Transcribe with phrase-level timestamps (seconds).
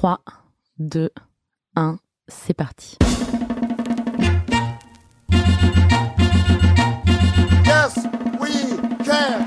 [0.00, 0.18] 3,
[0.78, 1.10] 2,
[1.76, 2.96] 1, c'est parti.
[7.66, 7.98] Yes,
[8.40, 9.44] we can.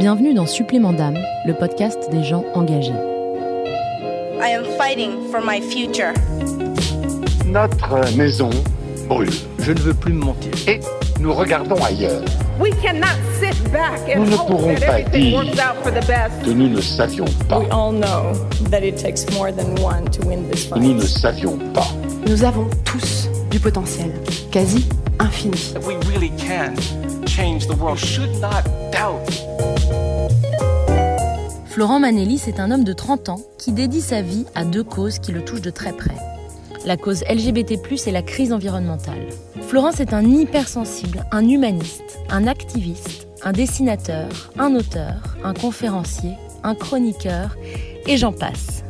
[0.00, 2.90] Bienvenue dans Supplément d'âme, le podcast des gens engagés.
[4.42, 6.12] I am fighting for my future.
[7.46, 8.50] Notre maison
[9.06, 9.30] brûle
[9.60, 10.50] Je ne veux plus me mentir.
[10.66, 10.80] et
[11.20, 12.22] nous regardons ailleurs.
[12.58, 13.06] We cannot
[13.38, 13.49] sit
[14.16, 16.42] Nous ne hope pourrons that pas everything dire works out for the best.
[16.44, 17.58] que nous ne savions pas.
[17.60, 18.32] We all know
[18.70, 21.08] that it takes more than one to win this que Nous ne fight.
[21.08, 21.86] savions pas.
[22.26, 24.10] Nous avons tous du potentiel,
[24.50, 24.86] quasi
[25.20, 25.56] infini.
[25.86, 26.74] We really can
[27.26, 27.98] change the world.
[27.98, 29.20] Should not doubt.
[31.66, 35.18] Florent Manelli, c'est un homme de 30 ans qui dédie sa vie à deux causes
[35.20, 36.16] qui le touchent de très près.
[36.84, 39.26] La cause LGBT+, et la crise environnementale.
[39.68, 46.74] Florent, c'est un hypersensible, un humaniste, un activiste, un dessinateur, un auteur, un conférencier, un
[46.74, 47.56] chroniqueur,
[48.06, 48.84] et j'en passe.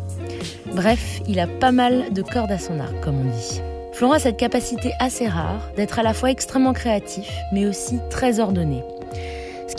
[0.74, 3.60] Bref, il a pas mal de cordes à son arc, comme on dit.
[3.92, 8.40] Florent a cette capacité assez rare d'être à la fois extrêmement créatif, mais aussi très
[8.40, 8.82] ordonné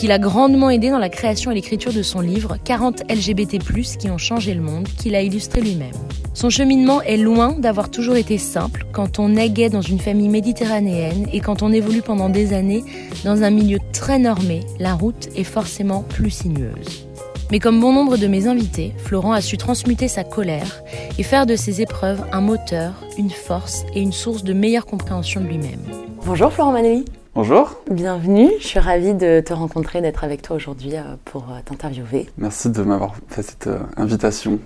[0.01, 3.59] qui l'a grandement aidé dans la création et l'écriture de son livre 40 LGBT+,
[3.99, 5.93] qui ont changé le monde, qu'il a illustré lui-même.
[6.33, 11.27] Son cheminement est loin d'avoir toujours été simple quand on gay dans une famille méditerranéenne
[11.31, 12.83] et quand on évolue pendant des années
[13.23, 17.07] dans un milieu très normé, la route est forcément plus sinueuse.
[17.51, 20.81] Mais comme bon nombre de mes invités, Florent a su transmuter sa colère
[21.19, 25.41] et faire de ses épreuves un moteur, une force et une source de meilleure compréhension
[25.41, 25.85] de lui-même.
[26.25, 30.97] Bonjour Florent Manelli Bonjour, Bienvenue, je suis ravie de te rencontrer, d'être avec toi aujourd'hui
[30.97, 32.29] euh, pour euh, t'interviewer.
[32.37, 34.59] merci de m'avoir fait cette euh, invitation.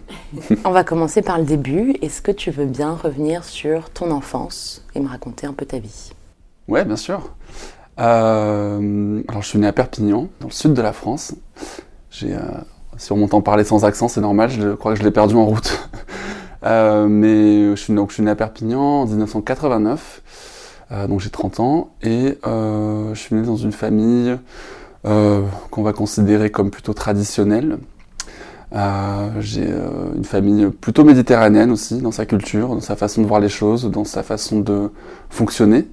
[0.65, 1.95] On va commencer par le début.
[2.01, 5.77] Est-ce que tu veux bien revenir sur ton enfance et me raconter un peu ta
[5.77, 6.11] vie?
[6.67, 7.29] Ouais, bien sûr.
[7.99, 11.35] Euh, alors, je suis né à Perpignan, dans le sud de la France.
[12.09, 12.39] J'ai, euh,
[12.97, 15.45] si on m'entend parler sans accent, c'est normal, je crois que je l'ai perdu en
[15.45, 15.89] route.
[16.63, 20.54] Euh, mais je suis, donc, je suis né à Perpignan en 1989, euh,
[20.91, 24.37] donc j'ai 30 ans, et euh, je suis né dans une famille
[25.05, 25.41] euh,
[25.71, 27.77] qu'on va considérer comme plutôt traditionnelle.
[28.73, 33.27] Euh, j'ai euh, une famille plutôt méditerranéenne aussi, dans sa culture, dans sa façon de
[33.27, 34.91] voir les choses, dans sa façon de
[35.29, 35.87] fonctionner.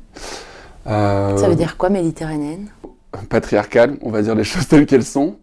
[0.86, 2.69] Euh, Ça veut dire quoi, méditerranéenne?
[3.28, 5.36] patriarcale, on va dire les choses telles qu'elles sont,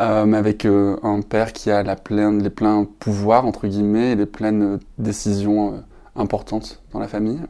[0.00, 4.12] euh, mais avec euh, un père qui a la pleine, les pleins pouvoirs, entre guillemets,
[4.12, 5.76] et les pleines euh, décisions euh,
[6.16, 7.40] importantes dans la famille,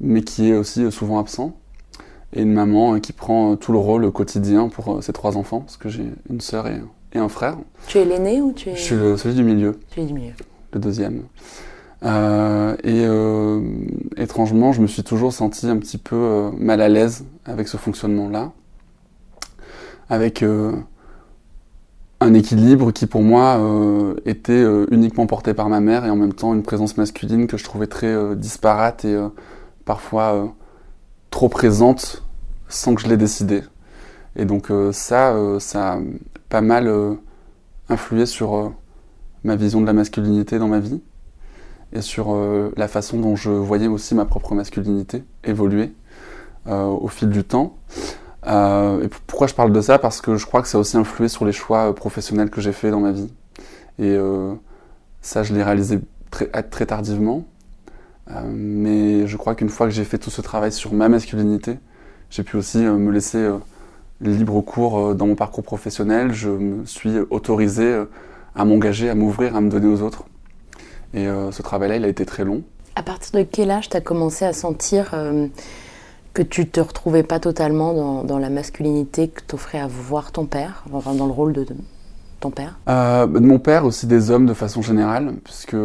[0.00, 1.56] mais qui est aussi euh, souvent absent,
[2.32, 5.60] et une maman euh, qui prend euh, tout le rôle quotidien pour ses trois enfants,
[5.60, 6.80] parce que j'ai une sœur et,
[7.12, 7.56] et un frère.
[7.86, 8.76] Tu es l'aîné ou tu es...
[8.76, 10.32] Je suis le, celui du milieu, Tu es du milieu.
[10.72, 11.22] le deuxième.
[12.04, 13.60] Euh, et euh,
[14.16, 17.76] étrangement, je me suis toujours senti un petit peu euh, mal à l'aise avec ce
[17.76, 18.52] fonctionnement-là,
[20.08, 20.44] avec
[22.20, 23.60] un équilibre qui pour moi
[24.24, 27.64] était uniquement porté par ma mère et en même temps une présence masculine que je
[27.64, 29.18] trouvais très disparate et
[29.88, 30.46] parfois euh,
[31.30, 32.22] trop présente
[32.68, 33.62] sans que je l'ai décidé.
[34.36, 35.98] Et donc euh, ça, euh, ça a
[36.50, 36.92] pas mal
[37.88, 38.72] influé sur
[39.44, 41.00] ma vision de la masculinité dans ma vie
[41.92, 42.34] et sur
[42.76, 45.92] la façon dont je voyais aussi ma propre masculinité évoluer
[46.66, 47.76] au fil du temps.
[48.46, 49.98] Et pourquoi je parle de ça?
[49.98, 52.72] Parce que je crois que ça a aussi influé sur les choix professionnels que j'ai
[52.72, 53.30] faits dans ma vie.
[53.98, 54.16] Et
[55.20, 56.00] ça, je l'ai réalisé
[56.30, 57.44] très tardivement.
[58.30, 61.78] Euh, mais je crois qu'une fois que j'ai fait tout ce travail sur ma masculinité,
[62.30, 63.58] j'ai pu aussi euh, me laisser euh,
[64.20, 66.32] libre cours dans mon parcours professionnel.
[66.32, 68.04] Je me suis autorisé
[68.54, 70.24] à m'engager, à m'ouvrir, à me donner aux autres.
[71.14, 72.62] Et ce travail-là, il a été très long.
[72.94, 75.14] À partir de quel âge tu as commencé à sentir
[76.34, 80.46] que tu te retrouvais pas totalement dans, dans la masculinité que t'offrait à voir ton
[80.46, 81.74] père, enfin dans le rôle de, de
[82.40, 82.78] ton père?
[82.88, 85.76] Euh, de mon père, aussi des hommes de façon générale, puisque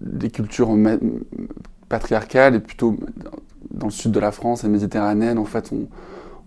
[0.00, 0.70] les cultures
[1.88, 2.96] patriarcales et plutôt
[3.70, 5.88] dans le sud de la France et méditerranéenne, en fait, ont,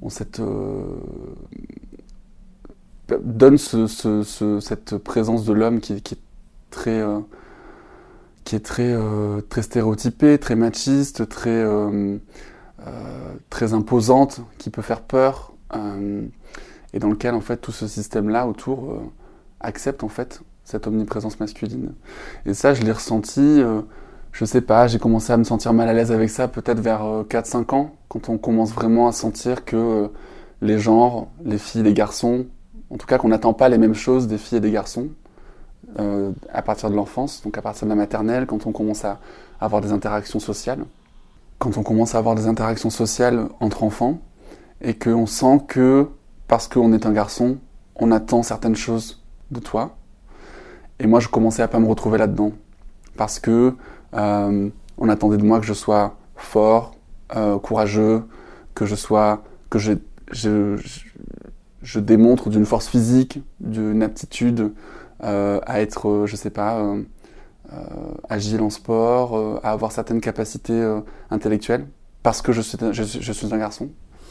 [0.02, 0.84] ont cette, euh,
[4.60, 6.18] cette présence de l'homme qui, est
[6.72, 7.20] très, euh,
[8.44, 12.18] qui est très, euh, très stéréotypée, très machiste, très, euh,
[12.88, 15.54] euh, très imposante, qui peut faire peur.
[15.76, 16.24] euh,
[16.94, 19.00] et dans lequel en fait tout ce système-là autour euh,
[19.60, 21.92] accepte en fait cette omniprésence masculine.
[22.46, 23.82] Et ça, je l'ai ressenti, euh,
[24.32, 27.02] je sais pas, j'ai commencé à me sentir mal à l'aise avec ça peut-être vers
[27.30, 30.08] 4-5 ans, quand on commence vraiment à sentir que euh,
[30.62, 32.46] les genres, les filles, les garçons,
[32.90, 35.10] en tout cas qu'on n'attend pas les mêmes choses des filles et des garçons
[36.00, 39.20] euh, à partir de l'enfance, donc à partir de la maternelle, quand on commence à
[39.60, 40.86] avoir des interactions sociales,
[41.60, 44.20] quand on commence à avoir des interactions sociales entre enfants,
[44.82, 46.08] et qu'on sent que
[46.48, 47.58] parce qu'on est un garçon,
[47.96, 49.96] on attend certaines choses de toi.
[51.00, 52.52] Et moi, je commençais à pas me retrouver là-dedans.
[53.18, 53.74] Parce que
[54.16, 56.96] euh, on attendait de moi que je sois fort,
[57.36, 58.24] euh, courageux,
[58.74, 59.94] que je sois, que je,
[60.32, 60.78] je,
[61.82, 64.72] je démontre d'une force physique, d'une aptitude
[65.24, 66.84] euh, à être, je sais pas,
[68.30, 70.98] agile en sport, à avoir certaines capacités
[71.32, 71.88] intellectuelles,
[72.22, 73.90] parce que je suis, je, suis- je suis un garçon.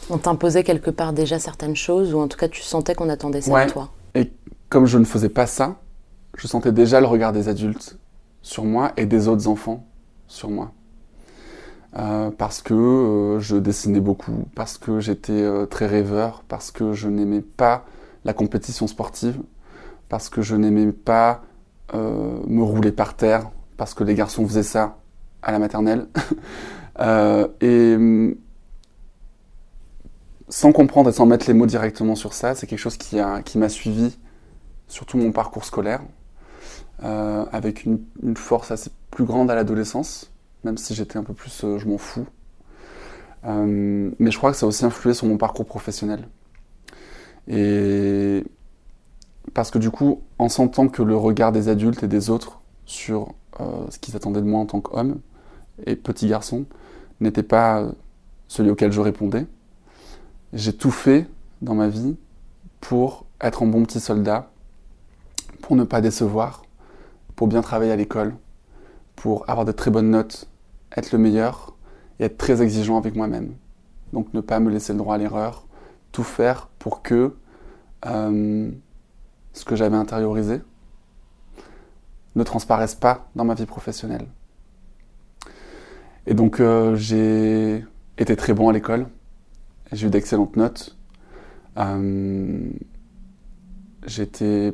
[0.09, 3.41] On t'imposait quelque part déjà certaines choses, ou en tout cas tu sentais qu'on attendait
[3.41, 3.65] ça Ouais.
[3.65, 3.89] de toi.
[4.15, 4.31] Et
[4.69, 5.75] comme je ne faisais pas ça,
[6.37, 7.97] je sentais déjà le regard des adultes
[8.41, 9.85] sur moi et des autres enfants
[10.27, 10.71] sur moi.
[11.95, 16.93] Euh, parce que euh, je dessinais beaucoup, parce que j'étais euh, très rêveur, parce que
[16.93, 17.85] je n'aimais pas
[18.25, 19.39] la compétition sportive,
[20.09, 21.43] parce que je n'aimais pas
[21.93, 24.97] me rouler par terre, parce que les garçons faisaient ça
[25.43, 26.07] à la maternelle.
[27.61, 28.35] Et hum,
[30.49, 33.41] sans comprendre et sans mettre les mots directement sur ça, c'est quelque chose qui a-
[33.41, 34.17] qui m'a suivi
[34.87, 36.01] sur tout mon parcours scolaire,
[37.03, 37.99] euh, avec une,
[38.35, 40.31] force assez plus grande à l'adolescence,
[40.63, 42.25] même si j'étais un peu plus euh, je m'en fous.
[43.45, 46.27] Euh, mais je crois que ça a aussi influé sur mon parcours professionnel.
[47.47, 48.45] Et
[49.53, 53.33] parce que du coup, en sentant que le regard des adultes et des autres sur
[53.89, 55.19] ce qu'ils attendaient de moi en tant qu'homme
[55.85, 56.65] et petit garçon
[57.21, 57.85] n'était pas
[58.47, 59.45] celui auquel je répondais,
[60.53, 61.27] j'ai tout fait
[61.61, 62.15] dans ma vie
[62.81, 64.49] pour être un bon petit soldat,
[65.61, 66.62] pour ne pas décevoir,
[67.35, 68.35] pour bien travailler à l'école,
[69.15, 70.49] pour avoir de très bonnes notes,
[70.95, 71.75] être le meilleur
[72.19, 73.55] et être très exigeant avec moi-même.
[74.11, 75.65] Donc ne pas me laisser le droit à l'erreur,
[76.11, 77.33] tout faire pour que
[78.05, 78.71] euh,
[79.53, 80.61] ce que j'avais intériorisé
[82.35, 84.27] ne transparaisse pas dans ma vie professionnelle.
[86.25, 87.85] Et donc euh, j'ai
[88.17, 89.07] été très bon à l'école,
[89.91, 90.97] j'ai eu d'excellentes notes.
[91.77, 92.69] Euh,
[94.05, 94.73] J'étais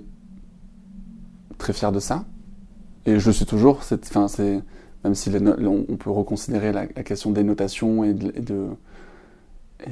[1.58, 2.26] très fier de ça.
[3.10, 3.80] Et je le suis toujours.
[3.92, 4.60] Enfin, c'est,
[5.04, 5.56] même si les no-
[5.90, 8.66] on, peut reconsidérer la, la question des notations et de, et de,
[9.86, 9.90] et-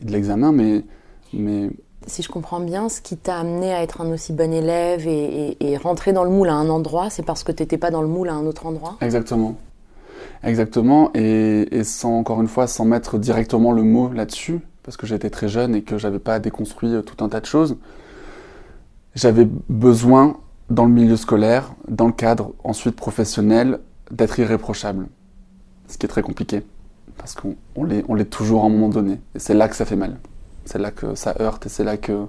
[0.00, 0.84] et de l'examen, mais,
[1.32, 1.70] mais
[2.06, 5.56] Si je comprends bien, ce qui t'a amené à être un aussi bon élève et,
[5.60, 8.02] et- et rentrer dans le moule à un endroit, c'est parce que t'étais pas dans
[8.02, 8.96] le moule à un autre endroit?
[9.00, 9.56] Exactement.
[10.42, 11.10] Exactement.
[11.14, 15.30] Et, et sans, encore une fois, sans mettre directement le mot là-dessus, parce que j'étais
[15.30, 17.76] très jeune et que j'avais pas déconstruit euh, tout un tas de choses,
[19.14, 20.36] j'avais besoin,
[20.70, 23.80] dans le milieu scolaire, dans le cadre ensuite professionnel,
[24.10, 25.08] d'être irréprochable.
[25.88, 26.62] Ce qui est très compliqué.
[27.18, 29.20] Parce qu'on on l'est, on l'est toujours à un moment donné.
[29.34, 30.18] Et c'est là que ça fait mal.
[30.64, 32.26] C'est là que ça heurte et c'est là que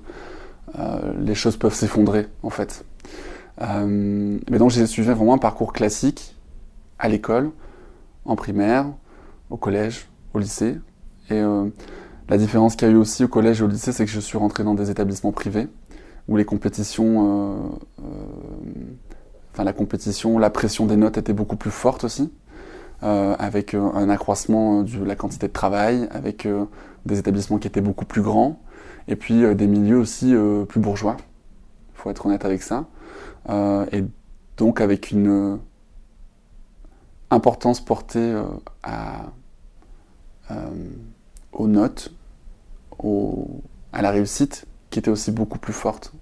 [0.80, 2.84] euh, les choses peuvent s'effondrer, en fait.
[3.62, 6.36] Euh, mais donc j'ai suivi vraiment un parcours classique
[6.98, 7.52] à l'école,
[8.26, 8.88] en primaire,
[9.50, 10.78] au collège, au lycée.
[11.30, 11.68] Et euh,
[12.30, 14.20] la différence qu'il y a eu aussi au collège et au lycée, c'est que je
[14.20, 15.68] suis rentré dans des établissements privés
[16.32, 18.04] où les compétitions, euh, euh,
[19.52, 22.32] enfin la compétition, la pression des notes était beaucoup plus forte aussi,
[23.04, 26.48] euh, avec un accroissement de la quantité de travail, avec
[27.06, 28.62] des établissements qui étaient beaucoup plus grands,
[29.10, 30.34] et puis des milieux aussi
[30.70, 31.18] plus bourgeois.
[31.20, 32.86] Il faut être honnête avec ça.
[33.92, 34.06] Et
[34.56, 35.60] donc avec une
[37.30, 38.42] importance portée
[41.52, 42.14] aux notes,
[43.92, 46.14] à la réussite, qui était aussi beaucoup plus forte.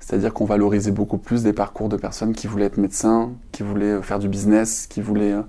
[0.00, 3.94] C'est-à-dire qu'on valorisait beaucoup plus des parcours de personnes qui voulaient être médecins, qui voulaient
[3.94, 5.42] euh, faire du business, qui voulaient euh,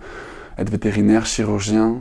[0.57, 1.97] être vétérinaires, chirurgiens.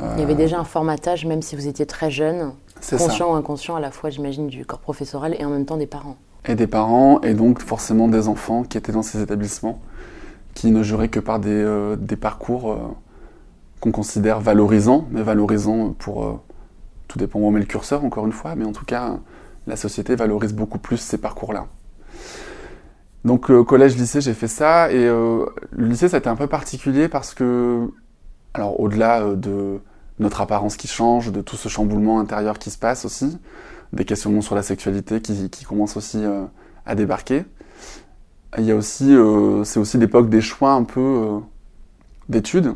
[0.00, 2.96] euh, Il y avait déjà un formatage, même si vous étiez très jeune, ça.
[2.96, 5.86] conscient ou inconscient à la fois, j'imagine, du corps professoral et en même temps des
[5.86, 6.16] parents.
[6.46, 9.80] et des parents, et donc forcément des enfants qui étaient dans ces établissements,
[10.54, 12.76] qui ne juraient que par des, euh, des parcours euh,
[13.80, 16.24] qu'on considère valorisants, mais valorisants pour...
[16.24, 16.40] euh,
[17.08, 19.18] tout dépend où on met le curseur, encore une fois, mais en tout cas,
[19.66, 21.66] la société valorise beaucoup plus ces parcours-là.
[23.24, 26.46] Donc euh, collège-lycée, j'ai fait ça, et euh, le lycée, ça a été un peu
[26.46, 27.90] particulier parce que,
[28.54, 29.80] alors au-delà euh, de
[30.20, 33.38] notre apparence qui change, de tout ce chamboulement intérieur qui se passe aussi,
[33.92, 36.22] des questionnements sur la sexualité qui, qui commencent aussi
[36.84, 37.44] à débarquer.
[38.58, 39.16] Il y a aussi,
[39.62, 41.38] c'est aussi l'époque des choix un peu
[42.28, 42.74] d'études.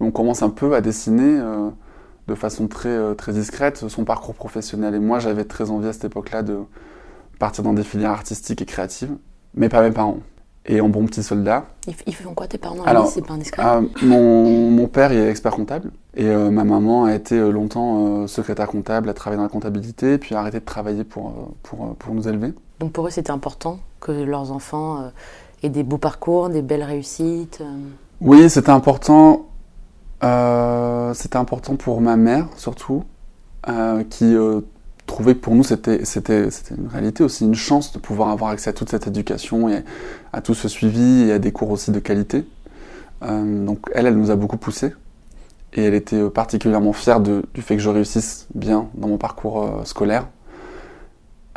[0.00, 1.40] On commence un peu à dessiner
[2.28, 4.94] de façon très, très discrète son parcours professionnel.
[4.94, 6.58] Et moi, j'avais très envie à cette époque-là de
[7.38, 9.16] partir dans des filières artistiques et créatives,
[9.54, 10.18] mais pas mes parents.
[10.64, 11.66] Et en bon petit soldat,
[12.06, 15.52] Ils, font quoi tes parents Alors, C'est pas indiscret euh, mon, mon père est expert
[15.52, 19.44] comptable et euh, ma maman a été euh, longtemps euh, secrétaire comptable, a travaillé dans
[19.44, 21.32] la comptabilité, puis a arrêté de travailler pour,
[21.62, 22.52] pour, pour nous élever.
[22.80, 25.10] Donc pour eux, c'était important que leurs enfants
[25.62, 27.62] aient des beaux parcours, des belles réussites.
[28.20, 29.46] Oui, c'était important.
[30.20, 33.04] c'était important pour ma mère surtout,
[34.10, 34.34] qui
[35.12, 38.50] trouvais que pour nous, c'était, c'était, c'était une réalité aussi, une chance de pouvoir avoir
[38.50, 39.84] accès à toute cette éducation et
[40.32, 42.46] à tout ce suivi et à des cours aussi de qualité.
[43.22, 44.94] Euh, donc elle, elle nous a beaucoup poussé
[45.74, 49.84] et elle était particulièrement fière du fait que je réussisse bien dans mon parcours euh,
[49.84, 50.28] scolaire.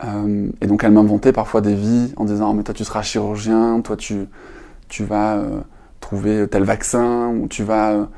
[0.04, 3.80] Euh, et donc elle m'inventait parfois des vies en disant mais toi tu seras chirurgien,
[3.82, 4.26] toi tu,
[4.90, 5.42] tu vas
[6.02, 8.10] trouver tel vaccin ou tu vas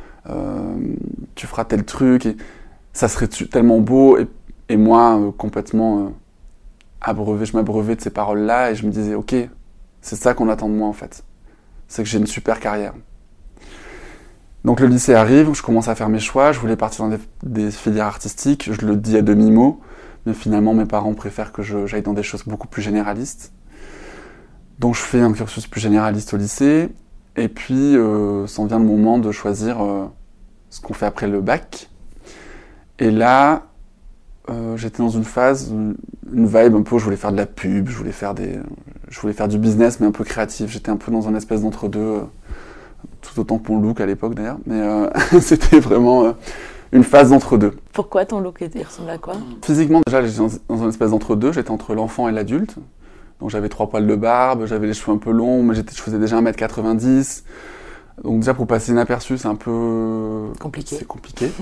[1.35, 2.35] tu feras tel truc et
[2.91, 4.27] ça serait tellement beau et,
[4.69, 6.09] et moi euh, complètement euh,
[7.01, 9.35] abreuvé, je m'abreuvais de ces paroles là et je me disais ok
[10.01, 11.23] c'est ça qu'on attend de moi en fait
[11.87, 12.93] c'est que j'ai une super carrière
[14.65, 17.71] donc le lycée arrive, je commence à faire mes choix, je voulais partir dans des,
[17.71, 19.79] filières artistiques, je le dis à demi-mot,
[20.25, 23.53] mais finalement mes parents préfèrent que j'aille dans des choses beaucoup plus généralistes.
[24.79, 26.89] Donc je fais un cursus plus généraliste au lycée,
[27.37, 29.77] et puis euh, s'en vient le moment de choisir
[30.69, 31.89] ce qu'on fait après le bac.
[32.99, 33.66] Et là,
[34.49, 35.95] euh, j'étais dans une phase, une
[36.47, 38.59] vibe un peu, je voulais faire de la pub, je voulais faire des,
[39.09, 40.69] je voulais faire du business, mais un peu créatif.
[40.69, 42.21] J'étais un peu dans un espèce d'entre-deux, euh,
[43.21, 45.09] tout autant que mon look à l'époque d'ailleurs, mais euh,
[45.41, 46.33] c'était vraiment
[46.91, 47.73] une phase d'entre-deux.
[47.93, 49.35] Pourquoi ton look était ressemble à quoi?
[49.61, 50.39] Physiquement, déjà, j'étais
[50.69, 51.51] dans, une espèce d'entre-deux.
[51.51, 52.75] J'étais entre l'enfant et l'adulte.
[53.39, 56.01] Donc, j'avais trois poils de barbe, j'avais les cheveux un peu longs, mais j'étais, je
[56.01, 57.43] faisais déjà 1m90.
[58.23, 60.47] Donc, déjà, pour passer inaperçu, c'est un peu.
[60.59, 60.95] Compliqué.
[60.97, 61.51] C'est compliqué.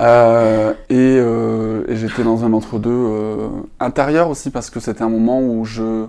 [0.00, 3.48] Euh, et euh, et j'étais dans un entre-deux euh,
[3.80, 6.06] intérieur aussi, parce que c'était un moment où je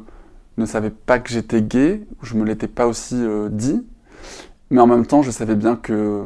[0.57, 3.15] ne savais pas que j'étais gay, où je me l'étais pas aussi
[3.51, 3.85] dit.
[4.69, 6.23] Mais en même temps, je savais bien que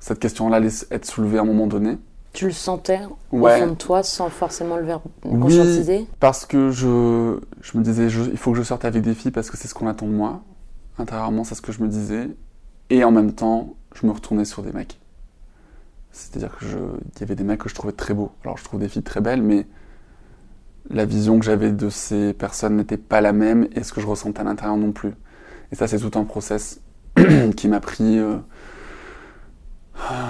[0.00, 1.98] cette question-là allait être soulevée à un moment donné.
[2.32, 3.00] Tu le sentais
[3.32, 3.56] Ouais.
[3.60, 5.40] au fond de toi sans forcément le ver- Oui.
[5.40, 6.06] conscientiser?
[6.20, 9.32] Parce que je, je me disais, je- il faut que je sorte avec des filles
[9.32, 10.40] parce que c'est ce qu'on attend de moi.
[10.98, 12.28] Intérieurement, c'est ce que je me disais.
[12.90, 15.00] Et en même temps, je me retournais sur des mecs.
[16.12, 18.32] C'est-à-dire que je, il y avait des mecs que je trouvais très beaux.
[18.42, 19.66] Alors, je trouve des filles très belles, mais
[20.88, 24.06] la vision que j'avais de ces personnes n'était pas la même et ce que je
[24.06, 25.12] ressentais à l'intérieur non plus.
[25.70, 26.80] Et ça, c'est tout un process
[27.56, 28.38] qui m'a pris euh,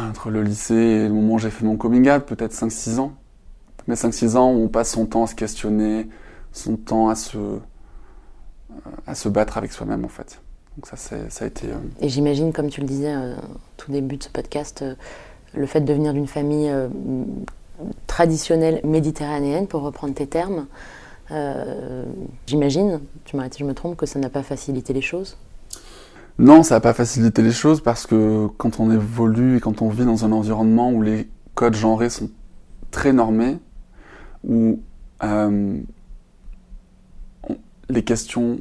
[0.08, 3.14] entre le lycée et le moment où j'ai fait mon coming out, peut-être 5-6 ans.
[3.86, 6.08] Mais 5-6 ans où on passe son temps à se questionner,
[6.52, 7.58] son temps à se, euh,
[9.06, 10.42] à se battre avec soi-même en fait.
[10.80, 11.66] Donc ça, a été...
[11.66, 14.94] euh, Et j'imagine, comme tu le disais euh, au tout début de ce podcast, euh,
[15.52, 16.70] le fait de venir d'une famille
[18.06, 20.66] traditionnelle méditerranéenne, pour reprendre tes termes,
[21.32, 22.04] euh,
[22.46, 25.36] j'imagine, tu m'arrêtes si je me trompe, que ça n'a pas facilité les choses?
[26.38, 29.90] Non, ça n'a pas facilité les choses parce que quand on évolue et quand on
[29.90, 32.30] vit dans un environnement où les codes genrés sont
[32.90, 33.58] très normés,
[34.44, 34.80] où
[35.22, 35.78] euh,
[37.48, 37.56] on-
[37.90, 38.60] les questions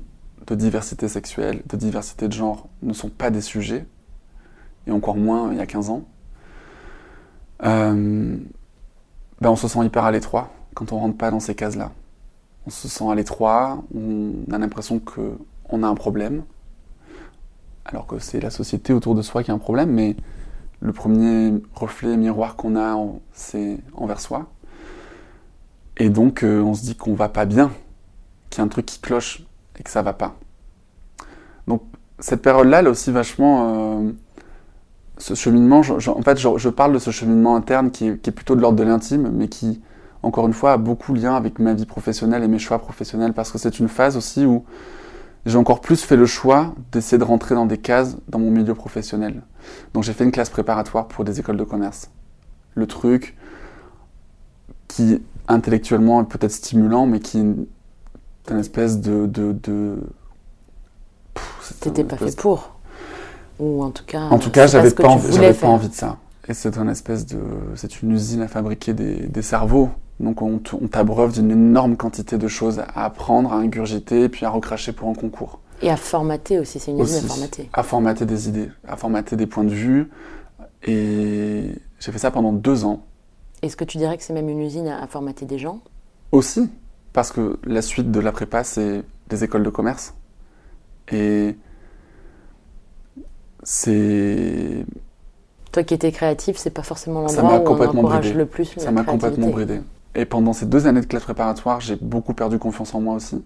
[0.50, 3.86] de diversité sexuelle, de diversité de genre ne sont pas des sujets,
[4.88, 6.03] et encore moins il y a 15 ans,
[7.63, 8.38] euh,
[9.41, 11.91] ben on se sent hyper à l'étroit quand on rentre pas dans ces cases-là.
[12.65, 16.44] On se sent à l'étroit, on a l'impression qu'on a un problème,
[17.86, 20.15] alors que c'est la société autour de soi qui a un problème, mais
[20.79, 22.98] le premier reflet miroir qu'on a,
[23.34, 24.48] c'est envers soi.
[25.98, 27.72] Et donc, euh, on se dit qu'on va pas bien,
[28.50, 29.44] qu'il y a un truc qui cloche
[29.79, 30.36] et que ça va pas.
[31.67, 31.83] Donc,
[32.19, 34.00] cette période-là, elle est aussi vachement.
[34.00, 34.12] euh,
[35.19, 38.33] ce cheminement, en fait, je, je parle de ce cheminement interne qui est, qui est
[38.33, 39.81] plutôt de l'ordre de l'intime, mais qui,
[40.24, 43.51] encore une fois, a beaucoup lien avec ma vie professionnelle et mes choix professionnels, parce
[43.51, 44.63] que c'est une phase aussi où
[45.45, 48.75] j'ai encore plus fait le choix d'essayer de rentrer dans des cases dans mon milieu
[48.75, 49.41] professionnel.
[49.93, 52.12] Donc j'ai fait une classe préparatoire pour des écoles de commerce.
[52.75, 53.36] Le truc
[54.88, 57.43] qui intellectuellement est peut-être stimulant, mais qui
[58.50, 59.25] est une espèce de...
[59.25, 59.98] de, de...
[61.82, 62.75] T'étais pas espèce- fait pour.
[63.60, 64.24] Ou en tout cas.
[64.29, 66.18] En tout cas, j'avais pas, j'avais pas envie de ça.
[66.48, 67.39] Et c'est une espèce de,
[67.75, 69.89] c'est une usine à fabriquer des, des cerveaux.
[70.20, 74.91] Donc on, t'abreuve d'une énorme quantité de choses à apprendre, à ingurgiter, puis à recracher
[74.91, 75.60] pour un concours.
[75.82, 77.70] Et à formater aussi, c'est une usine à formater.
[77.72, 80.10] À formater des idées, à formater des points de vue.
[80.86, 83.01] Et j'ai fait ça pendant deux ans.
[83.62, 85.79] Est-ce que tu dirais que c'est même une usine à, à formater des gens?
[86.32, 86.70] Aussi,
[87.13, 90.13] parce que la suite de la prépa, c'est des écoles de commerce.
[91.11, 91.55] Et
[93.63, 94.85] c'est
[95.71, 98.37] Toi qui étais créatif, c'est pas forcément l'endroit où on encourage bridé.
[98.37, 99.81] le plus Ça m'a complètement bridé.
[100.15, 103.43] Et pendant ces deux années de classe préparatoire, j'ai beaucoup perdu confiance en moi aussi.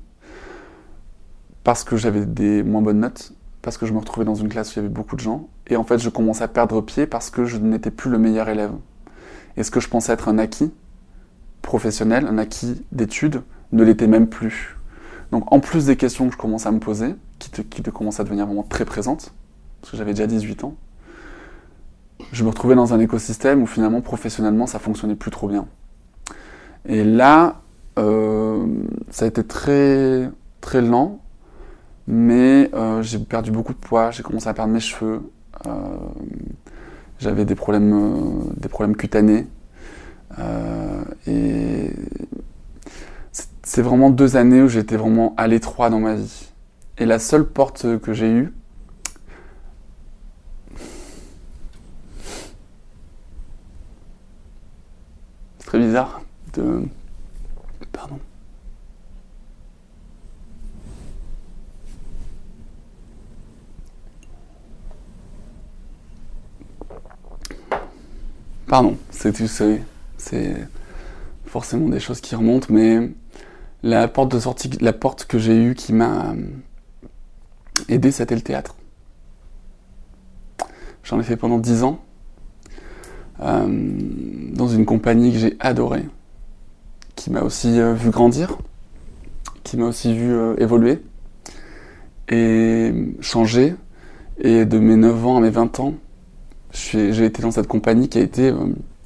[1.64, 4.72] Parce que j'avais des moins bonnes notes, parce que je me retrouvais dans une classe
[4.72, 5.48] où il y avait beaucoup de gens.
[5.68, 8.50] Et en fait, je commençais à perdre pied parce que je n'étais plus le meilleur
[8.50, 8.74] élève.
[9.56, 10.72] Et ce que je pensais être un acquis
[11.64, 13.42] professionnel, un acquis d'études,
[13.72, 14.78] ne l'était même plus.
[15.32, 18.24] Donc, en plus des questions que je commençais à me poser, qui, te, commençaient à
[18.24, 19.34] devenir vraiment très présentes,
[19.82, 20.76] parce que j'avais déjà 18 ans,
[22.32, 25.66] je me retrouvais dans un écosystème où finalement professionnellement ça fonctionnait plus trop bien.
[26.86, 27.62] Et là,
[27.98, 28.66] euh,
[29.10, 30.30] ça a été très,
[30.62, 31.20] très lent,
[32.08, 35.22] mais euh, j'ai perdu beaucoup de poids, j'ai commencé à perdre mes cheveux,
[35.66, 35.70] euh,
[37.20, 39.48] j'avais des problèmes cutanés.
[40.40, 41.92] Euh, et
[43.64, 46.50] c'est- vraiment deux années où j'étais vraiment à l'étroit dans ma vie.
[46.98, 48.54] Et la seule porte que j'ai eue,
[55.60, 56.22] c'est très bizarre
[56.54, 56.84] de...
[57.92, 58.20] Pardon.
[68.68, 69.82] Pardon, c'est tout, c'est
[70.24, 70.56] c'est
[71.46, 73.12] forcément des choses qui remontent, mais
[73.84, 76.36] la porte de sortie, la porte que j'ai eue qui m'a euh,
[77.90, 78.76] aidé, c'était le théâtre.
[81.04, 82.00] J'en ai fait pendant dix ans,
[83.42, 83.68] euh,
[84.54, 86.06] dans une compagnie que j'ai adorée,
[87.16, 88.58] qui m'a aussi euh, vu grandir,
[89.64, 91.02] qui m'a aussi vu évoluer
[92.30, 93.76] et changer.
[94.40, 95.94] Et de mes 9 ans à mes 20 ans,
[96.72, 98.52] j'ai été dans cette compagnie qui a été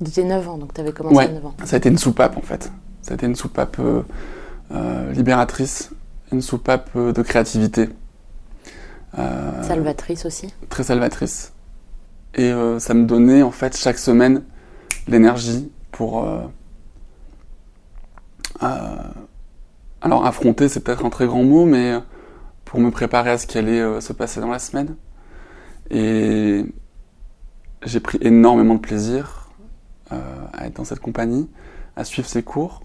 [0.04, 1.26] Tu étais 9 ans, donc tu avais commencé Ouais.
[1.26, 1.54] à 9 ans.
[1.66, 2.72] ça a été une soupape en fait.
[3.02, 4.04] Ça a été une soupape euh,
[4.72, 5.92] euh, libératrice,
[6.32, 7.90] une soupape euh, de créativité.
[9.18, 10.54] Euh, Salvatrice aussi.
[10.70, 11.54] très salvatrice.
[12.36, 14.44] Et euh, ça me donnait en fait chaque semaine
[15.08, 16.28] l'énergie pour.
[20.02, 21.96] alors affronter, c'est peut-être un très grand mot, mais
[22.66, 24.96] pour me préparer à ce qui allait se passer dans la semaine.
[25.90, 26.66] Et
[27.84, 29.47] j'ai pris énormément de plaisir
[30.12, 31.50] à être dans cette compagnie,
[31.96, 32.84] à suivre ses cours.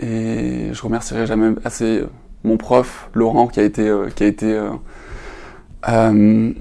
[0.00, 2.08] Et je remercierai jamais assez euh,
[2.42, 4.70] mon prof, Laurent, qui a été, euh, qui a été euh,
[5.88, 6.52] euh,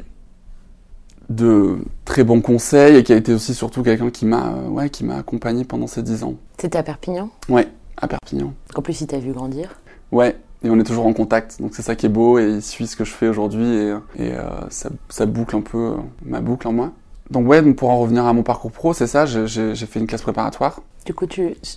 [1.29, 4.89] de très bons conseils et qui a été aussi surtout quelqu'un qui m'a euh, ouais,
[4.91, 6.35] qui m'a accompagné pendant ces dix ans.
[6.59, 7.31] C'était à Perpignan?
[7.49, 7.67] Ouais,
[7.97, 8.53] à Perpignan.
[8.75, 9.79] En plus, il t'a vu grandir?
[10.11, 12.61] Ouais, et on est toujours en contact, donc c'est ça qui est beau et il
[12.61, 15.95] suit ce que je fais aujourd'hui et, et euh, ça, ça boucle un peu euh,
[16.23, 16.91] ma boucle en moi.
[17.33, 20.05] Donc ouais, donc pour en revenir à mon parcours pro, c'est ça, j'ai- fait une
[20.05, 20.81] classe préparatoire.
[21.03, 21.25] Du coup,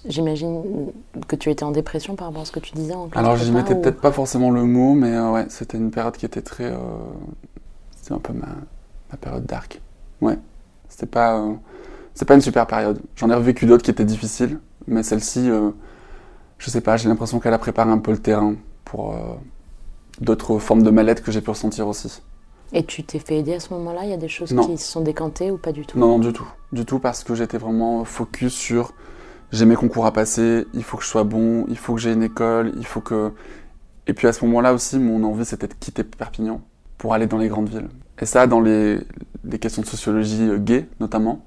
[0.07, 0.93] j'imagine
[1.27, 3.37] que tu étais en dépression par rapport à ce que tu disais en classe Alors
[3.39, 6.27] j'y mettais ou- peut-être pas forcément le mot, mais euh, ouais, c'était une période qui
[6.27, 6.67] était très...
[6.67, 6.77] euh,
[7.97, 8.49] c'était un peu ma,
[9.11, 9.81] ma période dark.
[10.21, 10.39] Ouais,
[10.91, 11.39] c'était pas...
[11.39, 11.55] euh,
[12.27, 13.01] pas une super période.
[13.17, 15.71] J'en ai revécu d'autres qui étaient difficiles, mais celle-ci, euh,
[16.59, 19.15] je sais pas, j'ai l'impression qu'elle a préparé un peu le terrain pour
[20.21, 22.21] d'autres formes de mal-être que j'ai pu ressentir aussi.
[22.73, 24.01] Et tu t'es fait aider à ce moment-là?
[24.05, 24.67] Il y a des choses Non.
[24.67, 25.99] qui se sont décantées ou pas du tout?
[25.99, 26.47] Non, non, du tout.
[26.73, 28.93] Du tout parce que j'étais vraiment focus sur
[29.53, 32.13] j'ai mes concours à passer, il faut que je sois bon, il faut que j'ai
[32.13, 33.33] une école, il faut que.
[34.09, 36.61] Et puis à ce moment-là aussi, mon envie c'était de quitter Perpignan
[36.99, 37.89] pour aller dans les grandes villes.
[38.19, 38.99] Et ça, dans les,
[39.45, 41.45] les questions de sociologie euh, gay notamment,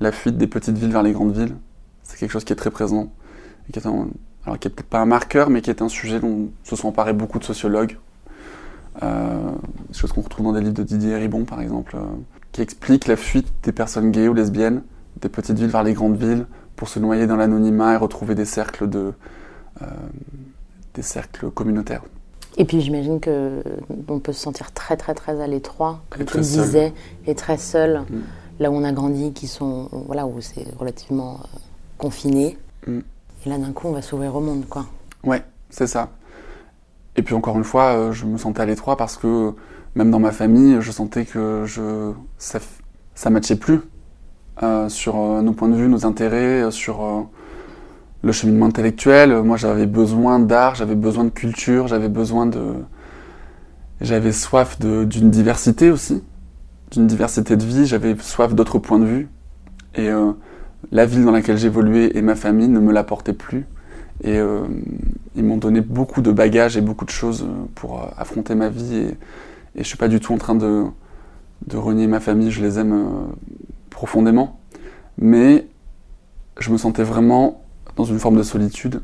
[0.00, 1.54] la fuite des petites villes vers les grandes villes,
[2.02, 3.12] c'est quelque chose qui est très présent.
[3.68, 4.08] Et qui est un-
[4.44, 6.88] alors qui est peut-être pas un marqueur, mais qui est un sujet dont se sont
[6.88, 7.96] emparés beaucoup de sociologues.
[9.02, 9.52] Euh,
[9.88, 12.00] des choses qu'on retrouve dans des livres de Didier Ribon, par exemple, euh,
[12.52, 14.82] qui expliquent la fuite des personnes gays ou lesbiennes
[15.20, 18.44] des petites villes vers les grandes villes pour se noyer dans l'anonymat et retrouver des
[18.44, 19.12] cercles de
[19.82, 19.86] euh,
[20.94, 22.02] des cercles communautaires.
[22.56, 23.62] Et puis j'imagine que
[24.08, 26.92] on peut se sentir très très très à l'étroit, comme Et tu le disais,
[27.26, 28.16] et très seul, Mm.
[28.60, 31.58] là où on a grandi, qui sont voilà où c'est relativement euh,
[31.98, 32.58] confiné.
[32.86, 32.98] Mm.
[33.46, 34.86] Et là d'un coup on va s'ouvrir au monde quoi.
[35.24, 36.10] Ouais, c'est ça.
[37.18, 39.52] Et puis encore une fois, euh, je me sentais à l'étroit parce que
[39.96, 42.60] même dans ma famille, je sentais que je ça,
[43.16, 43.80] ça matchait plus
[44.62, 47.28] euh, sur euh, nos points de vue, nos intérêts, sur
[48.22, 49.42] le cheminement intellectuel.
[49.42, 52.74] Moi, j'avais besoin d'art, j'avais besoin de culture, j'avais besoin de,
[54.00, 56.22] j'avais soif d'une diversité aussi,
[56.92, 57.84] d'une diversité de vie.
[57.84, 59.28] J'avais soif d'autres points de vue.
[59.96, 60.08] Et
[60.92, 63.66] la ville dans laquelle j'évoluais et ma famille ne me l'apportaient plus.
[64.22, 64.66] Et euh,
[65.36, 68.68] ils m'ont donné beaucoup de bagages et beaucoup de choses euh, pour euh, affronter ma
[68.68, 68.96] vie.
[68.96, 69.16] Et,
[69.76, 70.86] je suis pas du tout en train de,
[71.72, 73.28] renier ma famille, je les aime
[73.90, 74.58] profondément.
[75.18, 75.68] Mais
[76.58, 77.62] je me sentais vraiment
[77.94, 79.02] dans une forme de solitude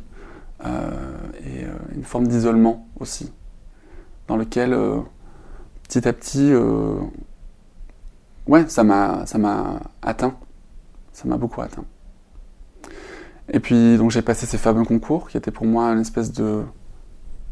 [0.64, 3.31] et une forme d'isolement aussi,
[4.27, 4.77] dans lequel
[5.85, 6.53] petit à petit,
[8.48, 9.24] ouais, ça m'a
[10.03, 10.35] atteint,
[11.12, 11.85] ça m'a beaucoup atteint.
[13.52, 16.62] Et puis donc j'ai passé ces fameux concours qui étaient pour moi une espèce de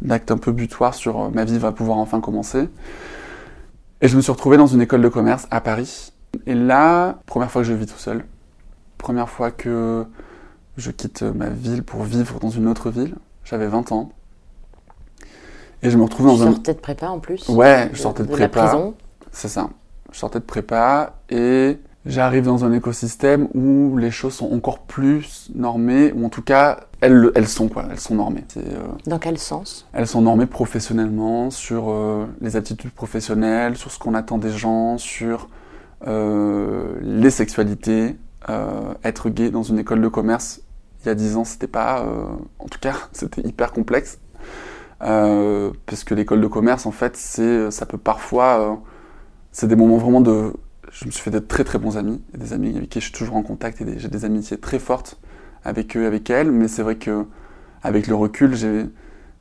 [0.00, 2.68] d'acte un peu butoir sur euh, ma vie va pouvoir enfin commencer.
[4.00, 6.12] Et je me suis retrouvé dans une école de commerce à Paris.
[6.46, 8.24] Et là, première fois que je vis tout seul,
[8.98, 10.04] première fois que
[10.76, 13.14] je quitte ma ville pour vivre dans une autre ville.
[13.44, 14.10] J'avais 20 ans.
[15.82, 16.52] Et je me retrouve Tu dans un...
[16.52, 17.48] sortais de prépa en plus.
[17.48, 18.66] Ouais, je sortais de la prépa.
[18.66, 18.94] prison.
[19.30, 19.70] C'est ça.
[20.10, 25.50] Je sortais de prépa et j'arrive dans un écosystème où les choses sont encore plus
[25.54, 28.44] normées, ou en tout cas, elles, le- elles sont quoi, elles sont normées.
[28.56, 29.86] Euh, Dans quel sens?
[29.92, 34.98] elles sont normées professionnellement, sur euh, les aptitudes professionnelles, sur ce qu'on attend des gens,
[34.98, 35.48] sur
[36.06, 38.16] euh, les sexualités.
[39.04, 40.62] Être gay dans une école de commerce,
[41.04, 42.04] il y a 10 ans, c'était pas...
[42.58, 44.18] en tout cas, c'était hyper complexe.
[44.98, 48.80] Parce que l'école de commerce, en fait, c'est, ça peut parfois...
[49.52, 50.52] c'est des moments vraiment de...
[50.92, 53.06] Je me suis fait de très très bons amis, et des amis avec qui je
[53.06, 55.18] suis toujours en contact, et j'ai des amitiés très fortes
[55.64, 57.24] avec eux, avec elles, mais c'est vrai que
[57.82, 58.54] avec le recul,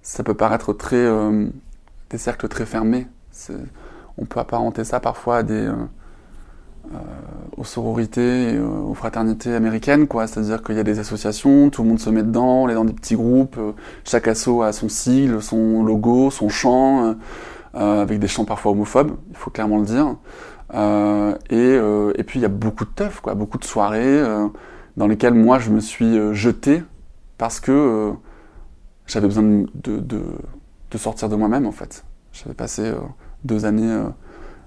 [0.01, 1.47] ça peut paraître très euh,
[2.09, 3.07] des cercles très fermés.
[4.17, 5.73] On peut apparenter ça parfois à des euh,
[6.93, 6.97] euh,
[7.57, 10.27] aux sororités, et, euh, aux fraternités américaines, quoi.
[10.27, 12.85] C'est-à-dire qu'il y a des associations, tout le monde se met dedans, on est dans
[12.85, 17.15] des petits groupes, euh, chaque asso a son sigle, son logo, son chant,
[17.73, 20.15] avec des chants parfois homophobes, il faut clairement le dire.
[20.73, 24.19] Euh, et, euh, et puis il y a beaucoup de teuf, quoi, beaucoup de soirées
[24.19, 24.47] euh,
[24.97, 26.83] dans lesquelles moi je me suis jeté
[27.37, 28.13] parce que
[29.07, 32.05] j'avais besoin de, de, sortir de moi-même en fait.
[32.33, 32.93] J'avais passé
[33.43, 34.03] deux années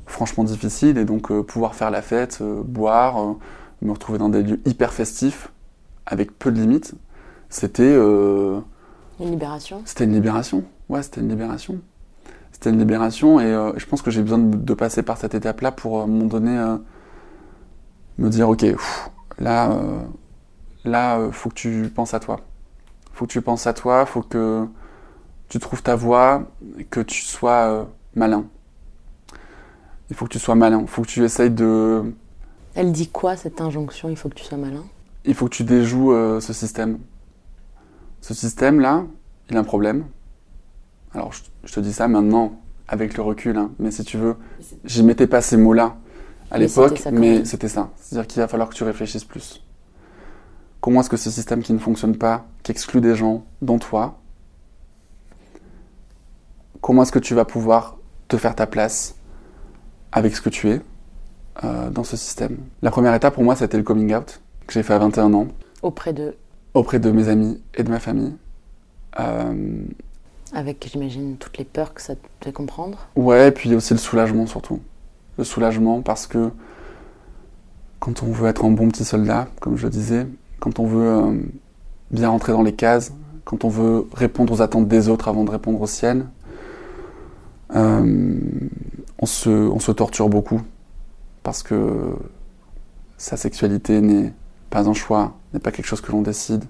[0.07, 3.37] franchement difficiles et donc pouvoir faire la fête, boire,
[3.83, 5.53] me retrouver dans des lieux hyper festifs
[6.07, 6.95] avec peu de limites,
[7.49, 8.63] c'était Une
[9.21, 10.65] libération c'était une libération.
[10.89, 11.81] Ouais, c'était une libération.
[12.55, 15.35] C'était une libération et euh, je pense que j'ai besoin de, de passer par cette
[15.35, 16.77] étape-là pour, euh, moment donné, euh,
[18.17, 19.99] me dire, ok, pff, là, euh,
[20.85, 22.41] là, faut que tu penses à toi.
[23.13, 24.69] Faut que tu penses à toi, faut que
[25.49, 26.45] tu trouves ta voie,
[26.91, 28.45] que tu sois malin.
[30.11, 30.83] Il faut que tu sois malin.
[30.83, 32.05] Il faut que tu essayes de...
[32.77, 34.85] Elle dit quoi cette injonction Il faut que tu sois malin?
[35.25, 37.01] Il faut que tu déjoues ce système.
[38.21, 39.07] Ce système-là,
[39.51, 40.05] il a un problème.
[41.15, 44.37] Alors, je, je te dis ça maintenant, avec le recul, hein, mais si tu veux,
[44.85, 45.97] j'y mettais pas ces mots-là
[46.51, 47.91] à l'époque, mais c'était ça.
[47.97, 49.63] C'est-à-dire qu'il va falloir que tu réfléchisses plus.
[50.81, 54.19] Comment est-ce que ce système qui ne fonctionne pas, qui exclut des gens, dont toi,
[56.81, 57.97] comment est-ce que tu vas pouvoir
[58.29, 59.15] te faire ta place
[60.13, 60.83] avec ce que tu es
[61.65, 62.59] euh, dans ce système?
[62.83, 65.49] La première étape pour moi, c'était le coming out, que j'ai fait à 21 ans
[65.81, 66.37] Auprès de.
[66.75, 68.35] auprès de mes amis et de ma famille.
[69.21, 69.85] Euh,
[70.55, 73.09] Avec, j'imagine, toutes les peurs que ça te fait comprendre.
[73.17, 74.81] ouais, et puis aussi le soulagement surtout.
[75.37, 76.51] Le soulagement parce que
[77.99, 80.27] quand on veut être un bon petit soldat, comme je le disais,
[80.61, 81.33] quand on veut euh,
[82.11, 83.13] bien rentrer dans les cases,
[83.45, 86.29] quand on veut répondre aux attentes des autres avant de répondre aux siennes,
[87.75, 88.39] euh,
[89.19, 90.63] on, se, on se torture beaucoup
[91.43, 92.15] parce que
[93.17, 94.33] sa sexualité n'est
[94.71, 96.65] pas un choix, n'est pas quelque chose que l'on décide,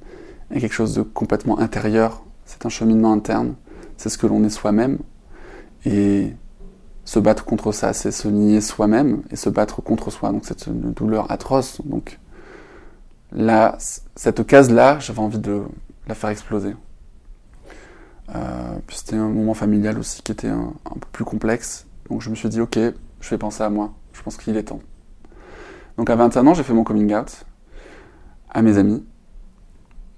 [0.51, 2.23] est quelque chose de complètement intérieur.
[2.47, 3.55] C'est un cheminement interne,
[3.96, 4.98] c'est ce que l'on est soi-même.
[5.87, 6.35] Et
[7.04, 10.30] se battre contre ça, c'est se nier soi-même et se battre contre soi.
[10.33, 11.80] Donc c'est une douleur atroce.
[11.85, 12.18] Donc
[13.33, 13.76] là,
[14.16, 15.62] cette case-là, j'avais envie de
[16.07, 16.74] la faire exploser.
[18.35, 21.87] Euh, c'était un moment familial aussi qui était un, un peu plus complexe.
[22.09, 22.78] Donc je me suis dit, ok,
[23.20, 23.92] je vais penser à moi.
[24.12, 24.80] Je pense qu'il est temps.
[25.96, 27.44] Donc à 21 ans, j'ai fait mon coming out
[28.50, 29.04] à mes amis.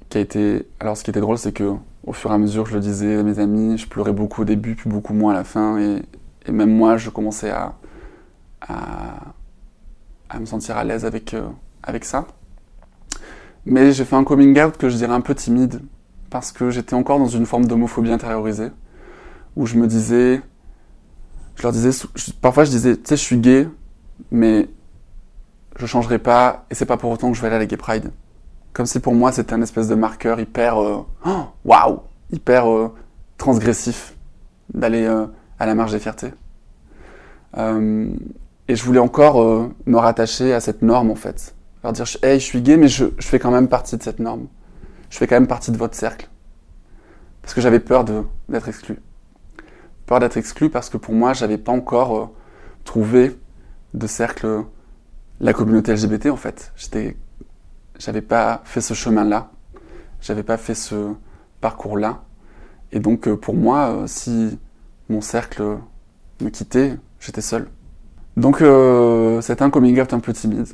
[0.08, 0.68] Qui a été.
[0.78, 1.74] Alors ce qui était drôle, c'est que
[2.06, 4.44] au fur et à mesure, je le disais à mes amis, je pleurais beaucoup au
[4.44, 5.78] début, puis beaucoup moins à la fin.
[5.78, 6.02] Et,
[6.52, 7.74] même moi, je commençais à,
[8.60, 11.48] à, me sentir à l'aise avec, euh,
[11.82, 12.26] avec ça.
[13.64, 15.80] Mais j'ai fait un coming out que je dirais un peu timide,
[16.30, 18.70] parce que j'étais encore dans une forme d'homophobie intériorisée,
[19.56, 20.40] où je me disais,
[21.56, 21.90] je leur disais,
[22.40, 23.68] parfois je disais, tu sais, je suis gay,
[24.30, 24.68] mais
[25.76, 27.76] je changerai pas, et c'est pas pour autant que je vais aller à la Gay
[27.76, 28.12] Pride.
[28.76, 32.92] Comme si pour moi c'était un espèce de marqueur hyper, euh, oh, waouh, hyper euh,
[33.38, 34.14] transgressif
[34.74, 35.24] d'aller euh,
[35.58, 36.34] à la marche des fiertés.
[37.56, 41.54] Et je voulais encore me rattacher à cette norme en fait.
[41.82, 44.46] Leur dire, hey, je suis gay, mais je, fais quand même partie de cette norme.
[45.08, 46.28] Je fais quand même partie de votre cercle.
[47.40, 48.98] Parce que j'avais peur d'être exclu.
[50.04, 52.32] Peur d'être exclu parce que pour moi, j'avais pas encore
[52.84, 53.38] trouvé
[53.94, 54.64] de cercle,
[55.40, 56.72] la communauté LGBT en fait.
[56.76, 57.16] J'étais,
[57.98, 59.50] j'avais pas fait ce chemin-là.
[60.20, 61.12] J'avais pas fait ce
[61.60, 62.22] parcours-là.
[62.92, 64.58] Et donc euh, pour moi, euh, si
[65.08, 65.78] mon cercle
[66.40, 67.68] me quittait, j'étais seul.
[68.36, 70.66] Donc euh, c'était un coming out un peu timide,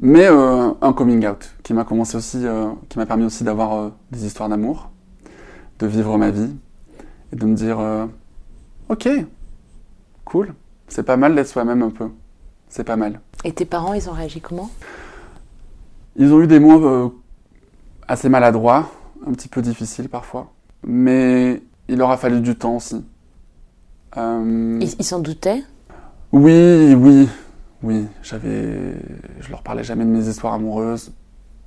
[0.00, 2.44] mais un coming out qui m'a commencé aussi,
[2.88, 4.90] qui m'a permis aussi d'avoir des histoires d'amour,
[5.78, 6.56] de vivre ma vie
[7.32, 7.78] et de me dire
[8.88, 9.10] ok,
[10.24, 10.54] cool,
[10.88, 12.08] c'est pas mal d'être soi-même un peu,
[12.70, 13.20] c'est pas mal.
[13.44, 14.70] Et tes parents, ils ont réagi comment?
[16.16, 17.08] Ils ont eu des mots euh,
[18.08, 18.90] assez maladroits,
[19.26, 20.50] un petit peu difficiles parfois,
[20.84, 23.04] mais il leur a fallu du temps aussi.
[24.16, 25.62] Euh, Ils s'en doutaient?
[26.32, 27.28] Oui, oui,
[27.82, 28.94] oui, j'avais,
[29.40, 31.12] je leur parlais jamais de mes histoires amoureuses.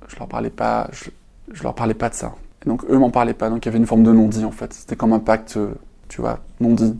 [0.08, 1.10] Je leur parlais pas, je,
[1.52, 2.34] je leur parlais pas de ça.
[2.64, 3.48] Et donc eux m'en parlaient pas.
[3.48, 4.72] Donc il y avait une forme de non-dit en fait.
[4.74, 5.74] C'était comme un pacte, euh,
[6.08, 6.94] tu vois, non-dit.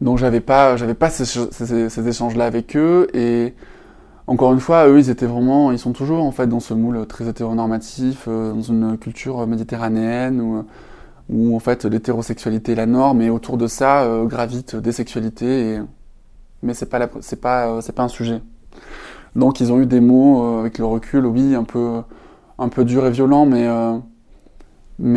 [0.00, 3.08] Donc j'avais pas, j'avais pas ces, ces- ces échanges-là avec eux.
[3.14, 3.54] Et
[4.30, 7.04] encore une fois, eux, ils étaient vraiment, ils sont toujours en fait dans ce moule
[7.06, 10.64] très hétéronormatif, euh, dans une culture méditerranéenne où,
[11.28, 15.80] où en fait l'hétérosexualité est la norme et autour de ça euh, gravitent des sexualités.
[16.62, 18.40] Mais c'est pas, euh, pas un sujet.
[19.34, 22.02] Donc ils ont eu des mots euh, avec le recul, oui, un peu,
[22.58, 23.98] un durs et violents, mais, euh,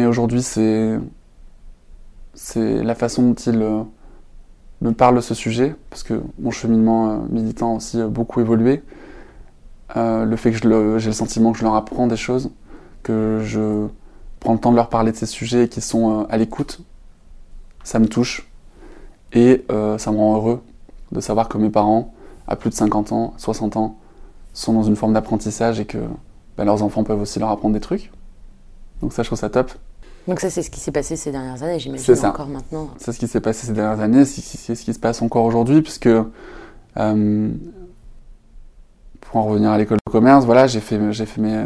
[0.07, 0.99] aujourd'hui c'est,
[2.55, 3.83] la façon dont ils euh,
[4.81, 8.39] me parlent de ce sujet, parce que mon cheminement euh, militant a aussi euh, beaucoup
[8.41, 8.83] évolué.
[9.95, 12.49] Euh, le fait que je le- j'ai le sentiment que je leur apprends des choses,
[13.03, 13.87] que je
[14.39, 16.81] prends le temps de leur parler de ces sujets et qu'ils sont euh, à l'écoute,
[17.83, 18.49] ça me touche.
[19.33, 20.61] Et euh, ça me rend heureux
[21.11, 22.13] de savoir que mes parents,
[22.47, 23.97] à plus de 50 ans, 60 ans,
[24.53, 25.97] sont dans une forme d'apprentissage et que
[26.57, 28.11] bah, leurs enfants peuvent aussi leur apprendre des trucs.
[29.01, 29.71] Donc ça, je trouve ça top.
[30.27, 32.29] Donc ça, c'est ce qui s'est passé ces dernières années, C'est j'imagine ça.
[32.29, 32.89] encore maintenant.
[32.97, 35.43] C'est ce qui s'est passé ces dernières années, c'est c'est ce qui se passe encore
[35.45, 37.49] aujourd'hui, puisque euh,
[39.33, 41.65] pour en revenir à l'école de commerce, voilà, j'ai fait, j'ai fait mes,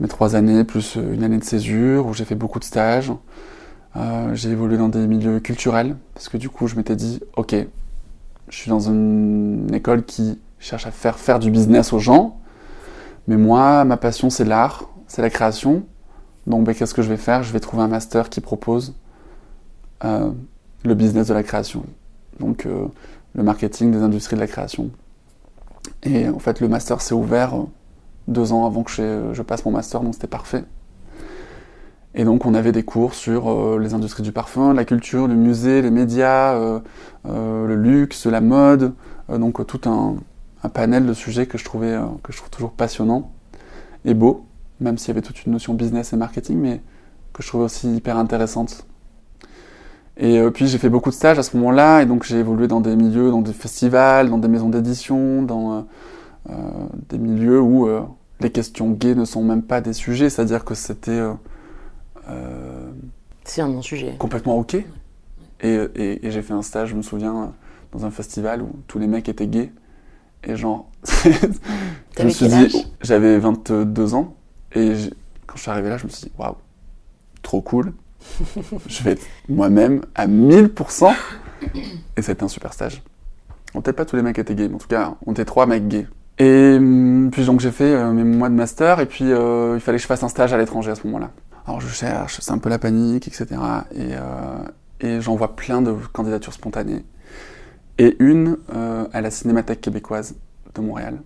[0.00, 3.12] mes trois années plus une année de césure où j'ai fait beaucoup de stages.
[3.94, 7.54] Euh, j'ai évolué dans des milieux culturels parce que du coup, je m'étais dit, ok,
[8.48, 12.40] je suis dans une école qui cherche à faire faire du business aux gens,
[13.28, 15.84] mais moi, ma passion, c'est l'art, c'est la création.
[16.48, 17.44] Donc, ben, qu'est-ce que je vais faire?
[17.44, 18.94] Je vais trouver un master qui propose
[20.04, 20.32] euh,
[20.84, 21.84] le business de la création.
[22.40, 22.86] Donc euh,
[23.36, 24.90] le marketing des industries de la création.
[26.04, 27.64] Et en fait, le master s'est ouvert euh,
[28.28, 30.64] deux ans avant que je, je passe mon master, donc c'était parfait.
[32.14, 35.34] Et donc on avait des cours sur euh, les industries du parfum, la culture, le
[35.34, 36.80] musée, les médias, euh,
[37.26, 38.92] euh, le luxe, la mode,
[39.30, 40.16] euh, donc euh, tout un,
[40.74, 43.32] panel de sujets que je trouvais euh, que je trouve toujours passionnant
[44.04, 44.46] et beau,
[44.80, 46.82] même s'il y avait toute une notion business et marketing, mais
[47.32, 48.86] que je trouvais aussi hyper intéressante.
[50.22, 52.68] Et euh, puis j'ai fait beaucoup de stages à ce moment-là, et donc j'ai évolué
[52.68, 55.82] dans des milieux, dans des festivals, dans des maisons d'édition, dans euh,
[56.50, 56.54] euh,
[57.10, 58.02] des milieux où euh,
[58.40, 61.20] les questions gays ne sont même pas des sujets, c'est-à-dire que c'était
[62.30, 62.90] euh,
[63.44, 64.14] C'est un non-sujet.
[64.18, 64.74] complètement ok.
[64.74, 64.84] Et,
[65.94, 67.52] et- et j'ai fait un stage, je me souviens,
[67.92, 69.72] dans un festival où tous les mecs étaient gays,
[70.44, 70.88] et genre,
[71.24, 74.34] je me suis dit, j'avais 22 ans,
[74.74, 74.92] et
[75.46, 76.54] quand je suis arrivé là, je me suis dit, waouh,
[77.42, 77.92] trop cool.
[78.86, 81.14] Je vais être moi-même à 1000%.
[82.16, 83.02] Et c'était un super stage.
[83.74, 85.66] Bon, Peut-être pas tous les mecs étaient gays, mais en tout cas, on était trois
[85.66, 86.06] mecs gays.
[86.38, 89.80] Et hum, puis donc j'ai fait euh, mes mois de master, et puis euh, il
[89.80, 91.30] fallait que je fasse un stage à l'étranger à ce moment-là.
[91.66, 93.46] Alors je cherche, c'est un peu la panique, etc.
[93.94, 94.58] Et, euh,
[95.00, 97.04] et j'envoie plein de candidatures spontanées.
[97.98, 98.56] Et une
[99.12, 100.34] à la Cinémathèque québécoise
[100.74, 101.20] de Montréal,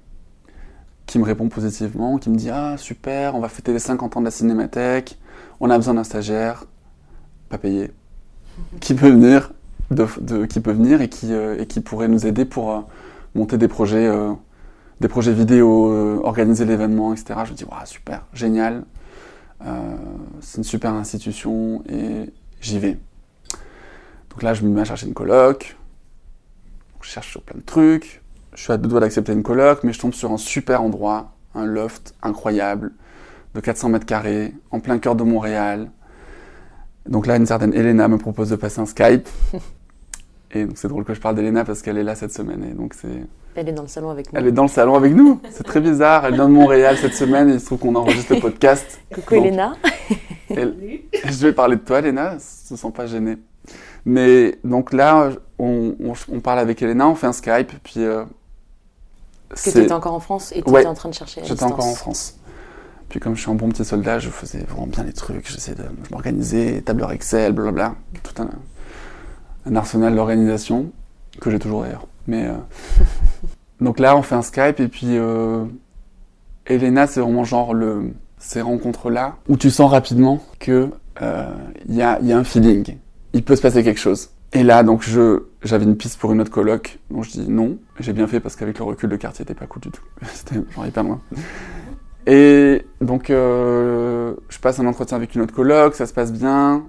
[1.06, 4.20] qui me répond positivement, qui me dit Ah, super, on va fêter les 50 ans
[4.20, 5.18] de la Cinémathèque,
[5.60, 6.64] on a besoin d'un stagiaire,
[7.48, 7.90] pas payé,
[8.80, 9.52] qui peut venir,
[9.92, 12.80] euh, et qui pourrait nous aider pour euh,
[13.34, 14.32] monter des projets, euh,
[15.00, 17.40] des projets vidéo, organiser l'événement, etc.
[17.44, 18.84] Je dis Waouh, super, génial,
[20.40, 22.98] c'est une super institution et j'y vais.
[24.30, 25.76] Donc là, je me mets à chercher une coloc,
[27.00, 28.22] je cherche sur plein de trucs,
[28.54, 31.32] je suis à deux doigts d'accepter une coloc, mais je tombe sur un super endroit,
[31.54, 32.92] un loft incroyable,
[33.54, 35.90] de 400 mètres carrés, en plein cœur de Montréal.
[37.08, 39.28] Donc là, une certaine Elena me propose de passer un Skype.
[40.52, 42.64] Et donc c'est drôle que je parle d'Elena parce qu'elle est là cette semaine.
[42.70, 43.08] Et donc c'est...
[43.56, 44.38] Elle est dans le salon avec nous.
[44.38, 45.40] Elle est dans le salon avec nous.
[45.50, 46.24] C'est très bizarre.
[46.26, 49.00] Elle vient de Montréal cette semaine et il se trouve qu'on enregistre le podcast.
[49.14, 49.72] Coucou Donc, Elena.
[50.50, 50.76] elle-
[51.24, 52.34] Je vais parler de toi, Elena.
[52.34, 53.38] Ne se sens pas gênée.
[54.04, 57.72] Mais donc là, on, on- on parle avec Elena, on fait un Skype.
[57.82, 58.24] Puis euh,
[59.50, 60.80] que tu étais encore en France et tu Ouais.
[60.82, 62.38] étais en train de chercher à J'étais encore en France.
[63.08, 65.76] Puis comme je suis un bon petit soldat, je faisais vraiment bien les trucs, j'essayais
[65.76, 68.50] de je m'organisais, tableur Excel, blablabla, tout un,
[69.66, 70.90] un arsenal d'organisation,
[71.40, 72.06] que j'ai toujours d'ailleurs.
[72.26, 72.54] Mais euh,
[73.80, 75.64] donc là, on fait un Skype et puis euh,
[76.66, 80.90] Elena, c'est vraiment genre le ces rencontres-là où tu sens rapidement que
[81.22, 81.54] euh,
[81.88, 82.96] il y, a, y a un feeling,
[83.32, 84.30] il peut se passer quelque chose.
[84.52, 87.78] Et là, donc je j'avais une piste pour une autre coloc, donc je dis non.
[87.98, 90.02] J'ai bien fait parce qu'avec le recul, le quartier était pas cool du tout.
[90.32, 91.20] C'était genre hyper loin.
[92.26, 96.84] Et donc, euh, je passe un entretien avec une autre coloc, ça se passe bien.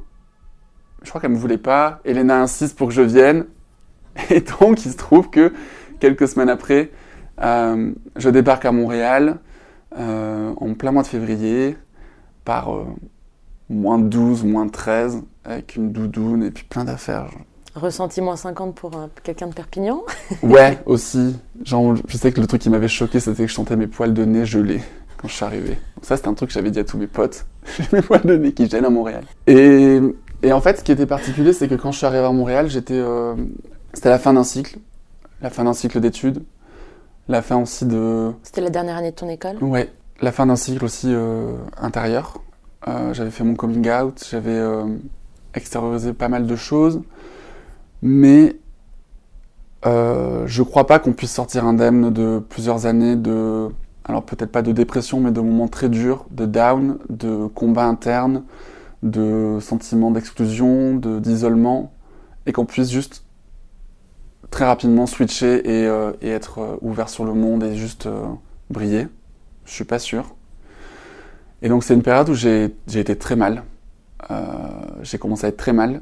[1.04, 2.00] Je crois qu'elle me voulait pas.
[2.06, 3.45] Elena insiste pour que je vienne.
[4.30, 5.54] Et donc, il se trouve que
[6.00, 6.91] quelques semaines après,
[7.41, 9.38] euh, je débarque à Montréal
[9.97, 11.78] euh, en plein mois de février
[12.43, 12.69] par
[13.69, 17.30] moins 12, moins 13, avec une doudoune et puis plein d'affaires.
[17.76, 20.02] Ressenti moins 50 pour euh, quelqu'un de Perpignan?
[20.41, 21.36] Ouais, aussi.
[21.63, 24.13] Genre, je sais que le truc qui m'avait choqué, c'était que je sentais mes poils
[24.13, 24.82] de nez gelés
[25.17, 25.69] quand je suis arrivé.
[25.69, 27.45] Donc ça, c'était un truc que j'avais dit à tous mes potes.
[27.77, 29.23] J'ai mes poils de nez qui gèlent à Montréal.
[29.47, 29.99] Et,
[30.43, 32.69] et en fait, ce qui était particulier, c'est que quand je suis arrivé à Montréal,
[32.69, 33.36] j'étais, euh,
[33.93, 34.77] c'était la fin d'un cycle,
[35.41, 36.43] la fin d'un cycle d'études,
[37.27, 39.58] la fin aussi de, C'était la dernière année de ton école?
[39.62, 42.41] Ouais, la fin d'un cycle aussi euh, intérieur.
[42.88, 44.62] Euh, j'avais fait mon coming out, j'avais
[45.53, 47.01] extériorisé pas mal de choses,
[48.01, 48.56] mais
[49.84, 53.69] je crois pas qu'on puisse sortir indemne de plusieurs années de,
[54.08, 58.43] alors peut-être pas de dépression, mais de moments très durs, de down, de combats internes,
[59.04, 61.91] de sentiments d'exclusion, de d'isolement,
[62.46, 63.24] et qu'on puisse juste
[64.50, 68.24] très rapidement switcher et, euh, être euh, ouvert sur le monde et juste euh,
[68.70, 69.08] briller.
[69.65, 70.36] Je suis pas sûr.
[71.62, 73.63] Et donc c'est une période où j'ai été très mal.
[75.04, 76.02] J'ai commencé à être très mal.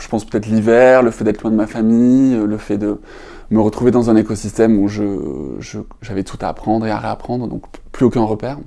[0.00, 3.00] Je pense peut-être l'hiver, le fait d'être loin de ma famille, le fait de
[3.50, 7.46] me retrouver dans un écosystème où je, je- j'avais tout à apprendre et à réapprendre,
[7.46, 8.58] donc plus aucun repère.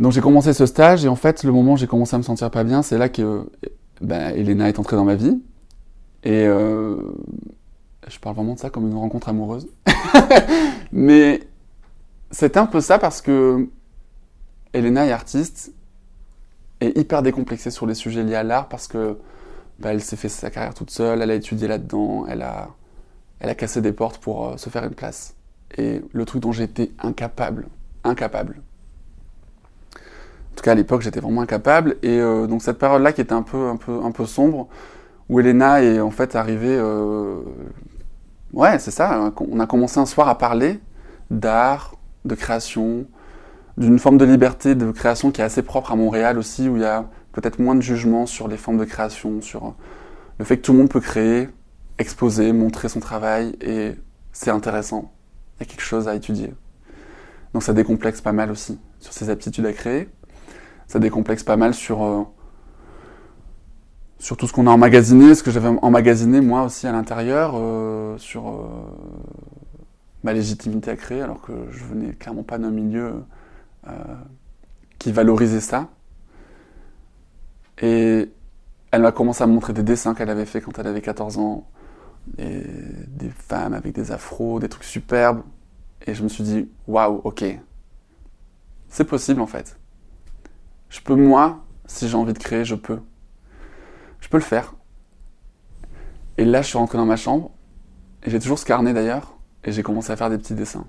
[0.00, 2.22] Donc j'ai commencé ce stage et en fait le moment où j'ai commencé à me
[2.24, 3.46] sentir pas bien, c'est là que
[4.00, 5.40] ben, Elena est entrée dans ma vie.
[6.24, 6.96] Et euh,
[8.08, 9.68] je parle vraiment de ça comme une rencontre amoureuse.
[10.92, 11.40] Mais
[12.30, 13.68] c'est un peu ça parce que
[14.72, 15.72] Elena est artiste
[16.80, 19.18] et hyper décomplexée sur les sujets liés à l'art parce que
[19.78, 22.70] bah, elle s'est fait sa carrière toute seule, elle a étudié là-dedans, elle a,
[23.40, 25.34] elle a cassé des portes pour euh, se faire une place.
[25.76, 27.66] Et le truc dont j'étais incapable,
[28.04, 28.60] incapable.
[30.52, 33.32] En tout cas à l'époque j'étais vraiment incapable et euh, donc cette période-là qui était
[33.32, 34.68] un peu, un peu, sombre,
[35.28, 36.76] où Elena est en fait arrivée.
[36.78, 37.40] euh,
[38.52, 39.32] Ouais, c'est ça.
[39.50, 40.78] On a commencé un soir à parler
[41.30, 43.06] d'art, de création,
[43.76, 46.82] d'une forme de liberté de création qui est assez propre à Montréal aussi, où il
[46.82, 49.74] y a peut-être moins de jugement sur les formes de création, sur
[50.38, 51.48] le fait que tout le monde peut créer,
[51.98, 53.92] exposer, montrer son travail, et
[54.32, 55.12] c'est intéressant.
[55.56, 56.52] Il y a quelque chose à étudier.
[57.52, 60.08] Donc ça décomplexe pas mal aussi sur ses aptitudes à créer.
[60.88, 62.22] Ça décomplexe pas mal sur euh,
[64.18, 68.18] sur tout ce qu'on a emmagasiné, ce que j'avais emmagasiné moi aussi à l'intérieur, euh,
[68.18, 68.66] sur euh,
[70.24, 73.24] ma légitimité à créer, alors que je venais clairement pas d'un milieu
[74.98, 75.88] qui valorisait ça.
[77.82, 78.30] Et
[78.90, 81.36] elle m'a commencé à me montrer des dessins qu'elle avait fait quand elle avait 14
[81.36, 81.66] ans,
[82.38, 82.62] et
[83.08, 85.42] des femmes avec des afros, des trucs superbes.
[86.06, 87.44] Et je me suis dit, waouh, ok,
[88.88, 89.78] c'est possible en fait.
[90.90, 93.00] Je peux, moi, si j'ai envie de créer, je peux.
[94.20, 94.74] Je peux le faire.
[96.36, 97.50] Et là, je suis rentré dans ma chambre,
[98.22, 100.84] et j'ai toujours ce carnet d'ailleurs, et j'ai commencé à faire des petits dessins.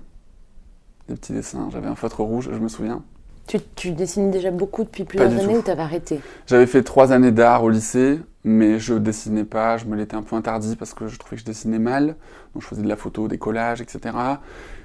[1.08, 1.68] Des petits dessins.
[1.70, 3.02] J'avais un feutre rouge, je me souviens.
[3.46, 6.20] tu, tu dessines déjà beaucoup depuis plusieurs années ou t'avais arrêté?
[6.46, 10.22] J'avais fait trois années d'art au lycée, mais je dessinais pas, je me l'étais un
[10.22, 12.14] peu interdit parce que je trouvais que je dessinais mal.
[12.54, 14.16] Donc je faisais de la photo, des collages, etc.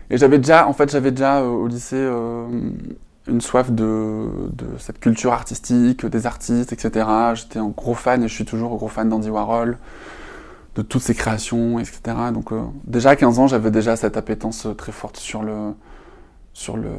[0.09, 2.47] Et j'avais déjà, en fait, j'avais déjà euh, au lycée euh,
[3.27, 4.25] une soif de,
[4.79, 7.07] cette culture artistique, des artistes, etc.
[7.35, 9.77] J'étais un gros fan et je suis toujours un gros fan d'Andy Warhol,
[10.75, 12.01] de toutes ses créations, etc.
[12.33, 15.73] Donc euh, déjà à 15 ans, j'avais déjà cette appétence très forte sur le
[16.53, 16.89] sur le,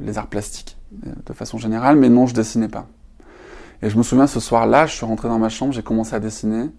[0.00, 2.86] les arts plastiques de façon générale, mais non, je dessinais pas.
[3.82, 6.20] Et je me souviens ce soir-là, je suis rentré dans ma chambre, j'ai commencé à
[6.20, 6.70] dessiner,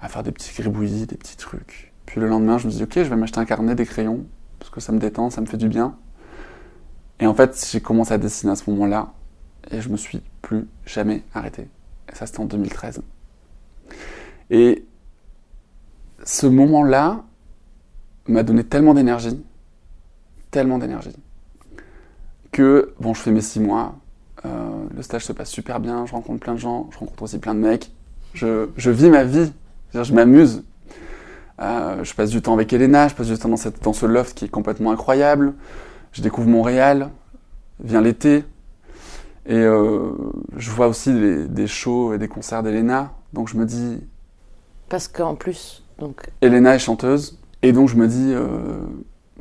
[0.00, 1.92] à faire des petits gribouillis, des petits trucs.
[2.06, 4.24] Puis le lendemain, je me dis ok, je vais m'acheter un carnet, des crayons,
[4.58, 5.96] parce que ça me détend, ça me fait du bien.
[7.20, 9.12] Et en fait, j'ai commencé à dessiner à ce moment-là,
[9.70, 11.68] et je me suis plus jamais arrêté.
[12.10, 13.02] Et ça, c'était en 2013.
[14.50, 14.86] Et
[16.24, 17.24] ce moment-là
[18.26, 19.44] m'a donné tellement d'énergie,
[20.50, 21.16] tellement d'énergie,
[22.52, 23.96] que, bon, je fais mes six mois,
[24.44, 27.38] euh, le stage se passe super bien, je rencontre plein de gens, je rencontre aussi
[27.38, 27.92] plein de mecs,
[28.34, 29.52] je, je vis ma vie,
[29.94, 30.64] je m'amuse.
[31.60, 34.06] Euh, je passe du temps avec Elena, je passe du temps dans, cette, dans ce
[34.06, 35.54] loft qui est complètement incroyable,
[36.12, 37.10] je découvre Montréal,
[37.82, 38.44] vient l'été,
[39.46, 40.10] et euh,
[40.56, 44.00] je vois aussi des, des shows et des concerts d'Elena, donc je me dis,
[44.88, 48.34] Parce qu'en plus, donc, Elena est chanteuse, et donc je me dis,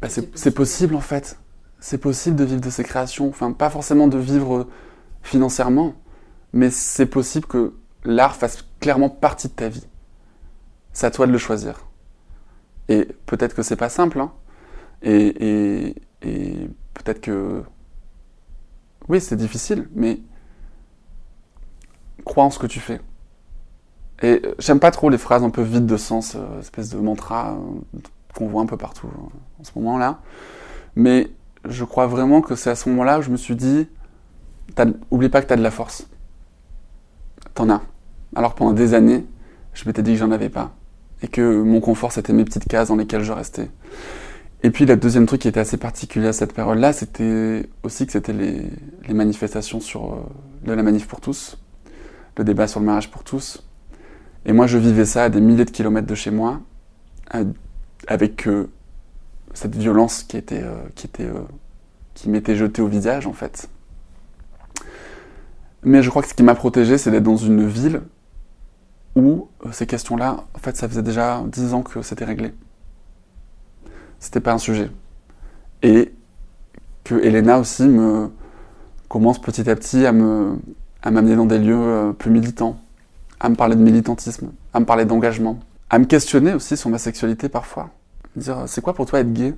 [0.02, 1.38] bah, c'est possible en fait.
[1.80, 3.28] C'est possible de vivre de ses créations.
[3.30, 4.68] Enfin, pas forcément de vivre
[5.24, 5.94] financièrement,
[6.54, 9.88] mais c'est possible que l'art fasse clairement partie de ta vie.
[10.94, 11.88] C'est à toi de le choisir.
[12.90, 14.32] Et peut-être que c'est pas simple, hein.
[15.04, 15.96] Et,
[16.94, 17.64] peut-être que.
[19.08, 20.20] Oui, c'est difficile, mais.
[22.26, 23.02] Crois en ce que tu fais.
[24.22, 27.00] Et euh, j'aime pas trop les phrases un peu vides de sens, euh, espèce de
[27.00, 28.00] mantra euh,
[28.36, 30.20] qu'on voit un peu partout euh, en ce moment-là.
[30.96, 31.32] Mais
[31.66, 33.88] je crois vraiment que c'est à ce moment-là où je me suis dit,
[35.12, 36.08] oublie pas que tu as de la force.
[37.54, 37.82] T'en as.
[38.36, 39.26] Alors pendant des années,
[39.74, 40.74] je m'étais dit que j'en avais pas.
[41.22, 43.70] Et que mon confort, c'était mes petites cases dans lesquelles je restais.
[44.64, 48.12] Et puis, le deuxième truc qui était assez particulier à cette période-là, c'était aussi que
[48.12, 50.18] c'était les, manifestations sur, euh,
[50.64, 51.58] de la manif pour tous,
[52.38, 53.64] le débat sur le mariage pour tous.
[54.46, 56.62] Et moi, je vivais ça à des milliers de kilomètres de chez moi,
[58.08, 58.70] avec euh,
[59.54, 61.42] cette violence qui était, euh,
[62.14, 63.68] qui m'était jetée au visage, en fait.
[65.84, 68.02] Mais je crois que ce qui m'a protégé, c'est d'être dans une ville
[69.16, 72.54] où euh, ces questions-là, en fait, ça faisait déjà dix ans que c'était réglé.
[74.20, 74.92] C'était pas un sujet.
[75.82, 76.14] Et
[77.04, 78.30] que Elena aussi me
[79.10, 80.58] commence petit à petit à me
[81.04, 82.80] à m'amener dans des lieux euh, plus militants,
[83.40, 85.60] à me parler de militantisme, à me parler d'engagement,
[85.90, 87.90] à me questionner aussi sur ma sexualité parfois.
[88.36, 89.56] Dire, c'est quoi pour toi être gay?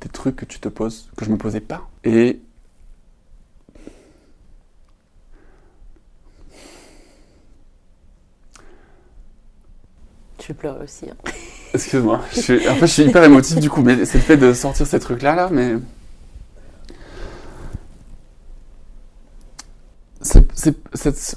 [0.00, 1.88] Des trucs que tu te poses, que je me posais pas.
[2.04, 2.40] Et
[10.48, 11.06] vais pleurer aussi.
[11.10, 11.16] hein.
[11.74, 12.68] Excuse-moi, je suis...
[12.68, 14.98] en fait je suis hyper émotif du coup, mais c'est le fait de sortir ces
[14.98, 15.76] trucs-là, là, mais...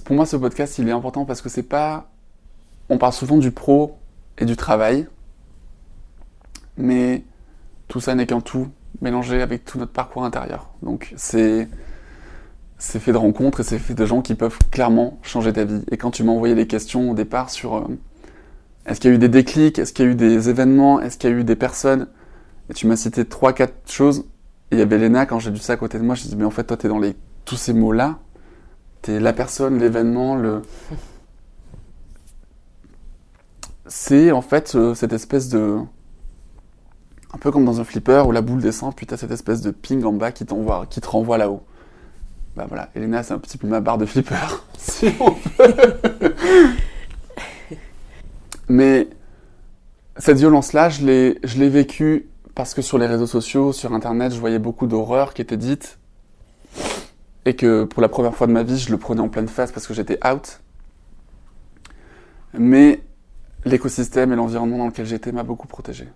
[0.03, 2.09] Pour moi ce podcast il est important parce que c'est pas...
[2.89, 3.97] On parle souvent du pro
[4.38, 5.07] et du travail,
[6.78, 7.24] mais
[7.88, 8.68] tout ça n'est qu'un tout
[9.01, 10.70] mélangé avec tout notre parcours intérieur.
[10.82, 11.68] Donc c'est...
[12.84, 15.84] C'est fait de rencontres et c'est fait de gens qui peuvent clairement changer ta vie.
[15.91, 17.76] Et quand tu m'as envoyé les questions au départ sur...
[17.76, 17.88] euh,
[18.86, 19.77] est-ce qu'il y a eu des déclics?
[19.79, 20.99] Est-ce qu'il y a eu des événements?
[20.99, 22.07] Est-ce qu'il y a eu des personnes?
[22.69, 24.25] Et tu m'as cité trois, quatre choses.
[24.71, 26.29] Et il y avait Léna, quand j'ai lu ça à côté de moi, je me
[26.29, 27.15] dit, mais en fait, toi, t'es dans les...
[27.45, 28.19] tous ces mots-là.
[29.01, 30.61] T'es la personne, l'événement, le...
[33.88, 35.79] C'est en fait euh, cette espèce de...
[37.34, 39.71] Un peu comme dans un flipper où la boule descend, puis t'as cette espèce de
[39.71, 41.63] ping en bas qui, t'envoie, qui te renvoie là-haut.
[42.55, 46.75] Bah voilà, Elena, c'est un petit peu ma barre de flipper, si on veut.
[48.72, 49.09] Mais
[50.15, 54.59] cette violence-là, je l'ai, vécue parce que sur les réseaux sociaux, sur Internet, je voyais
[54.59, 55.99] beaucoup d'horreurs qui étaient dites.
[57.43, 59.74] Et que pour la première fois de ma vie, je le prenais en pleine face
[59.74, 60.61] parce que j'étais out.
[62.53, 63.03] Mais
[63.65, 66.07] l'écosystème et l'environnement dans lequel j'étais m'a beaucoup protégé.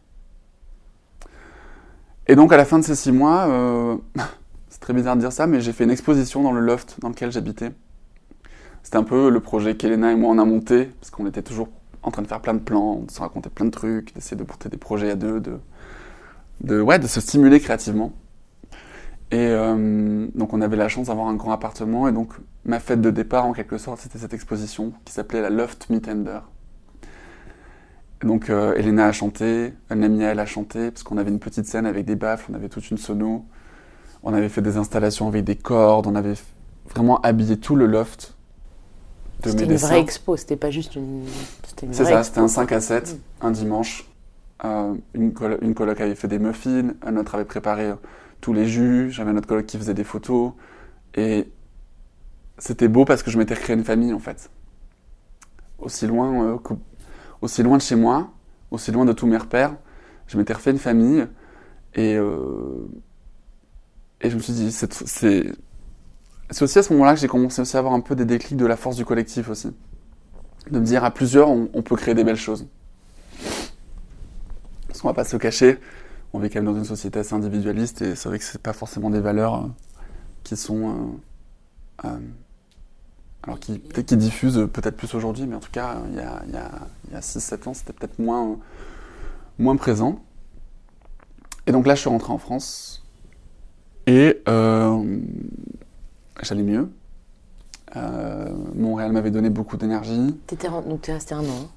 [2.27, 3.97] Et donc à la fin de ces six mois, euh,
[4.69, 7.09] c'est très bizarre de dire ça, mais j'ai fait une exposition dans le loft dans
[7.09, 7.73] lequel j'habitais.
[8.81, 11.67] C'était un peu le projet qu'Elena et moi on a monté, parce qu'on était toujours
[12.05, 14.43] en train de faire plein de plans, de se raconter plein de trucs, d'essayer de
[14.43, 15.59] porter des projets à deux, de,
[16.61, 18.13] de, ouais, de se stimuler créativement.
[19.31, 22.33] Et euh, donc on avait la chance d'avoir un grand appartement, et donc
[22.63, 26.07] ma fête de départ en quelque sorte, c'était cette exposition qui s'appelait la Loft Meet
[26.07, 26.39] Ender.
[28.23, 31.65] Et donc euh, Elena a chanté, Namia elle a chanté, parce qu'on avait une petite
[31.65, 33.45] scène avec des baffles, on avait toute une sono,
[34.21, 36.35] on avait fait des installations avec des cordes, on avait
[36.87, 38.34] vraiment habillé tout le loft
[39.43, 41.23] de C'était une vraie expo, c'était pas juste une.
[41.91, 42.49] C'est ça, c'était un quoi.
[42.49, 44.05] 5 à 7, un dimanche.
[44.63, 47.95] Euh, une, colo- une coloc avait fait des muffins, un autre avait préparé euh,
[48.41, 50.53] tous les jus, j'avais un autre coloc qui faisait des photos.
[51.15, 51.49] Et
[52.57, 54.49] c'était beau parce que je m'étais créé une famille en fait.
[55.79, 56.57] Aussi loin, euh,
[57.41, 58.29] aussi loin de chez moi,
[58.71, 59.75] aussi loin de tous mes repères,
[60.27, 61.27] je m'étais refait une famille.
[61.93, 62.87] Et, euh,
[64.21, 65.51] et je me suis dit, c'est
[66.49, 68.57] c'est aussi à ce moment-là que j'ai commencé aussi à avoir un peu des déclics
[68.57, 69.73] de la force du collectif aussi
[70.71, 72.65] de me dire à plusieurs, on, peut créer des belles choses.
[74.87, 75.77] Parce qu'on va pas se cacher,
[76.33, 78.73] on vit quand même dans une société assez individualiste et c'est vrai que c'est pas
[78.73, 79.67] forcément des valeurs euh,
[80.43, 81.19] qui sont.
[82.03, 82.17] euh, euh,
[83.43, 86.53] alors, qui, qui diffusent peut-être plus aujourd'hui, mais en tout cas, il y a, il
[86.53, 86.71] y a,
[87.07, 88.57] il y a 6-7 ans, c'était peut-être moins,
[89.59, 90.19] moins présent.
[91.67, 93.03] Et donc là, je suis rentré en France
[94.07, 95.19] et euh,
[96.41, 96.89] j'allais mieux.
[97.95, 100.35] Euh, Montréal m'avait donné beaucoup d'énergie.
[100.47, 101.43] T'étais Donc t'es resté un an.
[101.63, 101.67] hein.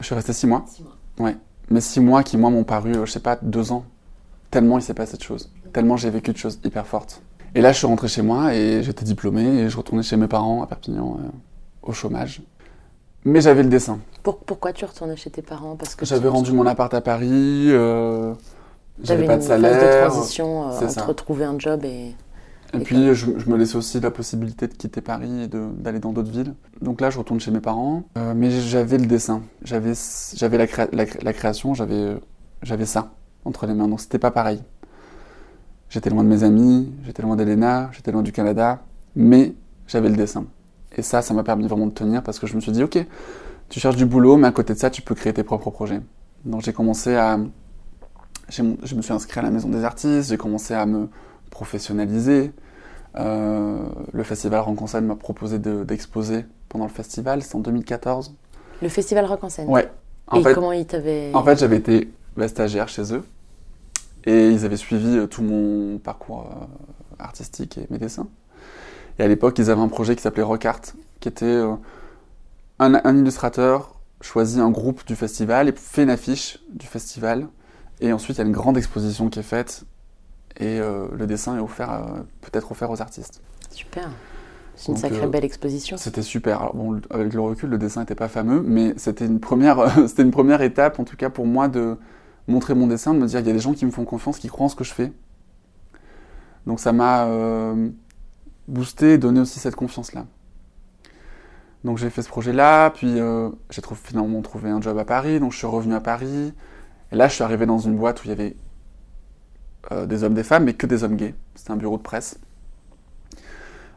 [0.00, 0.64] Je suis resté six mois.
[0.68, 0.96] Six mois.
[1.18, 1.36] Ouais.
[1.70, 3.84] Mais six mois qui, moi, m'ont paru, euh, je sais pas, deux ans.
[4.50, 5.50] Tellement il s'est passé de choses.
[5.72, 7.20] Tellement j'ai vécu de choses hyper fortes.
[7.54, 10.28] Et là, je suis rentré chez moi et j'étais diplômé et je retournais chez mes
[10.28, 11.28] parents à Perpignan euh,
[11.82, 12.42] au chômage.
[13.24, 13.98] Mais j'avais le dessin.
[14.22, 15.74] Pour- pourquoi tu retournais chez tes parents?
[15.74, 17.66] Parce que J'avais rendu mon appart à Paris.
[17.72, 18.34] euh,
[19.02, 20.04] j'avais pas une de phase salaire.
[20.04, 21.02] de transition euh, ça.
[21.02, 22.14] entre trouver un job et.
[22.74, 26.12] Et puis, je, je me laissais aussi la possibilité de quitter Paris et d'aller dans
[26.12, 26.54] d'autres villes.
[26.82, 28.04] Donc là, je retourne chez mes parents.
[28.18, 29.42] Euh, mais j'avais le dessin.
[29.62, 29.92] J'avais
[30.34, 32.18] j'avais la, créa- la, cré- la création, j'avais euh,
[32.62, 33.12] j'avais ça
[33.44, 33.88] entre les mains.
[33.88, 34.62] Donc c'était pas pareil.
[35.88, 38.82] J'étais loin de mes amis, j'étais loin d'Elena, j'étais loin du Canada.
[39.14, 39.54] Mais
[39.86, 40.46] j'avais le dessin.
[40.96, 42.98] Et ça, ça m'a permis vraiment de tenir parce que je me suis dit, ok,
[43.68, 46.00] tu cherches du boulot, mais à côté de ça, tu peux créer tes propres projets.
[46.44, 47.38] Donc j'ai commencé à...
[48.48, 51.08] Je me suis inscrit à la Maison des Artistes, j'ai commencé à me
[51.50, 52.52] professionnaliser.
[53.16, 53.78] Euh,
[54.12, 58.34] le festival Rencontre m'a proposé de- d'exposer pendant le festival, c'était en 2014.
[58.82, 59.68] Le festival Rock en scène.
[59.68, 59.90] Ouais.
[60.26, 61.30] En Et fait, comment ils t'avaient.
[61.34, 63.22] en fait j'avais été bah, stagiaire chez eux
[64.26, 66.64] et ils avaient suivi euh, tout mon parcours euh,
[67.18, 68.26] artistique et mes dessins.
[69.18, 70.80] Et à l'époque, ils avaient un projet qui s'appelait Rock Art,
[71.20, 71.74] qui était euh,
[72.78, 77.46] un, un illustrateur choisit un groupe du festival et fait une affiche du festival.
[78.00, 79.84] Et ensuite, il y a une grande exposition qui est faite
[80.58, 82.06] et euh, le dessin est offert,
[82.40, 83.42] peut-être offert aux artistes.
[83.70, 84.10] Super.
[84.76, 85.96] C'est une sacrée euh, belle exposition.
[85.96, 86.60] C'était super.
[86.60, 90.22] Alors, bon, avec le recul, le dessin n'était pas fameux, mais c'était une première, c'était
[90.22, 91.96] une première étape, en tout cas pour moi, de
[92.46, 94.38] montrer mon dessin, de me dire il y a des gens qui me font confiance,
[94.38, 95.12] qui croient en ce que je fais.
[96.66, 97.88] Donc ça m'a euh,
[98.68, 100.26] boosté et donné aussi cette confiance-là.
[101.84, 105.52] Donc j'ai fait ce projet-là, puis euh, j'ai finalement trouvé un job à Paris, donc
[105.52, 106.52] je suis revenu à Paris.
[107.12, 108.56] Et là, je suis arrivé dans une boîte où il y avait
[109.92, 111.34] euh, des hommes, des femmes, mais que des hommes gays.
[111.54, 112.38] C'était un bureau de presse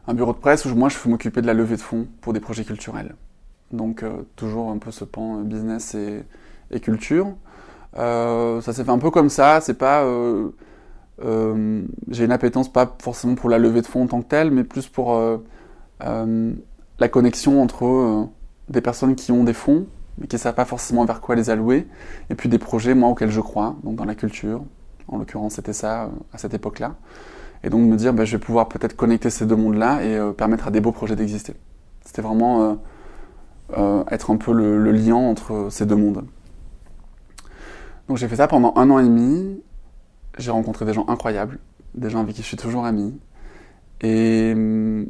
[0.07, 2.33] un bureau de presse où moi je peux m'occuper de la levée de fonds pour
[2.33, 3.13] des projets culturels.
[3.71, 7.27] Donc euh, toujours un peu ce pan euh, business et, culture.
[7.95, 10.03] Ça s'est fait un peu comme ça, c'est pas...
[11.21, 14.63] J'ai une appétence pas forcément pour la levée de fonds en tant que telle, mais
[14.63, 15.19] plus pour
[15.99, 18.29] la connexion entre
[18.69, 19.87] des personnes qui ont des fonds,
[20.17, 21.87] mais qui ne savent pas forcément vers quoi les allouer,
[22.29, 24.63] et puis des projets, moi, auxquels je crois, donc dans la culture.
[25.11, 26.95] En l'occurrence, c'était ça euh, à cette époque-là.
[27.63, 30.31] Et donc me dire, bah, je vais pouvoir peut-être connecter ces deux mondes-là et euh,
[30.31, 31.55] permettre à des beaux projets d'exister.
[32.05, 32.77] C'était vraiment
[33.77, 36.23] euh, être un peu le, le lien entre ces deux mondes.
[38.07, 39.61] Donc j'ai fait ça pendant un an et demi.
[40.37, 41.59] J'ai rencontré des gens incroyables,
[41.95, 43.19] des gens avec qui je suis toujours ami.
[44.01, 45.07] Et hum,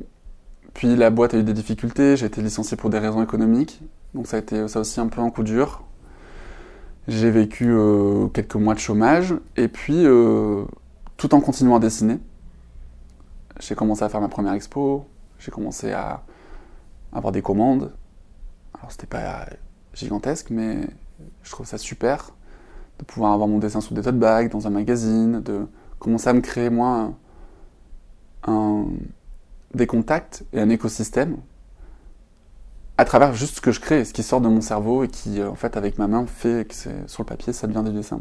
[0.74, 3.82] puis la boîte a eu des difficultés, j'ai été licencié pour des raisons économiques.
[4.14, 5.84] Donc ça a été ça aussi un peu un coup dur.
[7.10, 10.64] J'ai vécu euh, quelques mois de chômage et puis euh,
[11.18, 12.20] tout en continuant à dessiner,
[13.60, 15.08] j'ai commencé à faire ma première expo,
[15.40, 16.22] j'ai commencé à
[17.12, 17.92] avoir des commandes.
[18.78, 19.48] Alors c'était pas
[19.96, 20.88] gigantesque, mais
[21.42, 22.30] je trouve ça super
[23.00, 25.66] de pouvoir avoir mon dessin sous des tote bags, dans un magazine, de
[25.98, 27.14] commencer à me créer moi
[29.74, 31.38] des contacts et un écosystème
[33.00, 35.40] à travers juste ce que je crée, ce qui sort de mon cerveau et qui,
[35.40, 36.76] euh, en fait, avec ma main, fait que
[37.08, 38.20] sur le papier, ça devient des dessins.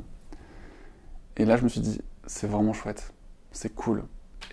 [1.36, 3.12] Et là, je me suis dit, c'est vraiment chouette,
[3.50, 4.04] c'est cool.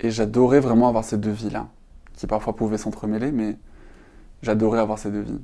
[0.02, 1.68] Et j'adorais vraiment avoir ces deux vies-là,
[2.14, 3.56] qui parfois pouvaient s'entremêler, mais
[4.42, 5.42] j'adorais avoir ces deux vies.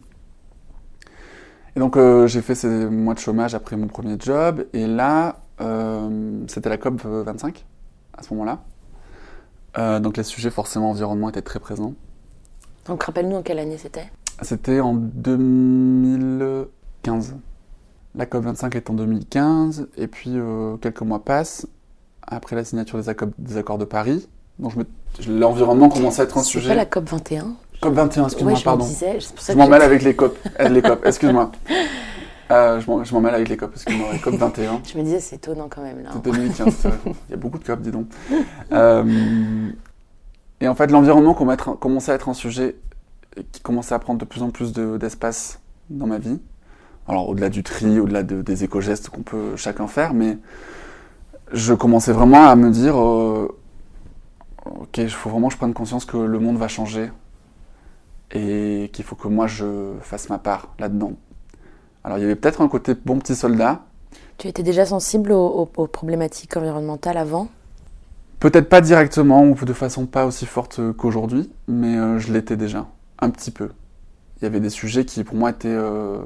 [1.76, 5.42] Et donc, euh, j'ai fait ces mois de chômage après mon premier job, et là,
[5.62, 7.68] euh, c'était la COP 25,
[8.18, 10.00] à ce moment-là.
[10.00, 11.94] Donc, les sujets, forcément, environnement étaient très présents.
[12.86, 14.10] Donc rappelle-nous en quelle année c'était?
[14.42, 17.36] C'était en 2015.
[18.16, 21.68] La COP25 est en 2015, et puis euh, quelques mois passent
[22.28, 24.28] après la signature des, accords, des accords de Paris.
[24.60, 24.74] Donc
[25.28, 26.70] l'environnement commence à être un C'est sujet.
[26.70, 28.86] pas la COP 21 COP21, excuse-moi, Ouais, je pardon.
[28.86, 29.18] disais.
[29.38, 30.38] c'est Je m'en mêle avec les COP.
[30.70, 31.52] les COP, excuse-moi.
[32.52, 34.08] Euh, je m'en- mêle avec les COP, excuse-moi.
[34.14, 34.82] Les COP 21.
[34.92, 36.10] Je me disais, c'est étonnant quand même là.
[36.14, 36.98] C'est 2015, c'est vrai.
[37.06, 38.08] il y a beaucoup de COP, dis donc.
[38.74, 39.70] Euh,
[40.60, 42.76] et en fait, l'environnement commence à être un sujet
[43.52, 45.60] qui commençait à prendre de plus en plus de- d'espace
[45.90, 46.40] dans ma vie.
[47.08, 50.38] Alors, au-delà du tri, au-delà de- des éco-gestes qu'on peut chacun faire, mais
[51.52, 53.48] je commençais vraiment à me dire euh,
[54.66, 57.12] Ok, il faut vraiment que je prenne conscience que le monde va changer
[58.32, 61.14] et qu'il faut que moi je fasse ma part là-dedans.
[62.04, 63.82] Alors, il y avait peut-être un côté bon petit soldat,
[64.38, 67.48] Tu étais déjà sensible aux, aux- aux problématiques environnementales avant?
[68.40, 72.88] Peut-être pas directement ou de façon pas aussi forte qu'aujourd'hui, mais euh, je l'étais déjà,
[73.22, 73.70] un petit peu.
[74.38, 76.18] Il y avait des sujets qui pour moi étaient euh,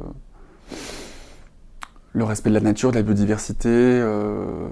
[2.13, 4.69] le respect de la nature, de la biodiversité, euh,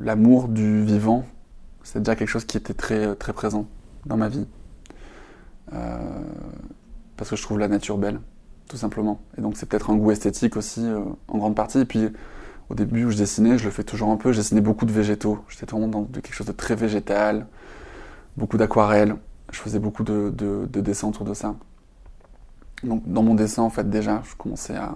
[0.00, 1.26] l'amour du vivant.
[1.82, 3.68] C'est déjà quelque chose qui était très, présent
[4.06, 4.46] dans ma vie.
[5.72, 5.98] Euh,
[7.16, 8.20] parce que je trouve la nature belle,
[8.68, 9.20] tout simplement.
[9.36, 10.84] Et donc c'est peut-être un goût esthétique aussi,
[11.28, 11.80] en grande partie.
[11.80, 12.08] Et puis
[12.70, 14.92] au début où je dessinais, je le fais toujours un peu, je dessinais beaucoup de
[14.92, 15.38] végétaux.
[15.48, 17.46] J'étais vraiment dans quelque chose de très végétal,
[18.36, 19.16] beaucoup d'aquarelles.
[19.52, 21.54] Je faisais beaucoup de, de- de dessins autour de ça.
[22.82, 24.94] Donc dans mon dessin, en fait, déjà, je commençais à,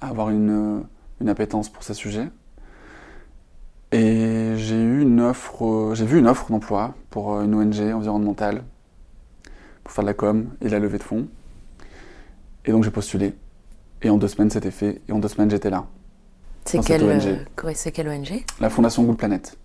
[0.00, 0.82] à avoir une,
[1.20, 2.28] une appétence pour ces sujets.
[3.92, 7.80] Et j'ai eu une offre, euh, j'ai vu une offre d'emploi pour euh, une ONG
[7.92, 8.62] environnementale
[9.82, 11.26] pour faire de la com et de la levée de fonds.
[12.64, 13.34] Et donc j'ai postulé.
[14.02, 15.00] Et en deux semaines, c'était fait.
[15.08, 15.86] Et en deux semaines, j'étais là.
[16.64, 17.26] C'est quelle, ONG.
[17.26, 19.58] euh, quelle ONG La Fondation Good Planet,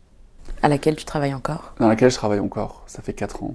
[0.64, 1.76] À laquelle tu travailles encore?
[1.80, 2.84] Dans laquelle je travaille encore.
[2.88, 3.54] Ça fait 4 ans.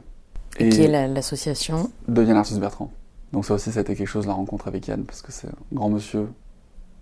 [0.59, 2.91] Et, qui est la- l'association de Yann Arthus Bertrand.
[3.33, 5.47] Donc ça aussi, ça a été quelque chose, la rencontre avec Yann, parce que c'est
[5.47, 6.29] un grand monsieur.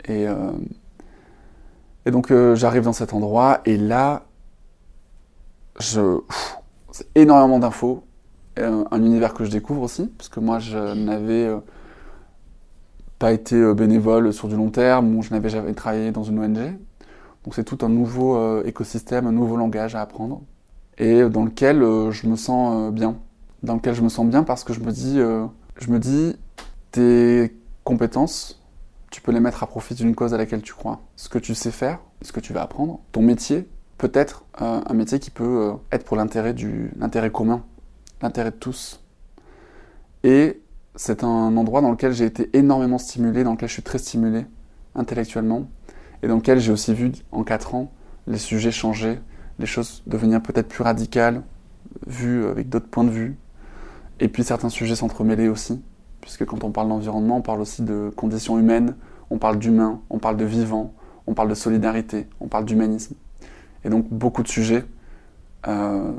[0.05, 0.53] Et, euh,
[2.05, 4.25] et donc euh, j'arrive dans cet endroit, et là,
[5.81, 6.19] je,
[6.93, 8.05] c'est énormément d'infos,
[8.59, 11.59] euh, un univers que je découvre aussi, parce que moi, je n'avais euh,
[13.19, 16.77] pas été bénévole sur du long terme, ou je n'avais jamais travaillé dans une ONG.
[17.45, 20.43] Donc c'est tout un nouveau écosystème, un nouveau langage à apprendre,
[20.99, 21.79] et dans lequel
[22.11, 23.17] je me sens bien.
[23.63, 26.37] Dans lequel je me sens bien parce que je me dis, je me dis,
[26.93, 28.63] tes compétences,
[29.11, 31.01] tu peux les mettre à profit d'une cause à laquelle tu crois.
[31.17, 34.95] Ce que tu sais faire, ce que tu vas apprendre, ton métier peut être un
[34.95, 37.65] métier qui peut être pour l'intérêt du l'intérêt commun,
[38.23, 39.03] l'intérêt de tous.
[40.23, 40.61] Et
[40.95, 44.47] c'est un endroit dans lequel j'ai été énormément stimulé, dans lequel je suis très stimulé
[44.95, 45.69] intellectuellement,
[46.23, 47.93] et dans lequel j'ai aussi vu en 4 ans
[48.27, 49.21] les sujets changer,
[49.59, 51.43] les choses devenir peut-être plus radicales,
[52.07, 53.37] vues avec d'autres points de vue,
[54.21, 55.83] et puis certains sujets s'entremêler aussi,
[56.21, 58.97] puisque quand on parle d'environnement, on parle aussi de conditions humaines,
[59.31, 60.95] on parle d'humain, on parle de vivant,
[61.27, 63.15] on parle de solidarité, on parle d'humanisme.
[63.85, 64.85] Et donc beaucoup de sujets
[65.67, 66.13] euh,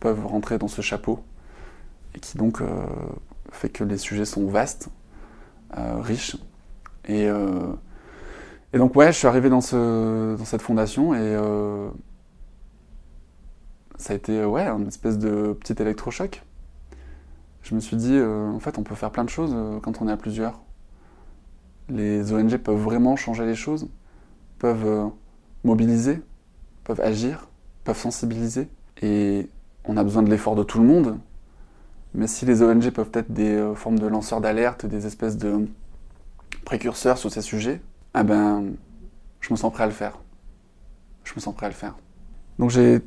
[0.00, 1.20] peuvent rentrer dans ce chapeau,
[2.14, 2.66] et qui donc euh,
[3.50, 4.88] fait que les sujets sont vastes,
[5.76, 6.36] euh, riches.
[7.06, 7.28] Et,
[8.72, 11.36] donc ouais, je suis arrivé dans, ce, dans cette fondation et
[13.98, 16.42] ça a été ouais, un espèce de petit électrochoc.
[17.64, 20.12] Je me suis dit, en fait, on peut faire plein de choses quand on est
[20.12, 20.60] à plusieurs.
[21.88, 23.88] Les ONG peuvent vraiment changer les choses,
[24.58, 25.10] peuvent
[25.64, 26.22] mobiliser,
[26.84, 27.48] peuvent agir,
[27.84, 28.68] peuvent sensibiliser.
[29.02, 29.48] Et
[29.84, 31.18] on a besoin de l'effort de tout le monde,
[32.14, 35.68] mais si les ONG peuvent être des euh, formes de lanceurs d'alerte, des espèces de
[36.64, 37.80] précurseurs sur ces sujets,
[38.18, 38.64] eh ben,
[39.40, 40.18] je me sens prêt à le faire.
[41.24, 41.96] Je me sens prêt à le faire.
[42.58, 43.00] Donc j'ai,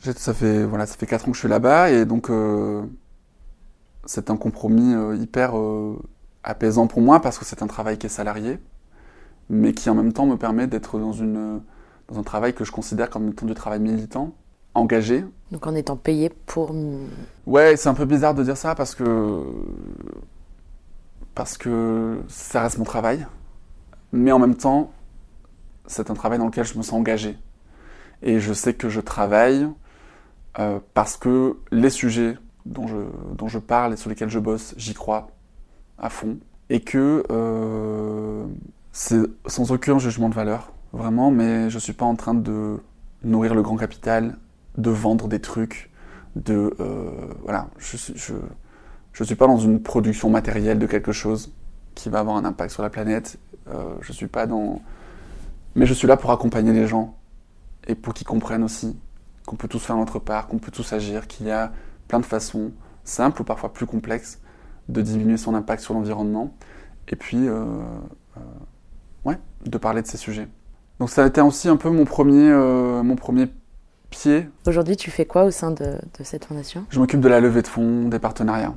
[0.00, 2.82] ça fait voilà, ans que je suis là-bas et donc euh,
[4.04, 5.54] c'est un compromis euh, hyper
[6.44, 8.58] apaisant pour moi parce que c'est un travail qui est salarié,
[9.48, 11.60] mais qui en même temps me permet d'être dans une
[12.08, 14.34] dans un travail que je considère comme étant du travail militant
[14.74, 15.24] engagé.
[15.50, 16.74] Donc en étant payé pour...
[17.46, 19.44] Ouais, c'est un peu bizarre de dire ça parce que...
[21.34, 23.26] Parce que ça reste mon travail.
[24.12, 24.92] Mais en même temps,
[25.86, 27.38] c'est un travail dans lequel je me sens engagé.
[28.22, 29.66] Et je sais que je travaille
[30.58, 32.36] euh, parce que les sujets
[32.66, 32.96] dont je,
[33.36, 35.28] dont je parle et sur lesquels je bosse, j'y crois
[35.98, 36.38] à fond.
[36.70, 38.44] Et que euh,
[38.92, 42.78] c'est sans aucun jugement de valeur, vraiment, mais je ne suis pas en train de
[43.24, 44.36] nourrir le grand capital
[44.78, 45.90] de vendre des trucs,
[46.36, 47.10] de euh,
[47.42, 48.34] voilà, je suis je,
[49.12, 51.52] je suis pas dans une production matérielle de quelque chose
[51.94, 53.38] qui va avoir un impact sur la planète.
[53.68, 54.80] Euh, je suis pas dans,
[55.74, 57.14] mais je suis là pour accompagner les gens
[57.86, 58.96] et pour qu'ils comprennent aussi
[59.46, 61.72] qu'on peut tous faire notre part, qu'on peut tous agir, qu'il y a
[62.12, 62.72] plein de façons
[63.04, 64.38] simples ou parfois plus complexes
[64.90, 66.54] de diminuer son impact sur l'environnement
[67.08, 67.64] et puis euh,
[68.36, 68.40] euh
[69.24, 70.46] ouais, de parler de ces sujets.
[70.98, 73.48] Donc ça a été aussi un peu mon premier, euh, mon premier
[74.66, 76.84] Aujourd'hui, tu fais quoi au sein de, cette fondation?
[76.90, 78.74] Je m'occupe de la levée de fonds, des partenariats.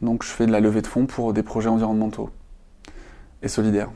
[0.00, 2.30] Donc je fais de la levée de fonds pour des projets environnementaux
[3.42, 3.92] et solidaires.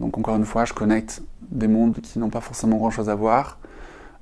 [0.00, 3.58] Donc encore une fois, je connecte des mondes qui n'ont pas forcément grand-chose à voir,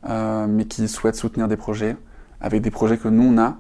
[0.09, 1.97] euh, mais qui souhaitent soutenir des projets,
[2.41, 3.59] avec des projets que nous on a,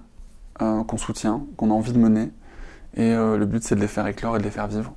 [0.59, 2.30] qu'on soutient, qu'on a envie de mener.
[2.96, 4.92] Et euh, le but c'est de les faire éclore et de les faire vivre.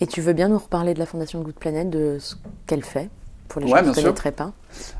[0.00, 3.10] Et tu veux bien nous reparler de la Fondation Good Planet, de ce qu'elle fait
[3.48, 4.52] pour les gens qui ne connaîtraient pas?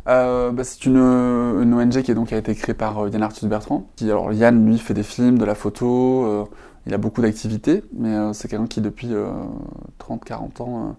[0.08, 3.22] Euh, bah, C'est une, une, ONG qui, est donc, a été créée par euh, Yann
[3.22, 3.86] Arthus Bertrand.
[3.96, 6.44] Qui, alors, Yann, lui, fait des films, de la photo, euh,
[6.86, 9.12] il a beaucoup d'activités, mais c'est quelqu'un qui, depuis
[10.00, 10.96] 30-40 ans,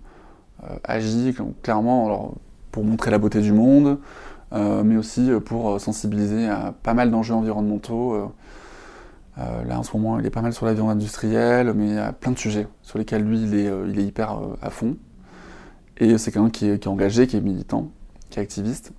[0.84, 2.36] agit clairement alors,
[2.72, 3.98] pour montrer la beauté du monde,
[4.52, 8.32] mais aussi pour sensibiliser à pas mal d'enjeux environnementaux.
[9.38, 11.98] Là, en ce moment, il est pas mal sur la viande industrielle, mais il y
[11.98, 14.98] a plein de sujets sur lesquels lui, il est, il est hyper à fond.
[16.00, 17.90] Et c'est quelqu'un qui, est, engagé, qui est militant,
[18.30, 18.94] qui est activiste.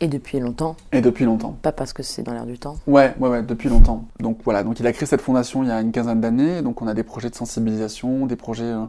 [0.00, 1.56] Et depuis longtemps Et depuis longtemps.
[1.62, 4.04] Pas parce que c'est dans l'air du temps Ouais, ouais, ouais, depuis longtemps.
[4.20, 6.62] Donc voilà, donc il a créé cette fondation il y a une quinzaine d'années.
[6.62, 8.84] Donc on a des projets de sensibilisation, des projets euh,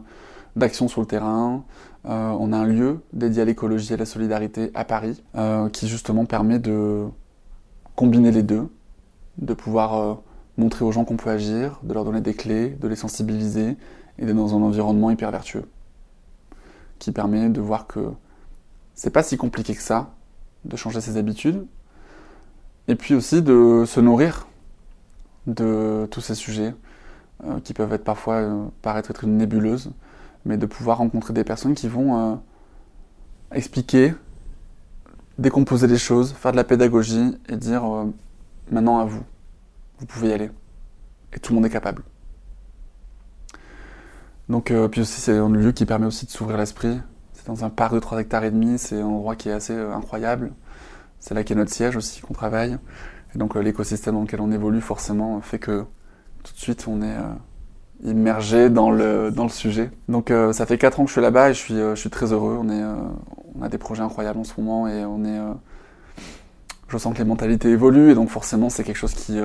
[0.54, 1.64] d'action sur le terrain.
[2.06, 5.68] Euh, on a un lieu dédié à l'écologie et à la solidarité à Paris, euh,
[5.70, 7.06] qui justement permet de
[7.96, 8.68] combiner les deux,
[9.38, 10.18] de pouvoir
[10.58, 13.76] montrer aux gens qu'on peut agir, de leur donner des clés, de les sensibiliser
[14.18, 15.64] et d'être dans un environnement hyper vertueux
[16.98, 18.10] qui permet de voir que
[18.94, 20.10] c'est pas si compliqué que ça
[20.64, 21.64] de changer ses habitudes,
[22.88, 24.48] et puis aussi de se nourrir
[25.46, 26.74] de tous ces sujets
[27.44, 29.92] euh, qui peuvent être parfois euh, paraître être une nébuleuse,
[30.44, 32.34] mais de pouvoir rencontrer des personnes qui vont euh,
[33.52, 34.14] expliquer,
[35.38, 37.84] décomposer les choses, faire de la pédagogie et dire
[38.70, 39.22] maintenant à vous,
[39.98, 40.50] vous pouvez y aller.
[41.32, 42.02] Et tout le monde est capable.
[44.48, 46.98] Donc, euh, puis aussi, c'est un lieu qui permet aussi de s'ouvrir l'esprit.
[47.32, 49.74] C'est dans un parc de 3 hectares et demi, c'est un endroit qui est assez
[49.74, 50.52] euh, incroyable.
[51.20, 52.78] C'est là qu'est notre siège aussi, qu'on travaille.
[53.34, 55.84] Et donc, euh, l'écosystème dans lequel on évolue, forcément, fait que
[56.44, 57.16] tout de suite, on est
[58.04, 59.90] immergé dans le, dans le sujet.
[60.08, 62.32] Donc ça fait 4 ans que je suis là-bas et je suis, je suis très
[62.32, 62.56] heureux.
[62.58, 62.82] On, est,
[63.54, 65.38] on a des projets incroyables en ce moment et on est,
[66.88, 69.40] je sens que les mentalités évoluent et donc forcément c'est quelque chose qui,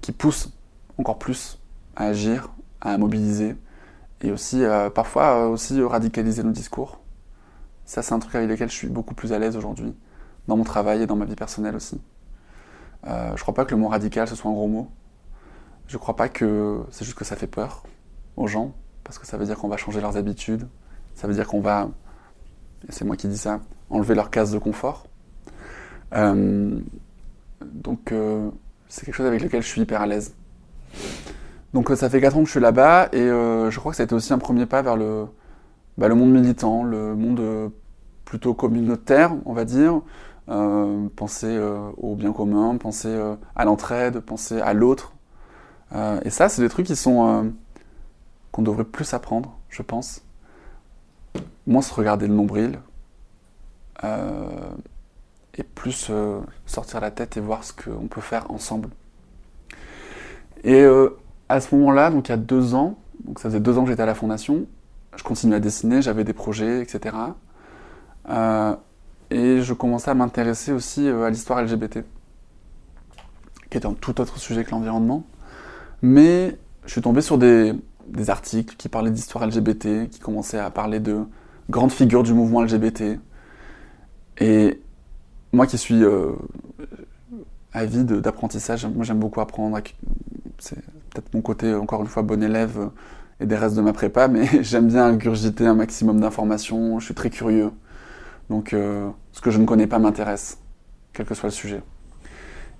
[0.00, 0.50] qui pousse
[0.98, 1.58] encore plus
[1.96, 3.56] à agir, à mobiliser
[4.20, 7.00] et aussi euh, parfois euh, aussi radicaliser nos discours.
[7.84, 9.94] Ça c'est un truc avec lequel je suis beaucoup plus à l'aise aujourd'hui,
[10.46, 12.00] dans mon travail et dans ma vie personnelle aussi.
[13.06, 14.90] Euh, je crois pas que le mot radical ce soit un gros mot.
[15.86, 17.84] Je crois pas que c'est juste que ça fait peur
[18.36, 18.74] aux gens,
[19.04, 20.68] parce que ça veut dire qu'on va changer leurs habitudes,
[21.14, 21.88] ça veut dire qu'on va,
[22.90, 25.06] c'est moi qui dis ça, enlever leur case de confort.
[26.14, 26.78] Euh,
[27.64, 28.12] donc
[28.88, 30.34] c'est quelque chose avec lequel je suis hyper à l'aise.
[31.74, 33.96] Donc euh, ça fait 4 ans que je suis là-bas et euh, je crois que
[33.96, 35.26] ça a été aussi un premier pas vers le,
[35.98, 37.68] bah, le monde militant, le monde euh,
[38.24, 40.00] plutôt communautaire, on va dire.
[41.16, 41.60] Penser
[41.98, 43.14] au bien commun, penser
[43.54, 45.12] à l'entraide, penser à l'autre.
[46.24, 47.52] Et ça, c'est des trucs qui sont
[48.50, 50.22] qu'on devrait plus apprendre, je pense.
[51.66, 52.78] Moins se regarder le nombril
[55.58, 58.88] et plus euh, sortir la tête et voir ce qu'on peut faire ensemble.
[60.64, 61.10] Et euh,
[61.48, 63.90] à ce moment-là, donc il y a deux ans, donc ça faisait deux ans que
[63.90, 64.66] j'étais à la fondation,
[65.16, 67.16] je continuais à dessiner, j'avais des projets, etc.
[68.30, 68.74] Euh,
[69.30, 72.00] et je commençais à m'intéresser aussi à l'histoire LGBT,
[73.70, 75.24] qui est un tout autre sujet que l'environnement.
[76.02, 76.56] Mais
[76.86, 77.74] je suis tombé sur des,
[78.06, 81.24] des articles qui parlaient d'histoire LGBT, qui commençaient à parler de
[81.68, 83.18] grandes figures du mouvement LGBT.
[84.40, 84.80] Et
[85.52, 86.32] moi qui suis euh,
[87.72, 89.78] avide d'apprentissage, moi j'aime beaucoup apprendre.
[90.58, 90.76] C'est
[91.10, 92.86] peut-être mon côté, encore une fois, bon élève euh,
[93.40, 97.14] et des restes de ma prépa, mais j'aime bien ingurgiter un maximum d'informations, je suis
[97.14, 97.70] très curieux.
[98.50, 100.58] Donc euh, ce que je ne connais pas m'intéresse,
[101.12, 101.82] quel que soit le sujet.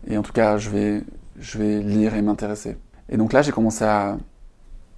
[0.07, 1.03] Et en tout cas, je vais,
[1.39, 2.77] je vais lire et m'intéresser.
[3.09, 4.19] Et donc là, j'ai commencé à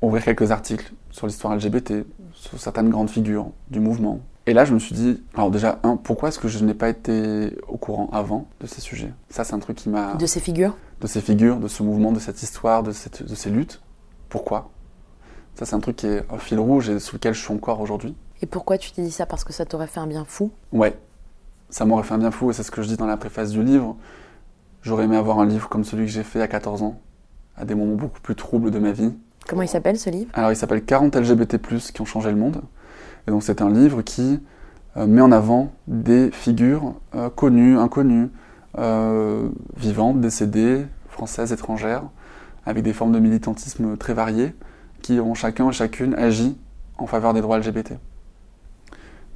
[0.02, 4.20] ouvrir quelques articles sur l'histoire LGBT, sur certaines grandes figures du mouvement.
[4.46, 6.88] Et là, je me suis dit, alors déjà, un, pourquoi est-ce que je n'ai pas
[6.88, 9.12] été au courant avant de ces sujets?
[9.28, 10.14] Ça, c'est un truc qui m'a...
[10.14, 10.76] De ces figures?
[11.00, 13.80] De ces figures, de ce mouvement, de cette histoire, de, cette, de ces luttes.
[14.28, 14.70] Pourquoi?
[15.54, 17.80] Ça, c'est un truc qui est un fil rouge et sous lequel je suis encore
[17.80, 18.16] aujourd'hui.
[18.42, 19.26] Et pourquoi tu t'es dit ça?
[19.26, 20.50] Parce que ça t'aurait fait un bien fou?
[20.72, 20.96] Ouais,
[21.68, 23.50] ça m'aurait fait un bien fou et c'est ce que je dis dans la préface
[23.50, 23.96] du livre.
[24.82, 26.98] J'aurais aimé avoir un livre comme celui que j'ai fait à 14 ans,
[27.56, 29.12] à des moments beaucoup plus troubles de ma vie.
[29.46, 30.30] Comment il s'appelle ce livre?
[30.32, 31.58] Alors il s'appelle 40 LGBT+,
[31.92, 32.62] qui ont changé le monde.
[33.26, 34.40] Et donc c'est un livre qui
[34.96, 38.28] euh, met en avant des figures euh, connues, inconnues,
[38.78, 42.02] euh, vivantes, décédées, françaises, étrangères,
[42.66, 44.54] avec des formes de militantisme très variées,
[45.02, 46.58] qui ont chacun et chacune agi
[46.98, 47.94] en faveur des droits LGBT.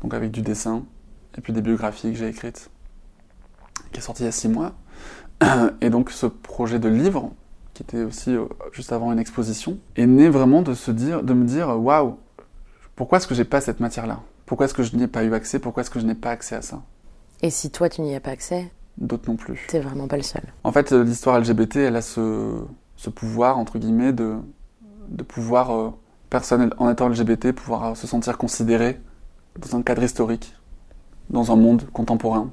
[0.03, 0.82] Donc avec du dessin,
[1.39, 2.70] et puis des biographies que j'ai écrites,
[3.93, 4.72] qui est sorti il y a six mois.
[5.80, 7.32] Et donc ce projet de livre,
[7.72, 8.37] qui était aussi
[8.72, 12.18] juste avant une exposition, est né vraiment de se dire, de me dire, waouh,
[12.97, 14.21] pourquoi est-ce que j'ai pas cette matière-là?
[14.47, 15.59] Pourquoi est-ce que je n'y ai pas eu accès?
[15.59, 16.83] Pourquoi est-ce que je n'ai pas accès à ça?
[17.43, 19.67] Et si toi tu n'y as pas accès, D'autres non plus.
[19.69, 20.43] t'es vraiment pas le seul.
[20.63, 22.55] En fait, euh, l'histoire LGBT, elle a ce,
[22.97, 24.37] ce pouvoir, entre guillemets, de,
[25.09, 25.91] de pouvoir, euh,
[26.31, 29.01] personne en étant LGBT, pouvoir euh, se sentir considéré
[29.59, 30.55] dans un cadre historique,
[31.31, 32.51] dans un monde contemporain,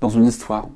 [0.00, 0.68] dans une histoire.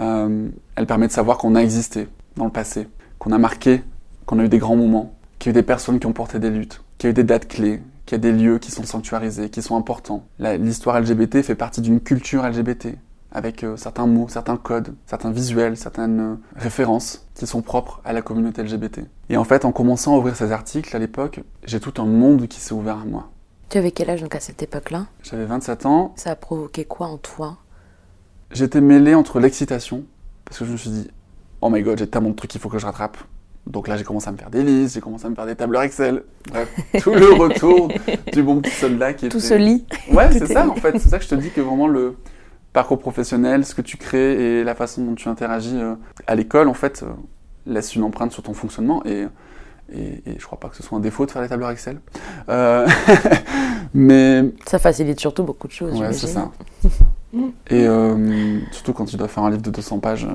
[0.00, 2.88] Euh, elle permet de savoir qu'on a existé dans le passé,
[3.20, 3.82] qu'on a marqué,
[4.26, 6.38] qu'on a eu des grands moments, qu'il y a eu des personnes qui ont porté
[6.40, 8.70] des luttes, qu'il y a eu des dates clés, qu'il y a des lieux qui
[8.70, 10.26] sont sanctuarisés, qui sont importants.
[10.38, 12.96] L'histoire LGBT fait partie d'une culture LGBT,
[13.30, 18.14] avec euh, certains mots, certains codes, certains visuels, certaines euh, références qui sont propres à
[18.14, 19.00] la communauté LGBT.
[19.28, 22.48] Et en fait, en commençant à ouvrir ces articles à l'époque, j'ai tout un monde
[22.48, 23.28] qui s'est ouvert à moi.
[23.68, 25.06] Tu avais quel âge donc à cette époque-là?
[25.22, 27.58] J'avais 27 ans, Ça a provoqué quoi en toi?
[28.50, 30.04] J'étais mêlé entre l'excitation,
[30.46, 31.10] parce que je me suis dit,
[31.60, 33.18] oh my god, j'ai tellement de trucs qu'il faut que je rattrape.
[33.66, 35.56] Donc là, j'ai commencé à me faire des listes, j'ai commencé à me faire des
[35.56, 36.22] tableurs Excel.
[36.50, 36.68] Bref,
[37.00, 37.88] tout le retour
[38.32, 39.46] du bon petit soldat qui Tout était...
[39.46, 39.86] se lit.
[40.12, 40.98] Ouais, Tout c'est est ça en fait.
[40.98, 42.16] C'est ça que je te dis que vraiment le
[42.74, 45.94] parcours professionnel, ce que tu crées et la façon dont tu interagis euh,
[46.26, 47.06] à l'école, en fait, euh,
[47.66, 49.26] laisse une empreinte sur ton fonctionnement et,
[49.94, 52.00] et, et je crois pas que ce soit un défaut de faire les tableurs Excel.
[52.50, 52.86] Euh,
[53.94, 55.98] mais Ça facilite surtout beaucoup de choses.
[55.98, 56.50] ouais, c'est ça.
[57.68, 60.28] Et euh, surtout quand tu dois faire un livre de 200 pages.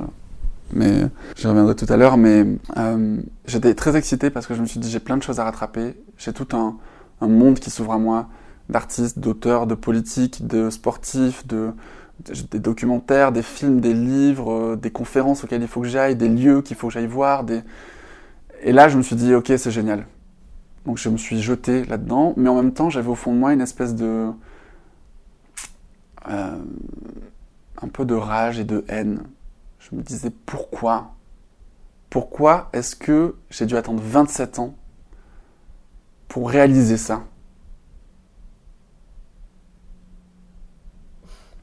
[0.72, 1.04] Mais
[1.36, 2.18] j'y reviendrai tout à l'heure.
[2.18, 2.46] Mais
[2.78, 5.44] euh, j'étais très excité parce que je me suis dit j'ai plein de choses à
[5.44, 5.96] rattraper.
[6.18, 6.78] J'ai tout un,
[7.22, 8.28] monde qui s'ouvre à moi
[8.70, 11.72] d'artistes, d'auteurs, de politiques, de sportifs, de,
[12.26, 16.16] de- des documentaires, des films, des livres, euh, des conférences auxquelles il faut que j'aille,
[16.16, 17.46] des lieux qu'il faut que j'aille voir.
[18.62, 20.06] Et là, je me suis dit ok, c'est génial.
[20.86, 23.54] Donc je me suis jeté là-dedans, mais en même temps, j'avais au fond de moi
[23.54, 24.28] une espèce de
[26.30, 26.58] euh,
[27.82, 29.24] un peu de rage et de haine.
[29.90, 31.16] Je me disais pourquoi?
[32.10, 34.76] Pourquoi est-ce que j'ai dû attendre 27 ans
[36.28, 37.24] pour réaliser ça?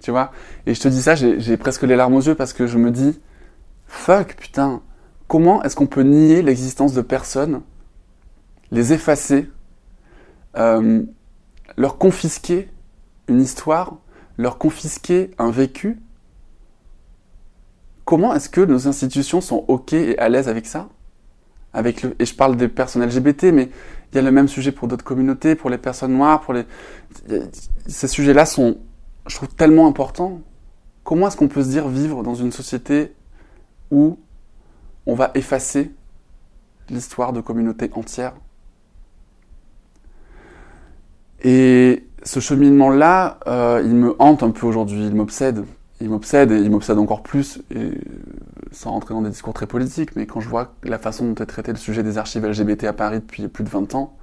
[0.00, 0.32] Tu vois?
[0.66, 2.90] Et je te dis ça, j'ai presque les larmes aux yeux parce que je me
[2.90, 3.20] dis,
[3.88, 4.82] fuck, putain,
[5.26, 7.62] comment est-ce qu'on peut nier l'existence de personnes,
[8.70, 9.50] les effacer,
[10.56, 11.02] euh,
[11.76, 12.70] leur confisquer
[13.26, 13.96] une histoire,
[14.38, 16.00] leur confisquer un vécu
[18.06, 20.88] Comment est-ce que nos institutions sont OK et à l'aise avec ça?
[21.84, 23.68] Et je parle des personnes LGBT, mais
[24.10, 26.64] il y a le même sujet pour d'autres communautés, pour les personnes noires, pour les...
[27.88, 28.78] Ces sujets-là sont,
[29.26, 30.40] je trouve, tellement importants.
[31.02, 33.12] Comment est-ce qu'on peut se dire vivre dans une société
[33.90, 34.18] où
[35.04, 35.90] on va effacer
[36.88, 38.36] l'histoire de communautés entières?
[41.42, 45.64] Et ce cheminement-là, euh, il me hante un peu aujourd'hui, il m'obsède.
[46.00, 47.92] Il m'obsède et il m'obsède encore plus, et,
[48.70, 51.46] sans rentrer dans des discours très politiques, mais quand je vois la façon dont est
[51.46, 54.14] traité le sujet des archives LGBT à Paris depuis plus de 20 ans,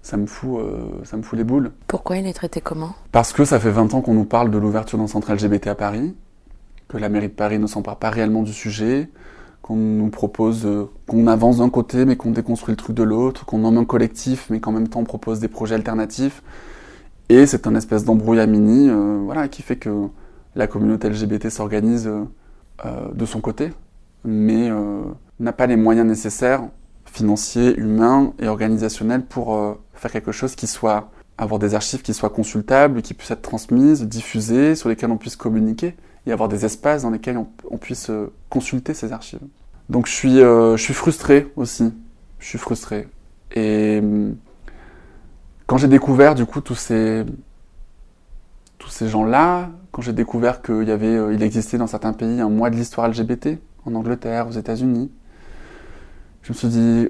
[0.00, 1.72] ça me fout, euh, ça me fout les boules.
[1.86, 2.94] Pourquoi il est traité comment?
[3.12, 5.74] Parce que ça fait 20 ans qu'on nous parle de l'ouverture d'un centre LGBT à
[5.74, 6.14] Paris,
[6.88, 9.10] que la mairie de Paris ne s'empare pas réellement du sujet,
[9.60, 13.44] qu'on nous propose euh, qu'on avance d'un côté mais qu'on déconstruit le truc de l'autre,
[13.44, 16.42] qu'on nomme un collectif mais qu'en même temps on propose des projets alternatifs.
[17.28, 20.08] Et c'est un espèce d'embrouillamini euh, voilà, qui fait que
[20.58, 22.24] la communauté LGBT s'organise euh,
[22.84, 23.72] euh, de son côté,
[24.24, 25.02] mais euh,
[25.38, 26.62] n'a pas les moyens nécessaires,
[27.06, 32.28] financiers, humains et organisationnels pour faire quelque chose qui soit avoir des archives qui soient
[32.28, 35.94] consultables, qui puissent être transmises, diffusées, sur lesquelles on puisse communiquer
[36.26, 38.10] et avoir des espaces dans lesquels on, on puisse
[38.50, 39.40] consulter ces archives.
[39.88, 41.94] Donc je suis, je suis frustré aussi.
[42.40, 43.08] Je suis frustré.
[43.54, 44.36] Et hum,
[45.66, 47.24] quand j'ai découvert du coup tous ces,
[48.78, 52.40] tous ces gens-là, quand j'ai découvert qu'il y avait, euh, il existait dans certains pays
[52.40, 55.10] un mois de l'histoire LGBT, en Angleterre, aux États-Unis,
[56.42, 57.08] je me suis dit,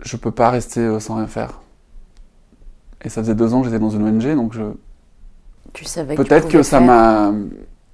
[0.00, 1.60] je peux pas rester euh, sans rien faire.
[3.02, 4.62] Et ça faisait deux ans que j'étais dans une ONG, donc je,
[5.72, 7.32] Tu savais Peut-être que ça m'a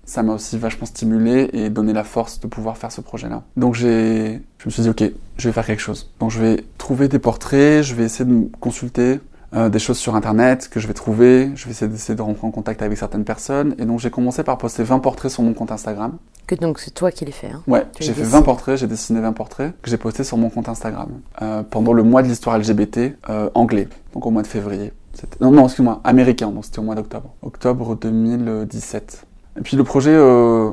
[0.05, 3.43] ça m'a aussi vachement stimulé et donné la force de pouvoir faire ce projet-là.
[3.59, 5.05] Donc j'ai je me suis dit OK,
[5.37, 6.11] je vais faire quelque chose.
[6.19, 9.21] Donc je vais trouver des portraits, je vais essayer de me consulter
[9.55, 12.51] euh, des choses sur internet que je vais trouver, je vais essayer de rentrer en
[12.51, 15.73] contact avec certaines personnes et donc j'ai commencé par poster 20 portraits sur mon compte
[15.73, 16.19] Instagram.
[16.47, 17.49] Que donc c'est toi qui les fais.
[17.49, 17.63] Hein.
[17.67, 18.39] Ouais, j'ai fait dessines.
[18.39, 21.93] 20 portraits, j'ai dessiné 20 portraits que j'ai postés sur mon compte Instagram euh, pendant
[21.93, 24.93] le mois de l'histoire LGBT euh, anglais, donc au mois de février.
[25.41, 27.35] Non, non, excuse-moi, américain, donc c'était au mois d'octobre.
[27.43, 29.27] Octobre 2017.
[29.59, 30.71] Et puis le projet, euh,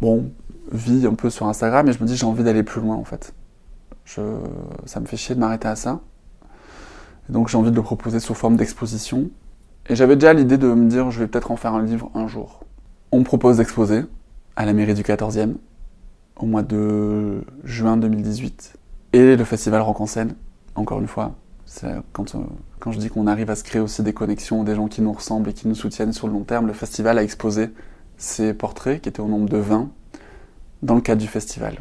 [0.00, 0.30] bon,
[0.70, 3.04] vit un peu sur Instagram et je me dis j'ai envie d'aller plus loin en
[3.04, 3.34] fait.
[4.04, 4.20] Je,
[4.84, 6.00] ça me fait chier de m'arrêter à ça.
[7.28, 9.30] Donc j'ai envie de le proposer sous forme d'exposition.
[9.88, 12.26] Et j'avais déjà l'idée de me dire je vais peut-être en faire un livre un
[12.26, 12.60] jour.
[13.12, 14.04] On me propose d'exposer
[14.56, 15.54] à la mairie du 14e
[16.36, 18.74] au mois de juin 2018.
[19.12, 20.34] Et le festival Rock en scène,
[20.74, 21.34] encore une fois,
[21.84, 25.02] euh, quand je dis qu'on arrive à se créer aussi des connexions, des gens qui
[25.02, 27.70] nous ressemblent et qui nous soutiennent sur le long terme, le festival a exposé
[28.16, 29.88] ses portraits, qui étaient au nombre de 20,
[30.82, 31.78] dans le cadre du festival.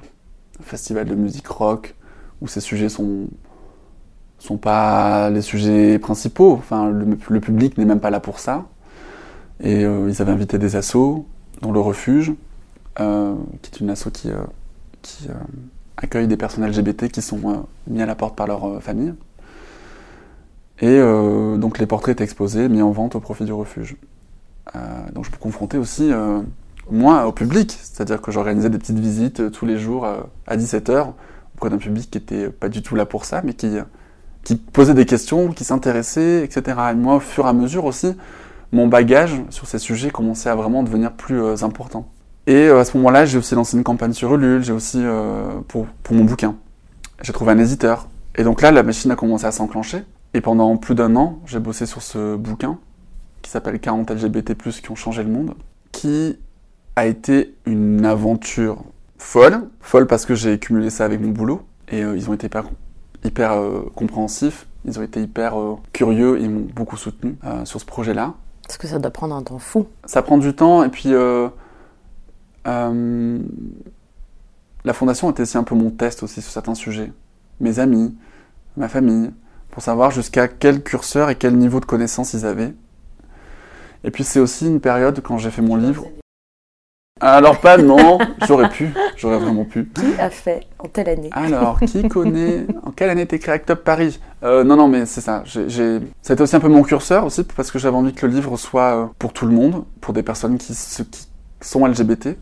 [0.60, 1.96] Un festival de musique rock,
[2.42, 3.28] où ces sujets sont
[4.44, 6.52] sont pas les sujets principaux.
[6.52, 8.66] Enfin, le, public n'est même pas là pour ça.
[9.62, 11.26] Et euh, ils avaient invité des assos,
[11.62, 12.34] dont le Refuge,
[13.00, 15.34] euh, qui est une asso qui, euh,
[15.96, 19.14] accueille des personnes LGBT qui sont mis à la porte par leur famille.
[20.82, 23.96] Et donc les portraits étaient exposés, mis en vente au profit du refuge.
[25.14, 26.12] Donc je me confrontais aussi,
[26.90, 27.78] moi, au public.
[27.80, 30.06] C'est-à-dire que j'organisais des petites visites tous les jours
[30.48, 31.14] à 17h
[31.56, 33.78] auprès d'un public qui était pas du tout là pour ça, mais qui,
[34.44, 36.78] qui posait des questions, qui s'intéressait, etc.
[36.92, 38.16] Et moi, au fur et à mesure aussi,
[38.72, 42.10] mon bagage sur ces sujets commençait à vraiment devenir plus euh, important.
[42.48, 45.46] Et euh, à ce moment-là, j'ai aussi lancé une campagne sur Ulule, j'ai aussi euh,
[45.68, 46.56] pour, mon bouquin.
[47.22, 48.08] J'ai trouvé un éditeur.
[48.36, 50.04] Et donc là, la machine a commencé à s'enclencher.
[50.34, 52.80] Et pendant plus d'un an, j'ai bossé sur ce bouquin
[53.44, 55.54] qui s'appelle 40 LGBT+, qui ont changé le monde,
[55.92, 56.38] qui
[56.96, 58.84] a été une aventure
[59.18, 59.68] folle.
[59.80, 61.62] Folle parce que j'ai cumulé ça avec mon boulot.
[61.90, 62.50] Et ils ont été
[63.24, 67.80] hyper, euh, compréhensifs, ils ont été hyper euh, curieux, ils m'ont beaucoup soutenu euh, sur
[67.80, 68.34] ce projet-là.
[68.68, 69.88] Parce que ça doit prendre un temps fou.
[70.06, 71.50] Ça prend du temps et puis euh,
[72.68, 73.40] euh,
[74.86, 77.12] la fondation était aussi un peu mon test aussi sur certains sujets.
[77.60, 78.16] Mes amis,
[78.78, 79.32] ma famille,
[79.70, 82.74] pour savoir jusqu'à quel curseur et quel niveau de connaissance ils avaient.
[84.04, 86.06] Et puis c'est aussi une période quand j'ai fait mon livre.
[87.22, 89.86] Alors pas non, j'aurais pu, j'aurais vraiment pu.
[89.86, 91.30] Qui a fait en telle année?
[91.32, 94.20] Alors, qui connaît En quelle année t'es créé Act Up Paris?
[94.44, 95.42] Euh, Non, non, mais c'est ça.
[95.46, 96.00] J'ai.
[96.22, 98.98] C'était aussi un peu mon curseur aussi, parce que j'avais envie que le livre soit
[98.98, 100.74] euh, pour tout le monde, pour des personnes qui,
[101.62, 102.36] sont LGBT,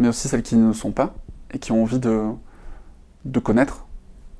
[0.00, 1.14] mais aussi celles qui ne le sont pas,
[1.54, 2.22] et qui ont envie de,
[3.24, 3.86] de connaître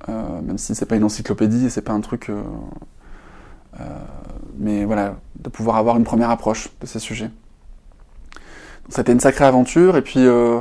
[0.09, 2.31] euh, même si c'est pas une encyclopédie et c'est pas un truc.
[2.31, 2.43] euh,
[4.59, 7.31] mais voilà, de pouvoir avoir une première approche de ces sujets.
[8.93, 10.61] C'était une sacrée aventure, et puis euh,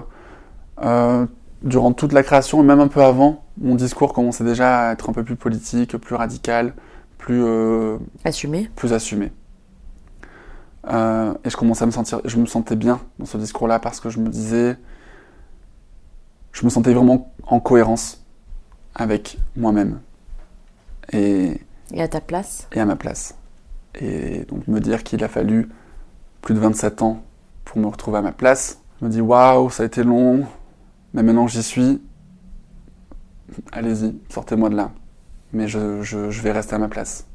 [0.82, 1.26] euh,
[1.64, 5.10] durant toute la création, et même un peu avant, mon discours commençait déjà à être
[5.10, 6.74] un peu plus politique, plus radical,
[7.18, 8.70] plus, euh, Assumé.
[8.74, 9.34] plus assumé.
[10.88, 14.00] Euh, et je commençais à me sentir, je me sentais bien dans ce discours-là parce
[14.00, 14.78] que je me disais,
[16.54, 18.24] je me sentais vraiment en cohérence
[18.96, 20.00] avec moi-même
[21.12, 21.60] et,
[21.94, 23.36] Et à ta place et à ma place.
[24.00, 25.68] Et donc me dire qu'il a fallu
[26.42, 27.22] plus de 27 ans
[27.66, 30.46] pour me retrouver à ma place, je me dis waouh, ça a été long,
[31.14, 32.02] mais maintenant j'y suis,
[33.72, 34.92] allez-y, sortez-moi de là.
[35.54, 37.26] Mais je, je- je vais rester à ma place.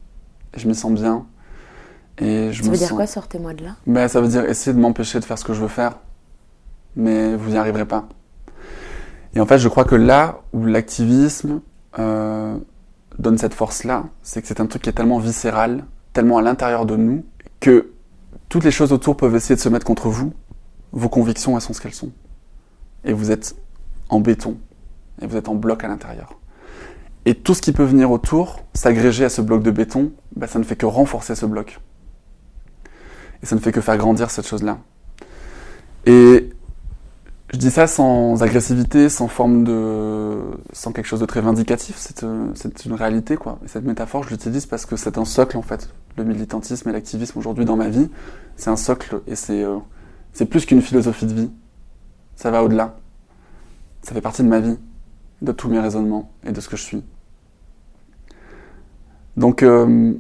[0.55, 1.27] Et je m'y sens bien.
[2.19, 3.77] Et je Ça me veut dire quoi, sortez-moi de là?
[3.87, 5.99] Ben, ça veut dire essayer de m'empêcher de faire ce que je veux faire,
[6.95, 8.09] mais vous n'y arriverez pas.
[9.35, 11.61] Et en fait, je crois que là où l'activisme
[11.99, 12.57] euh,
[13.19, 16.87] donne cette force-là, c'est que c'est un truc qui est tellement viscéral, tellement à l'intérieur
[16.87, 17.23] de nous,
[17.61, 17.91] que
[18.49, 20.33] toutes les choses autour peuvent essayer de se mettre contre vous.
[20.93, 22.13] Vos convictions, elles sont ce qu'elles sont.
[23.05, 23.57] Et vous êtes
[24.09, 24.57] en béton,
[25.21, 26.39] et vous êtes en bloc à l'intérieur.
[27.25, 30.59] Et tout ce qui peut venir autour, s'agréger à ce bloc de béton, ben, ça
[30.59, 31.81] ne fait que renforcer ce bloc.
[33.43, 34.79] Et ça ne fait que faire grandir cette chose-là.
[36.07, 36.51] Et
[37.53, 40.41] je dis ça sans agressivité, sans forme de.
[40.73, 41.97] sans quelque chose de très vindicatif.
[41.97, 43.61] C'est euh, c'est une réalité, quoi.
[43.65, 45.89] Et cette métaphore, je l'utilise parce que c'est un socle, en fait.
[46.17, 48.11] Le militantisme et l'activisme aujourd'hui dans ma vie,
[48.57, 49.79] c'est un socle et c'est euh,
[50.33, 51.51] c'est plus qu'une philosophie de vie.
[52.35, 52.97] Ça va au-delà.
[54.03, 54.79] Ça fait partie de ma vie,
[55.43, 57.05] de tous mes raisonnements et de ce que je suis.
[59.37, 60.15] Donc, euh,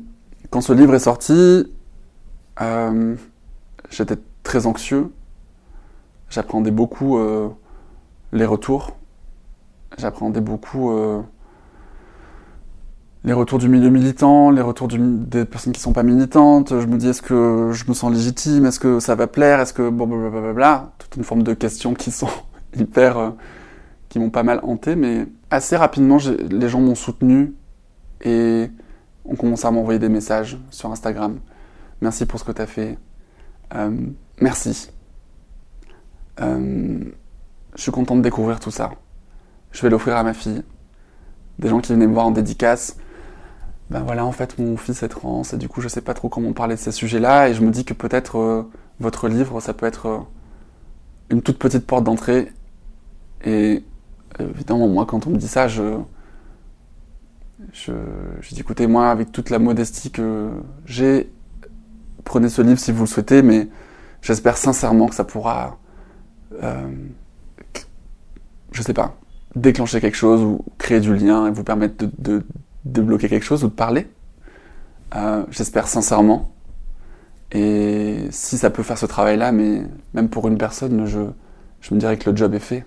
[0.50, 1.66] quand ce livre est sorti,
[3.90, 5.10] j'étais très anxieux.
[6.36, 7.48] J'appréhendais beaucoup euh,
[8.34, 8.90] les retours.
[9.96, 11.22] J'appréhendais beaucoup euh,
[13.24, 16.78] les retours du milieu militant, les retours des personnes qui sont pas militantes.
[16.78, 19.72] Je me dis est-ce que je me sens légitime, est-ce que ça va plaire, est-ce
[19.72, 20.92] que blablabla.
[20.98, 22.28] Toute une forme de questions qui sont
[22.76, 23.30] hyper, euh,
[24.10, 26.18] qui m'ont pas mal hanté, mais assez rapidement
[26.50, 27.54] les gens m'ont soutenu
[28.22, 28.70] et
[29.24, 31.38] ont commencé à m'envoyer des messages sur Instagram.
[32.02, 32.98] Merci pour ce que tu as fait.
[34.38, 34.90] Merci.
[36.40, 37.00] Euh,
[37.74, 38.92] je suis content de découvrir tout ça.
[39.72, 40.62] Je vais l'offrir à ma fille.
[41.58, 42.96] Des gens qui venaient me voir en dédicace.
[43.90, 46.28] Ben voilà, en fait, mon fils est trans et du coup, je sais pas trop
[46.28, 47.48] comment parler de ces sujets-là.
[47.48, 48.62] Et je me dis que peut-être euh,
[49.00, 50.18] votre livre, ça peut être euh,
[51.30, 52.52] une toute petite porte d'entrée.
[53.44, 53.84] Et
[54.38, 55.68] évidemment, moi, quand on me dit ça.
[55.68, 56.00] Je,
[57.72, 60.50] je dis écoutez, moi, avec toute la modestie que
[60.84, 61.30] j'ai,
[62.24, 63.68] prenez ce livre si vous le souhaitez, mais
[64.20, 65.78] j'espère sincèrement que ça pourra,
[66.62, 66.86] euh,
[68.72, 69.16] je sais pas,
[69.54, 72.42] déclencher quelque chose ou créer du lien et vous permettre de,
[72.84, 74.06] débloquer quelque chose ou de parler.
[75.16, 76.52] Euh, j'espère sincèrement.
[77.52, 79.82] Et si ça peut faire ce travail-là, mais
[80.14, 81.18] même pour une personne, je,
[81.94, 82.84] me dirais que le job est fait.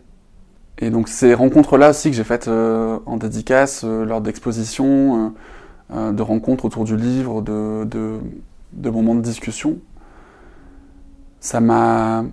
[0.77, 5.33] Et donc ces rencontres-là aussi que j'ai faites euh, en dédicace, lors d'expositions,
[5.91, 9.79] de rencontres autour du livre, de moments de discussion,
[11.39, 12.23] ça m'a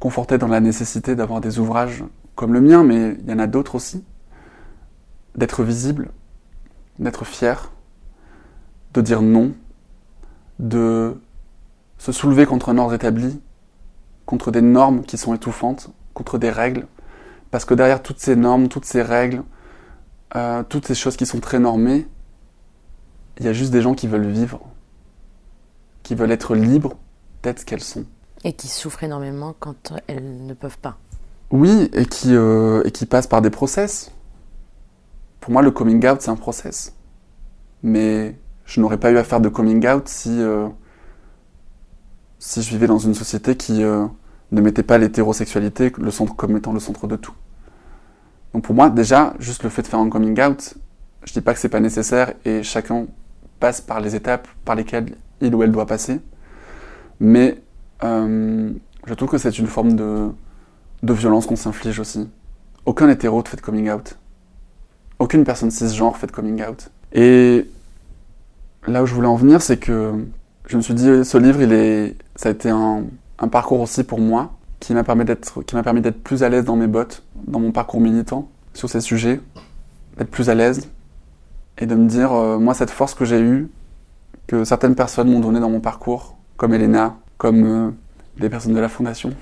[0.00, 2.02] conforté dans la nécessité d'avoir des ouvrages
[2.34, 4.02] comme le mien, mais il y en a d'autres aussi,
[5.36, 6.10] d'être visible,
[6.98, 7.70] d'être fier,
[8.94, 9.52] de dire non,
[10.58, 11.20] de
[11.98, 13.40] se soulever contre un ordre établi,
[14.24, 16.86] contre des normes qui sont étouffantes, contre des règles,
[17.50, 19.42] parce que derrière toutes ces normes, toutes ces règles,
[20.34, 22.06] euh, toutes ces choses qui sont très normées,
[23.38, 24.60] il y a juste des gens qui veulent vivre,
[26.02, 26.96] qui veulent être libres
[27.42, 28.06] d'être ce qu'elles sont.
[28.44, 30.96] Et qui souffrent énormément quand elles ne peuvent pas.
[31.50, 34.12] Oui, et qui, euh, et qui passent par des process.
[35.40, 36.94] Pour moi, le coming out, c'est un process.
[37.82, 40.68] Mais je n'aurais pas eu à faire de coming out si, euh,
[42.38, 44.06] si je vivais dans une société qui euh,
[44.52, 47.34] ne mettait pas l'hétérosexualité le centre, comme étant le centre de tout.
[48.54, 50.74] Donc pour moi, déjà, juste le fait de faire un coming out,
[51.24, 53.06] je dis pas que c'est pas nécessaire et chacun
[53.58, 56.20] passe par les étapes par lesquelles il ou elle doit passer.
[57.18, 57.62] Mais
[58.04, 58.70] euh,
[59.06, 60.32] je trouve que c'est une forme de,
[61.02, 62.28] violence qu'on s'inflige aussi.
[62.86, 64.16] Aucun hétéro ne fait de coming out.
[65.18, 66.90] Aucune personne cisgenre fait de coming out.
[67.12, 67.68] Et
[68.86, 70.12] là où je voulais en venir, c'est que
[70.66, 71.60] je me suis dit, ce livre,
[72.36, 73.04] ça a été un,
[73.38, 76.48] un parcours aussi pour moi, qui m'a permis d'être, qui m'a permis d'être plus à
[76.48, 79.40] l'aise dans mes bottes, dans mon parcours militant, sur ces sujets,
[80.16, 80.88] d'être plus à l'aise,
[81.78, 83.68] et de me dire, euh, moi, cette force que j'ai eue,
[84.46, 87.90] que certaines personnes m'ont donnée dans mon parcours, comme Elena, comme euh,
[88.36, 89.32] des personnes de la fondation,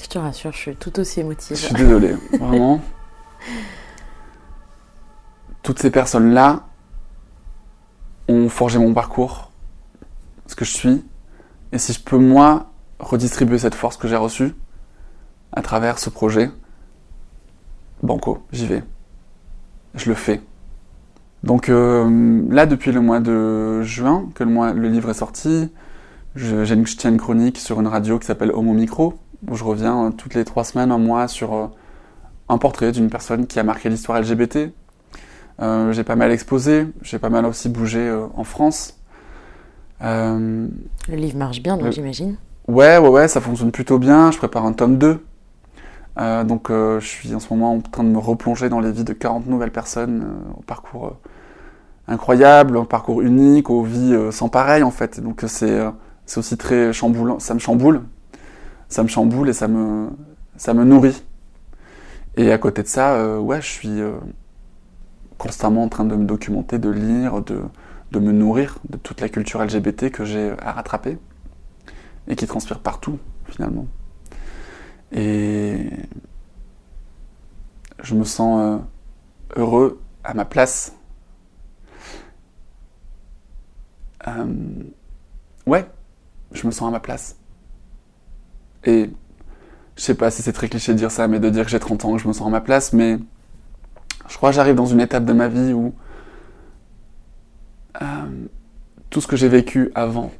[0.00, 1.56] Je te rassure, je suis tout aussi émotive.
[1.56, 2.80] Je suis désolé, vraiment.
[5.62, 6.66] Toutes ces personnes-là
[8.28, 9.52] ont forgé mon parcours,
[10.46, 11.04] ce que je suis.
[11.70, 14.54] Et si je peux, moi, redistribuer cette force que j'ai reçue
[15.52, 16.50] à travers ce projet,
[18.02, 18.82] banco, j'y vais.
[19.94, 20.42] Je le fais.
[21.44, 25.70] Donc euh, là, depuis le mois de juin, que le, mois, le livre est sorti,
[26.36, 29.14] je, j'ai une, je tiens une chronique sur une radio qui s'appelle Homo Micro,
[29.48, 31.66] où je reviens euh, toutes les trois semaines, un mois, sur euh,
[32.48, 34.72] un portrait d'une personne qui a marqué l'histoire LGBT.
[35.92, 38.98] J'ai pas mal exposé, j'ai pas mal aussi bougé en France.
[40.00, 40.68] Le
[41.08, 42.36] livre marche bien, donc Le- j'imagine.
[42.68, 44.30] Ouais, ouais, ouais, ça fonctionne plutôt bien.
[44.30, 45.24] Je prépare un tome 2.
[46.18, 48.92] Euh, donc, euh, je suis en ce moment en train de me replonger dans les
[48.92, 51.16] vies de 40 nouvelles personnes, euh, au parcours
[52.08, 55.20] incroyable, au parcours unique, aux vies sans pareil, en fait.
[55.20, 55.80] Donc, c'est
[56.36, 57.38] aussi très chamboulant.
[57.38, 58.02] Ça me chamboule.
[58.88, 60.08] Ça me chamboule et ça me,
[60.56, 61.22] ça me nourrit.
[62.36, 64.00] Et à côté de ça, ouais, je suis
[65.38, 67.60] constamment en train de me documenter, de lire, de,
[68.10, 71.18] de me nourrir de toute la culture LGBT que j'ai à rattraper
[72.28, 73.86] et qui transpire partout finalement.
[75.12, 75.90] Et
[78.02, 80.94] je me sens euh, heureux à ma place.
[84.26, 84.46] Euh,
[85.66, 85.86] ouais,
[86.52, 87.36] je me sens à ma place.
[88.84, 89.10] Et
[89.96, 91.78] je sais pas si c'est très cliché de dire ça, mais de dire que j'ai
[91.78, 93.18] 30 ans, que je me sens à ma place, mais
[94.28, 95.94] je crois que j'arrive dans une étape de ma vie où
[98.00, 98.46] euh,
[99.10, 100.32] tout ce que j'ai vécu avant,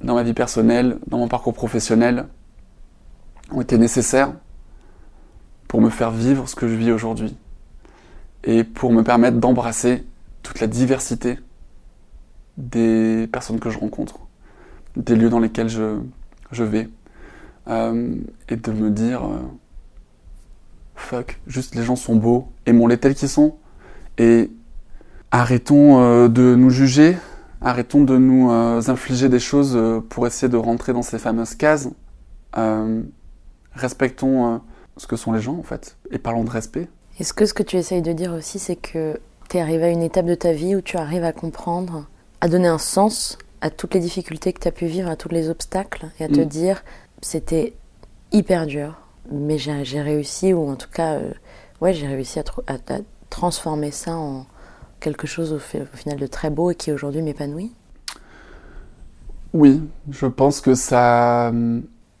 [0.00, 2.26] dans ma vie personnelle, dans mon parcours professionnel,
[3.50, 4.32] ont été nécessaires
[5.68, 7.36] pour me faire vivre ce que je vis aujourd'hui
[8.44, 10.04] et pour me permettre d'embrasser
[10.42, 11.38] toute la diversité
[12.56, 14.20] des personnes que je rencontre,
[14.96, 15.98] des lieux dans lesquels je,
[16.52, 16.88] je vais,
[17.68, 18.14] euh,
[18.48, 19.40] et de me dire euh,
[20.94, 23.56] fuck, juste les gens sont beaux, aimons-les tels qu'ils sont,
[24.18, 24.50] et
[25.30, 27.16] arrêtons euh, de nous juger,
[27.60, 29.78] arrêtons de nous infliger des choses
[30.10, 31.88] pour essayer de rentrer dans ces fameuses cases.
[33.74, 34.58] Respectons euh,
[34.96, 36.88] ce que sont les gens en fait, et parlons de respect.
[37.18, 39.88] Est-ce que ce que tu essayes de dire aussi, c'est que tu es arrivé à
[39.90, 42.06] une étape de ta vie où tu arrives à comprendre,
[42.40, 45.28] à donner un sens à toutes les difficultés que tu as pu vivre, à tous
[45.28, 46.44] les obstacles, et à te Mm.
[46.44, 46.84] dire,
[47.22, 47.74] c'était
[48.32, 49.00] hyper dur,
[49.30, 51.32] mais j'ai réussi, ou en tout cas, euh,
[51.80, 52.98] ouais, j'ai réussi à, tr- à- à
[53.30, 54.46] transformer ça en
[55.00, 57.72] quelque chose au final de très beau et qui aujourd'hui m'épanouit?
[59.52, 61.52] Oui, je pense que ça...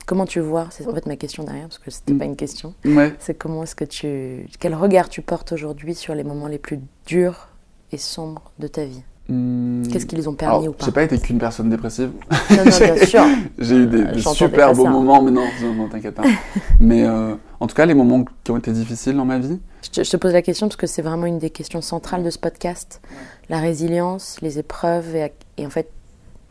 [0.06, 2.18] Comment tu vois C'est en fait ma question derrière, parce que c'était Mm.
[2.18, 2.74] pas une question.
[2.84, 3.14] Ouais.
[3.18, 4.46] C'est comment est-ce que tu.
[4.60, 7.48] Quel regard tu portes aujourd'hui sur les moments les plus durs
[7.92, 9.02] et sombres de ta vie?
[9.26, 9.82] Hmm.
[9.90, 10.84] Qu'est-ce qu'ils ont permis Alors, ou pas?
[10.84, 12.10] J'ai pas été qu'une personne dépressive.
[12.50, 13.24] Non, non, bien sûr.
[13.58, 14.90] J'ai eu des, Euh, des super beaux ça.
[14.90, 16.24] moments, mais non, non, t'inquiète pas.
[16.78, 19.88] mais euh, en tout cas, les moments qui ont été difficiles dans ma vie, Je
[19.88, 22.28] te, je te pose la question parce que c'est vraiment une des questions centrales de
[22.28, 23.00] ce podcast.
[23.48, 25.16] La résilience, les épreuves
[25.56, 25.88] et en fait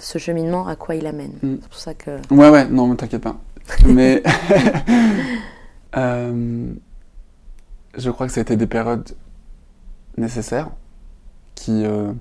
[0.03, 1.33] ce cheminement, à quoi il amène.
[1.41, 1.55] Mm.
[1.61, 2.11] C'est pour ça que.
[2.31, 3.35] Ouais, ouais, non, mais t'inquiète pas.
[3.85, 4.21] Mais
[5.97, 6.73] euh,
[7.97, 9.09] je crois que ça a été des périodes
[10.17, 10.69] nécessaires
[11.55, 12.11] qui, euh,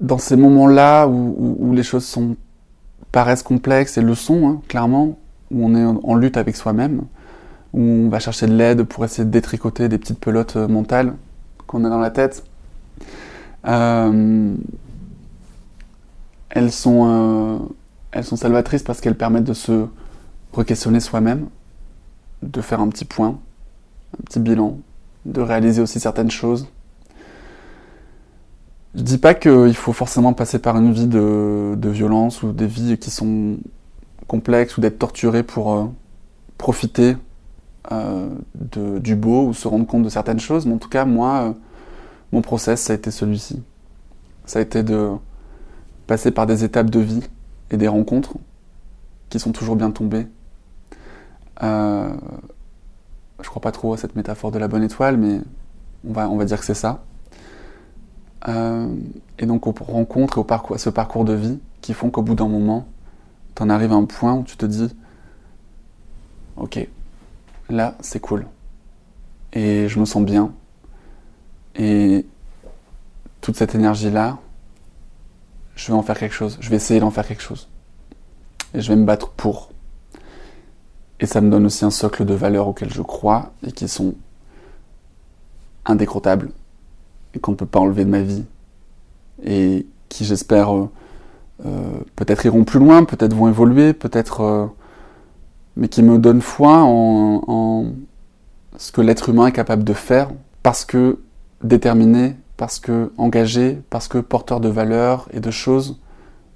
[0.00, 2.36] dans ces moments-là où, où- où les choses sont,
[3.10, 5.18] paraissent complexes et le sont, hein, clairement,
[5.50, 7.02] où on est en, en lutte avec soi-même,
[7.72, 11.14] où on va chercher de l'aide pour essayer de détricoter des petites pelotes euh, mentales
[11.66, 12.44] qu'on a dans la tête.
[13.66, 14.54] Euh,
[16.50, 17.58] elles sont, euh,
[18.12, 19.86] elles sont salvatrices parce qu'elles permettent de se
[20.52, 21.46] re-questionner soi-même,
[22.42, 23.38] de faire un petit point,
[24.18, 24.78] un petit bilan,
[25.24, 26.68] de réaliser aussi certaines choses.
[28.94, 32.66] Je dis pas qu'il faut forcément passer par une vie de, de violence ou des
[32.66, 33.56] vies qui sont
[34.26, 35.84] complexes ou d'être torturé pour euh,
[36.58, 37.16] profiter
[37.90, 41.54] de- du beau ou se rendre compte de certaines choses, mais en tout cas, moi,
[42.32, 43.62] mon process, ça a été celui-ci.
[44.46, 45.10] Ça a été de
[46.06, 47.22] passer par des étapes de vie
[47.70, 48.34] et des rencontres
[49.28, 50.26] qui sont toujours bien tombées.
[51.62, 52.12] Euh,
[53.40, 55.40] je crois pas trop à cette métaphore de la bonne étoile, mais
[56.04, 57.04] on va, dire que c'est ça.
[58.48, 58.88] Euh,
[59.38, 62.22] et donc aux rencontres et au parcours, à ce parcours de vie qui font qu'au
[62.22, 62.86] bout d'un moment,
[63.54, 64.94] tu en arrives à un point où tu te dis,
[66.56, 66.88] ok,
[67.68, 68.46] là c'est cool.
[69.52, 70.52] Et je me sens bien.
[71.76, 72.26] Et
[73.40, 74.38] toute cette énergie-là,
[75.74, 76.58] je vais en faire quelque chose.
[76.60, 77.68] Je vais essayer d'en faire quelque chose.
[78.74, 79.70] Et je vais me battre pour.
[81.20, 84.14] Et ça me donne aussi un socle de valeurs auxquelles je crois et qui sont
[85.84, 86.50] indécrottables
[87.34, 88.44] et qu'on ne peut pas enlever de ma vie.
[89.44, 90.90] Et qui, j'espère, euh,
[91.64, 94.66] euh, peut-être iront plus loin, peut-être vont évoluer, peut-être, euh,
[95.76, 97.86] mais qui me donnent foi en, en
[98.76, 100.30] ce que l'être humain est capable de faire,
[100.62, 101.18] parce que
[101.62, 106.00] déterminé, parce que engagé, parce que porteur de valeurs et de choses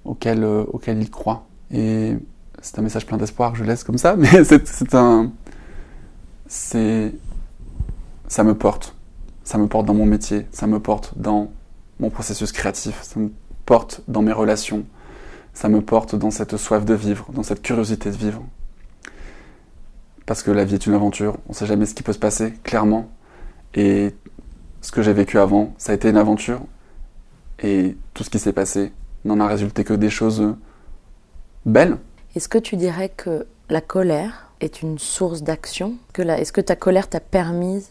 [0.05, 1.47] auxquelles, euh, auxquelles il croit.
[1.71, 2.17] Et
[2.63, 5.33] c'est un message plein d'espoir que je laisse comme ça, mais c'est un,
[6.47, 7.13] c'est,
[8.29, 8.95] ça me porte,
[9.45, 11.51] ça me porte dans mon métier, ça me porte dans
[11.99, 13.31] mon processus créatif, ça me
[13.65, 14.85] porte dans mes relations,
[15.55, 18.43] ça me porte dans cette soif de vivre, dans cette curiosité de vivre.
[20.27, 22.19] Parce que la vie est une aventure, on ne sait jamais ce qui peut se
[22.19, 23.09] passer, clairement.
[23.75, 24.15] Et
[24.87, 26.61] ce que j'ai vécu avant, ça a été une aventure.
[27.61, 28.93] Et tout ce qui s'est passé
[29.25, 30.55] n'en a résulté que des choses
[31.65, 31.97] belles.
[32.37, 35.95] Est-ce que tu dirais que la colère est une source d'action?
[36.17, 37.85] Est-ce que ta colère t'a permis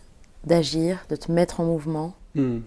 [0.46, 2.14] d'agir, de te mettre en mouvement?
[2.34, 2.60] Hmm.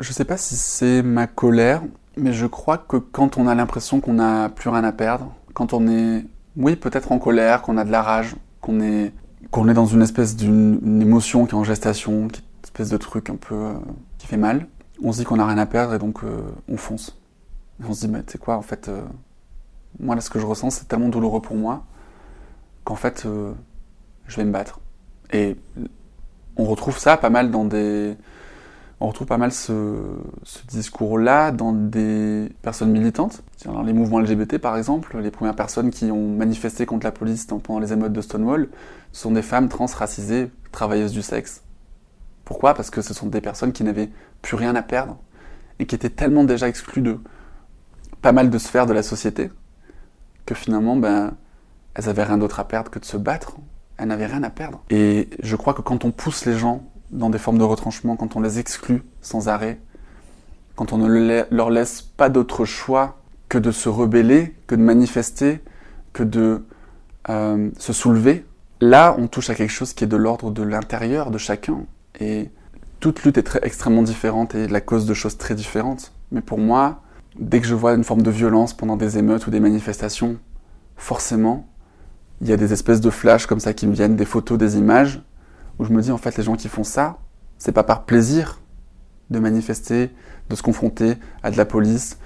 [0.00, 1.80] Je sais pas si c'est ma colère,
[2.18, 5.72] mais je crois que quand on a l'impression qu'on n'a plus rien à perdre, quand
[5.72, 6.26] on est,
[6.58, 9.14] oui, peut-être en colère, qu'on a de la rage, qu'on est,
[9.50, 12.42] qu'on est dans une espèce d'une une émotion qui est en gestation, qui
[12.80, 13.74] espèce de truc un peu euh,
[14.18, 14.66] qui fait mal,
[15.02, 17.16] on se dit qu'on n'a rien à perdre et donc euh, on fonce.
[17.86, 19.02] On se dit, mais tu sais quoi, en fait, euh,
[19.98, 21.84] moi là ce que je ressens c'est tellement douloureux pour moi
[22.84, 23.26] qu'en fait
[24.26, 24.80] je vais me battre.
[25.32, 25.56] Et
[26.56, 28.16] on retrouve ça pas mal dans des
[29.00, 29.96] on retrouve pas mal ce,
[30.68, 33.42] discours-là dans des personnes militantes.
[33.64, 37.46] Dans les mouvements LGBT, par exemple, les premières personnes qui ont manifesté contre la police
[37.46, 38.68] pendant les émeutes de Stonewall
[39.12, 41.62] sont des femmes trans racisées, travailleuses du sexe.
[42.50, 42.74] Pourquoi?
[42.74, 44.10] Parce que ce sont des personnes qui n'avaient
[44.42, 45.16] plus rien à perdre
[45.78, 47.20] et qui étaient tellement déjà exclues de
[48.22, 49.52] pas mal de sphères de la société
[50.46, 51.34] que finalement, ben,
[51.94, 53.52] elles avaient rien d'autre à perdre que de se battre.
[53.98, 54.82] Elles n'avaient rien à perdre.
[54.90, 56.82] Et je crois que quand on pousse les gens
[57.12, 59.78] dans des formes de retranchement, quand on les exclut sans arrêt,
[60.74, 63.18] quand on ne le- leur laisse pas d'autre choix
[63.48, 65.60] que de se rebeller, que de manifester,
[66.12, 66.64] que de
[67.28, 68.44] euh, se soulever,
[68.80, 71.86] là on touche à quelque chose qui est de l'ordre de l'intérieur de chacun.
[72.20, 72.50] Et
[73.00, 76.12] toute lutte est très, extrêmement différente et la cause de choses très différentes.
[76.32, 77.02] Mais pour moi,
[77.38, 80.36] dès que je vois une forme de violence pendant des émeutes ou des manifestations,
[80.96, 81.66] forcément,
[82.40, 84.76] il y a des espèces de flashs comme ça qui me viennent, des photos, des
[84.76, 85.22] images,
[85.78, 87.18] où je me dis en fait les gens qui font ça,
[87.58, 88.60] c'est pas par plaisir
[89.30, 90.10] de manifester,
[90.48, 92.18] de se confronter à de la police,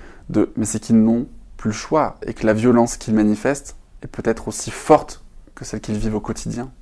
[0.57, 1.27] mais c'est qu'ils n'ont
[1.57, 5.81] plus le choix et que la violence qu'ils manifestent est peut-être aussi forte que celle
[5.81, 6.73] qu'ils vivent au quotidien.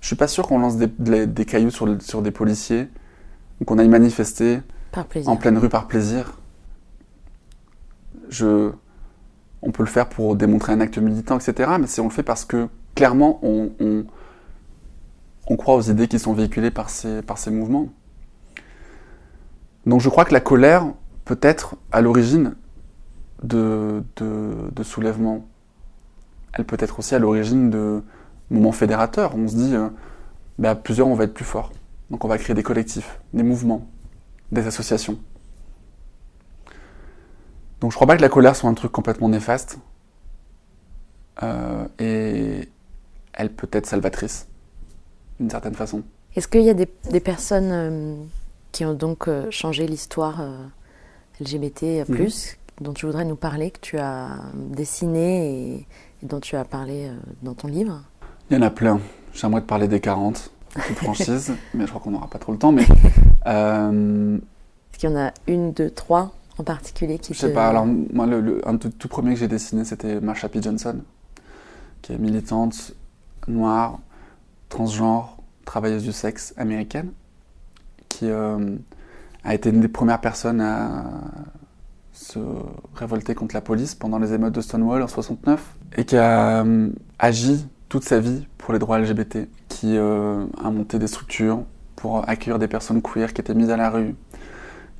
[0.00, 2.88] Je suis pas sûr qu'on lance des, des- des cailloux sur, le- sur des policiers
[3.60, 4.60] ou qu'on aille manifester
[4.92, 6.38] Par en pleine rue par plaisir.
[8.28, 8.70] Je,
[9.62, 11.72] on peut le faire pour démontrer un acte militant, etc.
[11.80, 14.04] Mais si on le fait parce que clairement on, on,
[15.48, 17.88] on croit aux idées qui sont véhiculées par ces, par ces mouvements.
[19.86, 20.86] Donc je crois que la colère
[21.24, 22.54] peut être à l'origine
[23.42, 25.46] de, de, de soulèvements.
[26.52, 28.02] Elle peut être aussi à l'origine de
[28.50, 29.34] moments fédérateurs.
[29.34, 29.88] On se dit, euh,
[30.62, 31.72] à plusieurs on va être plus fort.
[32.10, 33.86] Donc on va créer des collectifs, des mouvements,
[34.52, 35.18] des associations.
[37.80, 39.78] Donc je crois pas que la colère soit un truc complètement néfaste.
[41.42, 42.68] Euh, et
[43.32, 44.48] elle peut être salvatrice,
[45.38, 46.02] d'une certaine façon.
[46.34, 48.16] Est-ce qu'il y a des, des personnes euh,
[48.72, 50.42] qui ont donc euh, changé l'histoire
[51.40, 52.04] LGBT+,
[52.80, 55.86] dont tu voudrais nous parler, que tu as dessiné et,
[56.22, 57.10] et dont tu as parlé
[57.42, 58.02] dans ton livre?
[58.50, 59.00] Il y en a plein.
[59.34, 62.52] J'aimerais te parler des 40, en toute franchise, mais je crois qu'on n'aura pas trop
[62.52, 62.72] le temps.
[62.72, 62.86] Mais
[63.46, 67.54] euh, Est-ce qu'il y en a une, deux, trois en particulier qui je sais te-
[67.54, 67.68] pas.
[67.68, 70.60] Alors moi, le, le- un tout, tout premier que j'ai dessiné, c'était Marsha P.
[70.62, 70.96] Johnson,
[72.02, 72.92] qui est militante
[73.46, 73.98] noire,
[74.68, 77.10] transgenre, travailleuse du sexe américaine,
[78.08, 78.76] qui euh,
[79.44, 81.04] a été une des premières personnes à
[82.12, 82.38] se
[82.96, 85.62] révolter contre la police pendant les émeutes de Stonewall en 69
[85.96, 90.70] et qui a euh, agi toute sa vie pour les droits LGBT, qui euh, a
[90.70, 91.64] monté des structures
[91.96, 94.14] pour accueillir des personnes queer qui étaient mises à la rue,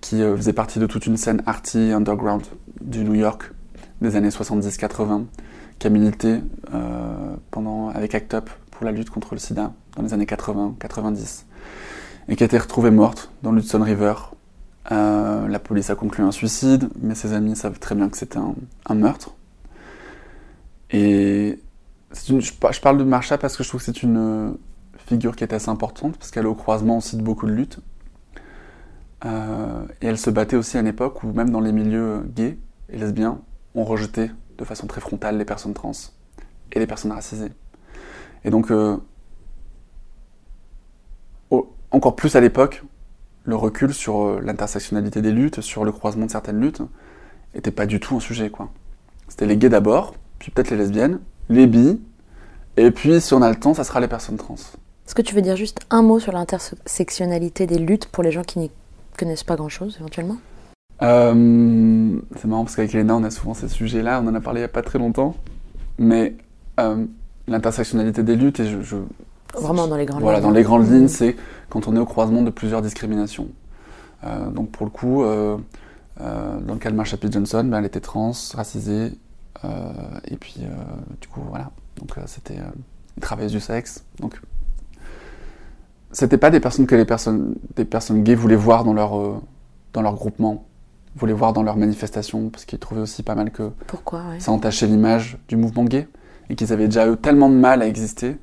[0.01, 2.43] qui euh, faisait partie de toute une scène arty underground
[2.81, 3.53] du New York
[4.01, 5.25] des années 70-80,
[5.79, 6.41] qui a milité
[6.75, 11.45] euh, pendant, avec ACT UP pour la lutte contre le sida dans les années 80-90,
[12.29, 14.15] et qui a été retrouvée morte dans l'Hudson River.
[14.91, 18.55] La police a conclu un suicide, mais ses amis savent très bien que c'était un,
[18.87, 19.35] un meurtre.
[20.91, 21.59] Et
[22.13, 24.51] je, par- je parle de Marsha parce que je trouve que c'est une euh,
[25.07, 27.81] figure qui est assez importante, parce qu'elle est au croisement aussi de beaucoup de luttes.
[29.25, 32.59] Euh, et elle se battait aussi à une époque où même dans les milieux gays
[32.89, 33.41] et lesbiens,
[33.75, 35.93] on rejetait de façon très frontale les personnes trans
[36.73, 37.53] et les personnes racisées.
[38.45, 38.97] Et donc, euh,
[41.91, 42.85] encore plus à l'époque,
[43.45, 46.83] le recul sur euh, l'intersectionnalité des luttes, sur le croisement de certaines luttes,
[47.55, 48.53] était pas du tout un sujet.
[49.27, 52.01] C'était les gays d'abord, puis peut-être les lesbiennes, les bi,
[52.77, 54.55] et puis si on a le temps, ça sera les personnes trans.
[54.55, 58.43] Est-ce que tu veux dire juste un mot sur l'intersectionnalité des luttes pour les gens
[58.43, 58.71] qui n'y
[59.19, 60.37] connaissent pas grand-chose, éventuellement?
[61.03, 64.61] Euh, c'est marrant parce qu'avec Elena, on a souvent ces sujets-là, on en a parlé
[64.61, 65.35] il n'y a pas très longtemps,
[65.99, 66.35] mais
[66.81, 67.05] euh,
[67.47, 68.97] l'intersectionnalité des luttes, et je, je-
[69.55, 70.49] Vraiment dans les grandes voilà, lignes.
[70.49, 71.35] dans les grandes lignes, c'est
[71.71, 73.49] quand on est au croisement de plusieurs discriminations.
[74.25, 75.57] Euh, donc pour le coup, euh,
[76.21, 77.29] euh, dans le cas de Marsha P.
[77.31, 79.13] Johnson, ben, elle était trans, racisée,
[79.65, 80.71] et puis euh,
[81.21, 82.71] du coup voilà, donc euh, c'était euh,
[83.17, 84.05] une travailleuse du sexe.
[84.21, 84.41] Donc
[86.13, 89.41] c'était pas des personnes que les personnes, des personnes gays voulaient voir dans leur euh,
[89.93, 90.65] dans leur groupement,
[91.17, 94.41] voulaient voir dans leurs manifestations, parce qu'ils trouvaient aussi pas mal que Pourquoi ouais.
[94.41, 96.09] ça entachait l'image du mouvement gay
[96.51, 98.39] et qu'ils avaient déjà eu tellement de mal à exister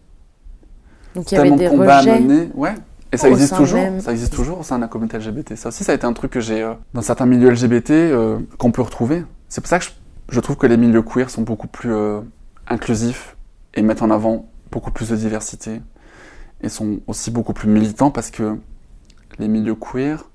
[1.16, 2.20] Donc il y avait des de combats à rejets.
[2.20, 2.50] mener.
[2.54, 2.76] Ouais.
[3.12, 3.80] Et ça existe toujours.
[3.80, 4.02] même.
[4.02, 5.56] Ça existe toujours au sein de la communauté LGBT.
[5.56, 8.40] Ça aussi, ça a été un truc que j'ai euh, dans certains milieux LGBT euh,
[8.58, 9.24] qu'on peut retrouver.
[9.48, 9.92] C'est pour ça que je,
[10.30, 12.22] je trouve que les milieux queer sont beaucoup plus euh,
[12.68, 13.38] inclusifs
[13.74, 15.82] et mettent en avant beaucoup plus de diversité
[16.62, 18.58] et sont aussi beaucoup plus militants parce que
[19.38, 20.30] les milieux queer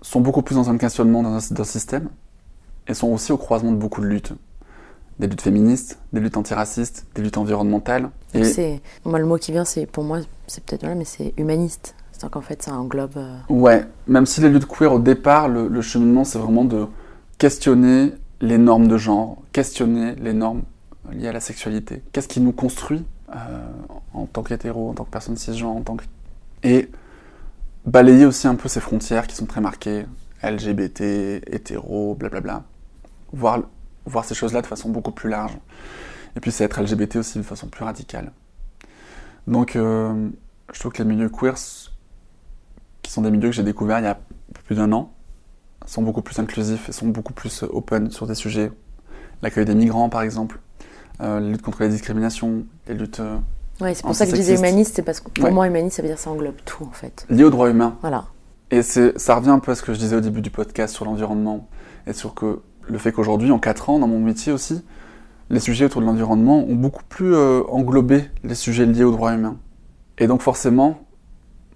[0.00, 2.08] sont beaucoup plus dans un questionnement d'un système
[2.86, 4.32] et sont aussi au croisement de beaucoup de luttes.
[5.18, 8.10] Des luttes féministes, des luttes antiracistes, des luttes environnementales.
[8.34, 11.94] Et moi le mot qui vient c'est pour moi c'est peut-être voilà mais c'est humaniste.
[12.12, 15.68] C'est qu'en fait ça englobe euh, Ouais, même si les luttes queer au départ, le,
[15.68, 16.86] le cheminement c'est vraiment de
[17.38, 20.62] questionner les normes de genre, questionner les normes
[21.12, 22.02] liées à la sexualité.
[22.12, 23.04] Qu'est-ce qui nous construit
[23.34, 23.36] euh,
[24.12, 26.04] en tant qu'hétéro, en tant que personne cisgenre, en tant que...
[26.62, 26.90] Et
[27.86, 30.06] balayer aussi un peu ces frontières qui sont très marquées,
[30.42, 32.64] LGBT, hétéro, blablabla.
[33.32, 33.62] Voir,
[34.06, 35.56] voir ces choses-là de façon beaucoup plus large.
[36.36, 38.32] Et puis c'est être LGBT aussi de façon plus radicale.
[39.46, 40.28] Donc euh,
[40.72, 41.54] je trouve que les milieux queer
[43.02, 44.18] qui sont des milieux que j'ai découverts il y a
[44.64, 45.12] plus d'un an,
[45.86, 48.70] sont beaucoup plus inclusifs et sont beaucoup plus euh, open sur des sujets.
[49.42, 50.60] L'accueil des migrants, par exemple,
[51.20, 53.36] euh, les luttes contre les discriminations, les luttes euh,
[53.80, 55.50] Ouais, c'est pour ça que je disais humaniste, c'est parce que pour Ouais.
[55.50, 57.26] moi humaniste ça veut dire ça englobe tout en fait.
[57.28, 57.96] liées aux droits humains.
[58.02, 58.26] Voilà.
[58.70, 61.04] Et ça revient un peu à ce que je disais au début du podcast sur
[61.04, 61.68] l'environnement
[62.06, 64.82] et sur que le fait qu'aujourd'hui, en 4 ans, dans mon métier aussi,
[65.50, 69.34] les sujets autour de l'environnement ont beaucoup plus euh, englobé les sujets liés aux droits
[69.34, 69.56] humains.
[70.18, 71.00] Et donc forcément,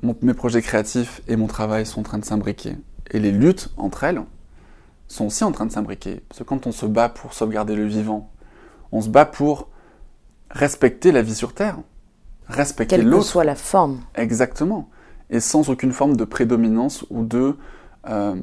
[0.03, 2.77] mon- mes projets créatifs et mon travail sont en train de s'imbriquer.
[3.11, 4.23] Et les luttes entre elles
[5.07, 6.23] sont aussi en train de s'imbriquer.
[6.29, 8.31] Parce que quand on se bat pour sauvegarder le vivant,
[8.93, 9.69] on se bat pour
[10.51, 11.79] respecter la vie sur Terre,
[12.47, 13.27] respecter Quelle que l'autre.
[13.27, 14.01] soit la forme.
[14.15, 14.89] Exactement.
[15.31, 17.57] Et sans aucune forme de prédominance ou de
[18.09, 18.37] euh,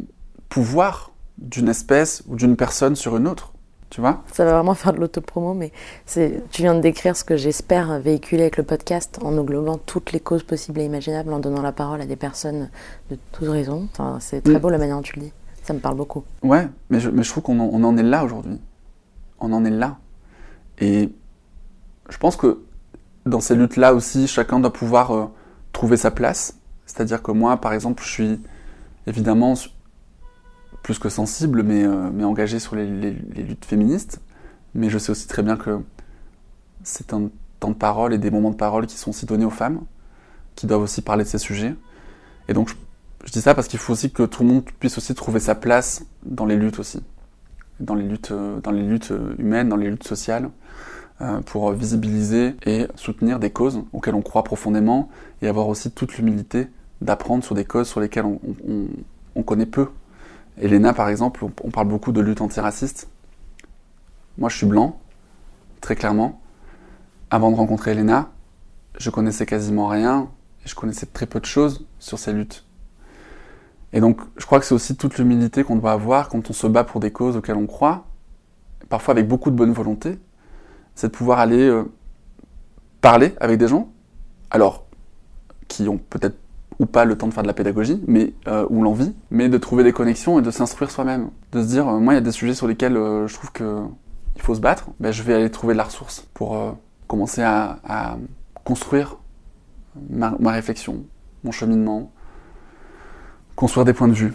[0.50, 3.54] pouvoir d'une espèce ou d'une personne sur une autre.
[3.96, 5.72] Tu vois Ça va vraiment faire de l'autopromo, mais
[6.14, 10.20] tu viens de décrire ce que j'espère véhiculer avec le podcast en englobant toutes les
[10.20, 12.70] causes possibles et imaginables, en donnant la parole à des personnes
[13.10, 13.88] de toutes raisons.
[13.94, 14.60] Enfin, c'est très Mm.
[14.60, 15.32] beau la manière dont tu le dis.
[15.64, 16.26] Ça me parle beaucoup.
[16.44, 18.60] Ouais, mais je, mais je trouve qu'on en, est là aujourd'hui.
[19.40, 19.96] On en est là.
[20.80, 21.10] Et
[22.10, 22.60] je pense que
[23.26, 25.26] dans ces luttes-là aussi, chacun doit pouvoir euh,
[25.72, 26.58] trouver sa place.
[26.86, 28.42] C'est-à-dire que moi, par exemple, je suis
[29.08, 29.54] évidemment
[30.86, 34.22] plus que sensible, mais, euh, mais engagé sur les, luttes féministes.
[34.76, 35.80] Mais je sais aussi très bien que
[36.84, 39.50] c'est un temps de parole et des moments de parole qui sont aussi donnés aux
[39.50, 39.82] femmes,
[40.54, 41.74] qui doivent aussi parler de ces sujets.
[42.50, 42.70] Et donc,
[43.24, 45.56] je, dis ça parce qu'il faut aussi que tout le monde puisse aussi trouver sa
[45.56, 47.02] place dans les luttes aussi.
[47.80, 50.52] Dans les luttes, euh, dans les luttes euh, humaines, dans les luttes sociales,
[51.20, 55.10] euh, pour visibiliser et soutenir des causes auxquelles on croit profondément
[55.42, 56.68] et avoir aussi toute l'humilité
[57.02, 58.26] d'apprendre sur des causes sur lesquelles
[59.36, 59.88] on connaît peu.
[60.58, 63.10] Elena, par exemple, on, parle beaucoup de lutte antiraciste.
[64.38, 65.00] Moi, je suis blanc,
[65.82, 66.42] très clairement.
[67.30, 68.30] Avant de rencontrer Elena,
[68.98, 70.30] je connaissais quasiment rien
[70.64, 72.66] et je connaissais très peu de choses sur ces luttes.
[73.92, 76.68] Et donc, je crois que c'est aussi toute l'humilité qu'on doit avoir quand on se
[76.68, 78.06] bat pour des causes auxquelles on croit,
[78.90, 80.20] parfois avec beaucoup de bonne volonté,
[80.96, 81.84] c'est de pouvoir aller euh,
[83.02, 83.90] parler avec des gens,
[84.50, 84.86] alors
[85.68, 86.38] qui ont peut-être
[86.80, 89.58] ou pas le temps de faire de la pédagogie, mais euh, ou l'envie, mais de
[89.58, 92.22] trouver des connexions et de s'instruire soi-même, de se dire euh, moi il y a
[92.22, 93.82] des sujets sur lesquels euh, je trouve que
[94.36, 96.78] il faut se battre, ben, je vais aller trouver de la ressource pour
[97.08, 98.18] commencer à,
[98.66, 99.18] construire
[100.10, 101.06] ma, réflexion,
[101.46, 102.12] mon cheminement,
[103.56, 104.34] construire des points de vue.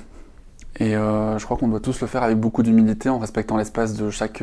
[0.78, 4.08] Et je crois qu'on doit tous le faire avec beaucoup d'humilité en respectant l'espace de
[4.08, 4.42] chaque,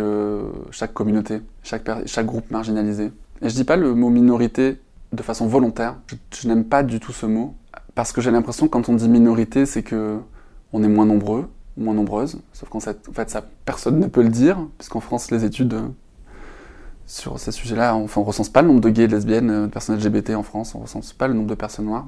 [0.69, 3.11] chaque communauté, chaque, chaque groupe marginalisé.
[3.41, 4.79] Et je dis pas le mot minorité
[5.11, 5.95] de façon volontaire.
[6.35, 7.55] Je n'aime pas du tout ce mot
[7.97, 10.19] parce que j'ai l'impression quand on dit minorité, c'est que
[10.71, 12.39] on est moins nombreux, moins nombreuses.
[12.53, 15.87] Sauf qu'en fait, ça, personne ne peut le dire, puisqu'en France, les études euh,
[17.07, 19.71] sur ces sujets-là, enfin, on recense pas le nombre de gays, de lesbiennes, euh, de
[19.71, 22.05] personnes LGBT en France, on recense pas le nombre de personnes noires.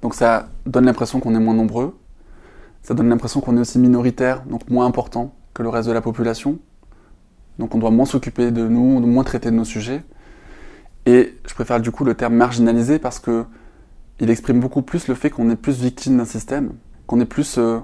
[0.00, 1.98] Donc ça donne l'impression qu'on est moins nombreux.
[2.82, 6.02] Ça donne l'impression qu'on est aussi minoritaire, donc moins important que le reste de la
[6.02, 6.60] population.
[7.58, 10.04] Donc on doit moins s'occuper de nous, moins traiter de nos sujets.
[11.04, 13.44] Et je préfère du coup le terme marginalisé parce que
[14.20, 16.72] il exprime beaucoup plus le fait qu'on est plus victime d'un système,
[17.06, 17.78] qu'on est plus, euh,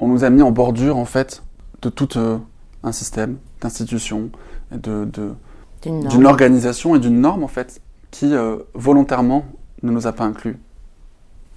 [0.00, 1.42] on nous a mis en bordure en fait
[1.82, 2.38] de tout euh,
[2.82, 4.30] un système, d'institutions,
[4.72, 5.34] de, de
[5.82, 9.44] d'une organisation et d'une norme en fait qui euh, volontairement
[9.82, 10.58] ne nous a pas inclus.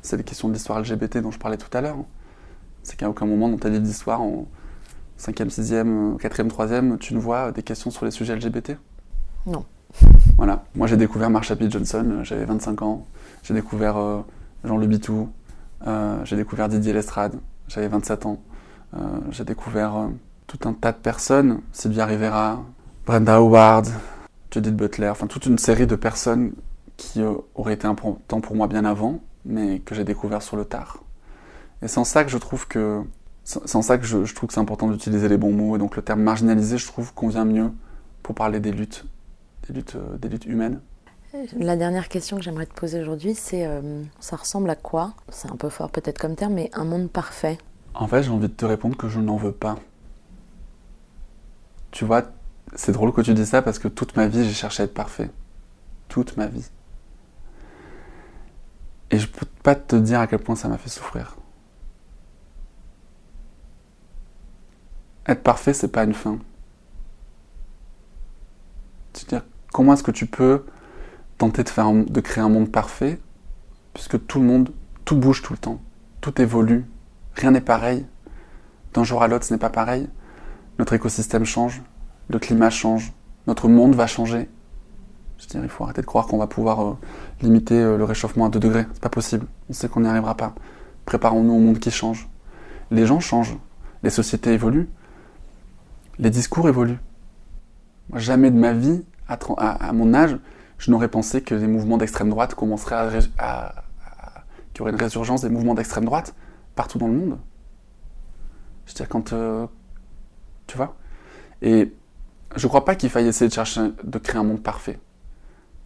[0.03, 1.97] C'est les questions de l'histoire LGBT dont je parlais tout à l'heure.
[2.83, 4.47] C'est qu'à aucun moment dans ta livre d'histoire, en
[5.19, 8.77] 5e, 6e, 4e, 3e, tu ne vois des questions sur les sujets LGBT
[9.45, 9.65] Non.
[10.37, 10.63] Voilà.
[10.75, 11.69] Moi, j'ai découvert Marsha P.
[11.69, 13.05] Johnson, j'avais 25 ans.
[13.43, 14.21] J'ai découvert euh,
[14.63, 15.29] Jean Le Bitou.
[15.87, 17.35] Euh, j'ai découvert Didier Lestrade,
[17.67, 18.41] j'avais 27 ans.
[19.31, 20.09] j'ai découvert
[20.45, 22.61] tout un tas de personnes, Sylvia Rivera,
[23.05, 23.87] Brenda Howard,
[24.51, 26.51] Judith Butler, enfin toute une série de personnes
[26.97, 27.21] qui
[27.55, 30.99] auraient été importantes pour moi bien avant, mais que j'ai découvert sur le tard.
[31.81, 33.01] Et en ça que je trouve que
[33.43, 35.75] ça que je, je trouve que c'est important d'utiliser les bons mots.
[35.75, 37.71] Et donc le terme marginalisé, je trouve, convient mieux
[38.21, 39.05] pour parler des luttes
[39.67, 40.79] des luttes, euh, des luttes humaines.
[41.57, 45.13] La dernière question que j'aimerais te poser aujourd'hui, c'est euh, ça ressemble à quoi?
[45.29, 47.57] C'est un peu fort peut-être comme terme, mais un monde parfait.
[47.93, 49.77] En fait, j'ai envie de te répondre que je n'en veux pas.
[51.91, 52.23] Tu vois,
[52.75, 54.93] c'est drôle que tu dis ça parce que toute ma vie, j'ai cherché à être
[54.93, 55.29] parfait.
[56.09, 56.65] Toute ma vie.
[59.09, 61.37] Et je peux pas te dire à quel point ça m'a fait souffrir.
[65.27, 66.39] Être parfait, c'est pas une fin.
[69.13, 70.65] C'est-à-dire, comment est-ce que tu peux
[71.41, 73.19] tenter de, faire de créer un monde parfait,
[73.95, 74.69] puisque tout le monde,
[75.05, 75.81] tout bouge tout le temps,
[76.21, 76.85] tout évolue,
[77.33, 78.05] rien n'est pareil.
[78.93, 80.07] D'un jour à l'autre, ce n'est pas pareil.
[80.77, 81.81] Notre écosystème change,
[82.29, 83.11] le climat change,
[83.47, 84.49] notre monde va changer.
[85.39, 86.97] Je dire, il faut arrêter de croire qu'on va pouvoir euh,
[87.41, 88.85] limiter euh, le réchauffement à 2 degrés.
[88.93, 89.47] C'est pas possible.
[89.67, 90.53] On sait qu'on n'y arrivera pas.
[91.05, 92.29] Préparons-nous au monde qui change.
[92.91, 93.57] Les gens changent.
[94.03, 94.89] Les sociétés évoluent.
[96.19, 96.99] Les discours évoluent.
[98.13, 100.37] Jamais de ma vie, à, mon âge,
[100.81, 103.75] je n'aurais pensé que les mouvements d'extrême droite commenceraient à,
[104.73, 106.33] qu'il y aurait une résurgence des mouvements d'extrême droite
[106.75, 107.37] partout dans le monde.
[108.87, 109.31] Je veux dire, quand.
[109.31, 109.67] Euh,
[110.65, 110.95] tu vois
[111.61, 111.93] Et
[112.55, 114.99] je ne crois pas qu'il faille essayer de chercher de créer un monde parfait.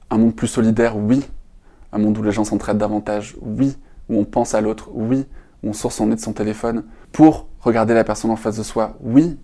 [0.10, 1.26] Un monde plus solidaire, oui.
[1.92, 3.78] Un monde où les gens s'entraident davantage, oui.
[4.08, 5.26] Où on pense à l'autre, oui.
[5.62, 8.64] Où on sort son nez de son téléphone pour regarder la personne en face de
[8.64, 9.38] soi, oui.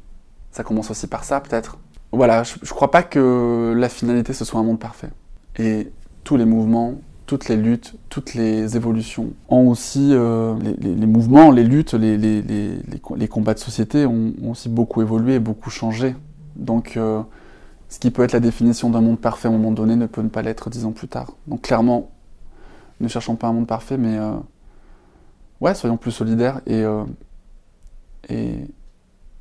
[0.49, 1.77] Ça commence aussi par ça, peut-être
[2.13, 5.09] voilà, je, ne crois pas que la finalité ce soit un monde parfait.
[5.57, 5.91] Et
[6.23, 6.95] tous les mouvements,
[7.25, 13.53] toutes les luttes, toutes les évolutions ont aussi, euh, les, mouvements, les luttes, les, combats
[13.53, 16.15] de société ont, aussi beaucoup évolué et beaucoup changé.
[16.55, 17.21] Donc, euh,
[17.89, 20.21] ce qui peut être la définition d'un monde parfait à un moment donné ne peut
[20.21, 21.31] ne pas l'être dix ans plus tard.
[21.47, 22.11] Donc, clairement,
[22.99, 24.33] ne cherchons pas un monde parfait, mais euh,
[25.61, 26.83] ouais, soyons plus solidaires et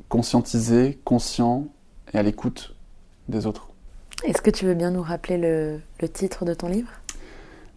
[0.09, 1.67] conscientisés, conscients
[2.13, 2.75] et à l'écoute
[3.29, 3.70] des autres.
[4.25, 6.91] Est-ce que tu veux bien nous rappeler le, titre de ton livre?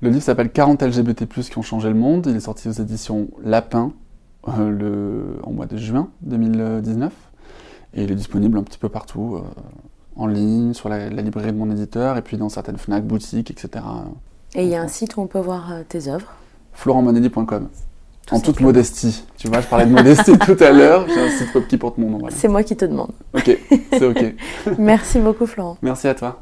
[0.01, 2.25] Le livre s'appelle 40 LGBT+, qui ont changé le monde.
[2.29, 3.93] Il est sorti aux éditions Lapin
[4.49, 7.13] euh, le, en mois de juin 2019.
[7.93, 9.41] Et il est disponible un petit peu partout, euh,
[10.17, 13.85] en ligne, sur la, librairie de mon éditeur, et puis dans certaines FNAC, boutiques, etc.
[14.55, 16.33] Et il y a un site où on peut voir euh, tes œuvres?
[16.73, 17.69] florentmonedi.com
[18.31, 19.23] en toute modestie.
[19.37, 21.05] Tu vois, je parlais de modestie tout à l'heure.
[21.07, 22.19] J'ai un site web qui porte mon nom.
[22.29, 23.11] C'est moi qui te demande.
[23.33, 23.57] Ok,
[23.91, 24.35] c'est ok.
[24.77, 25.77] Merci beaucoup, Florent.
[25.81, 26.41] Merci à toi.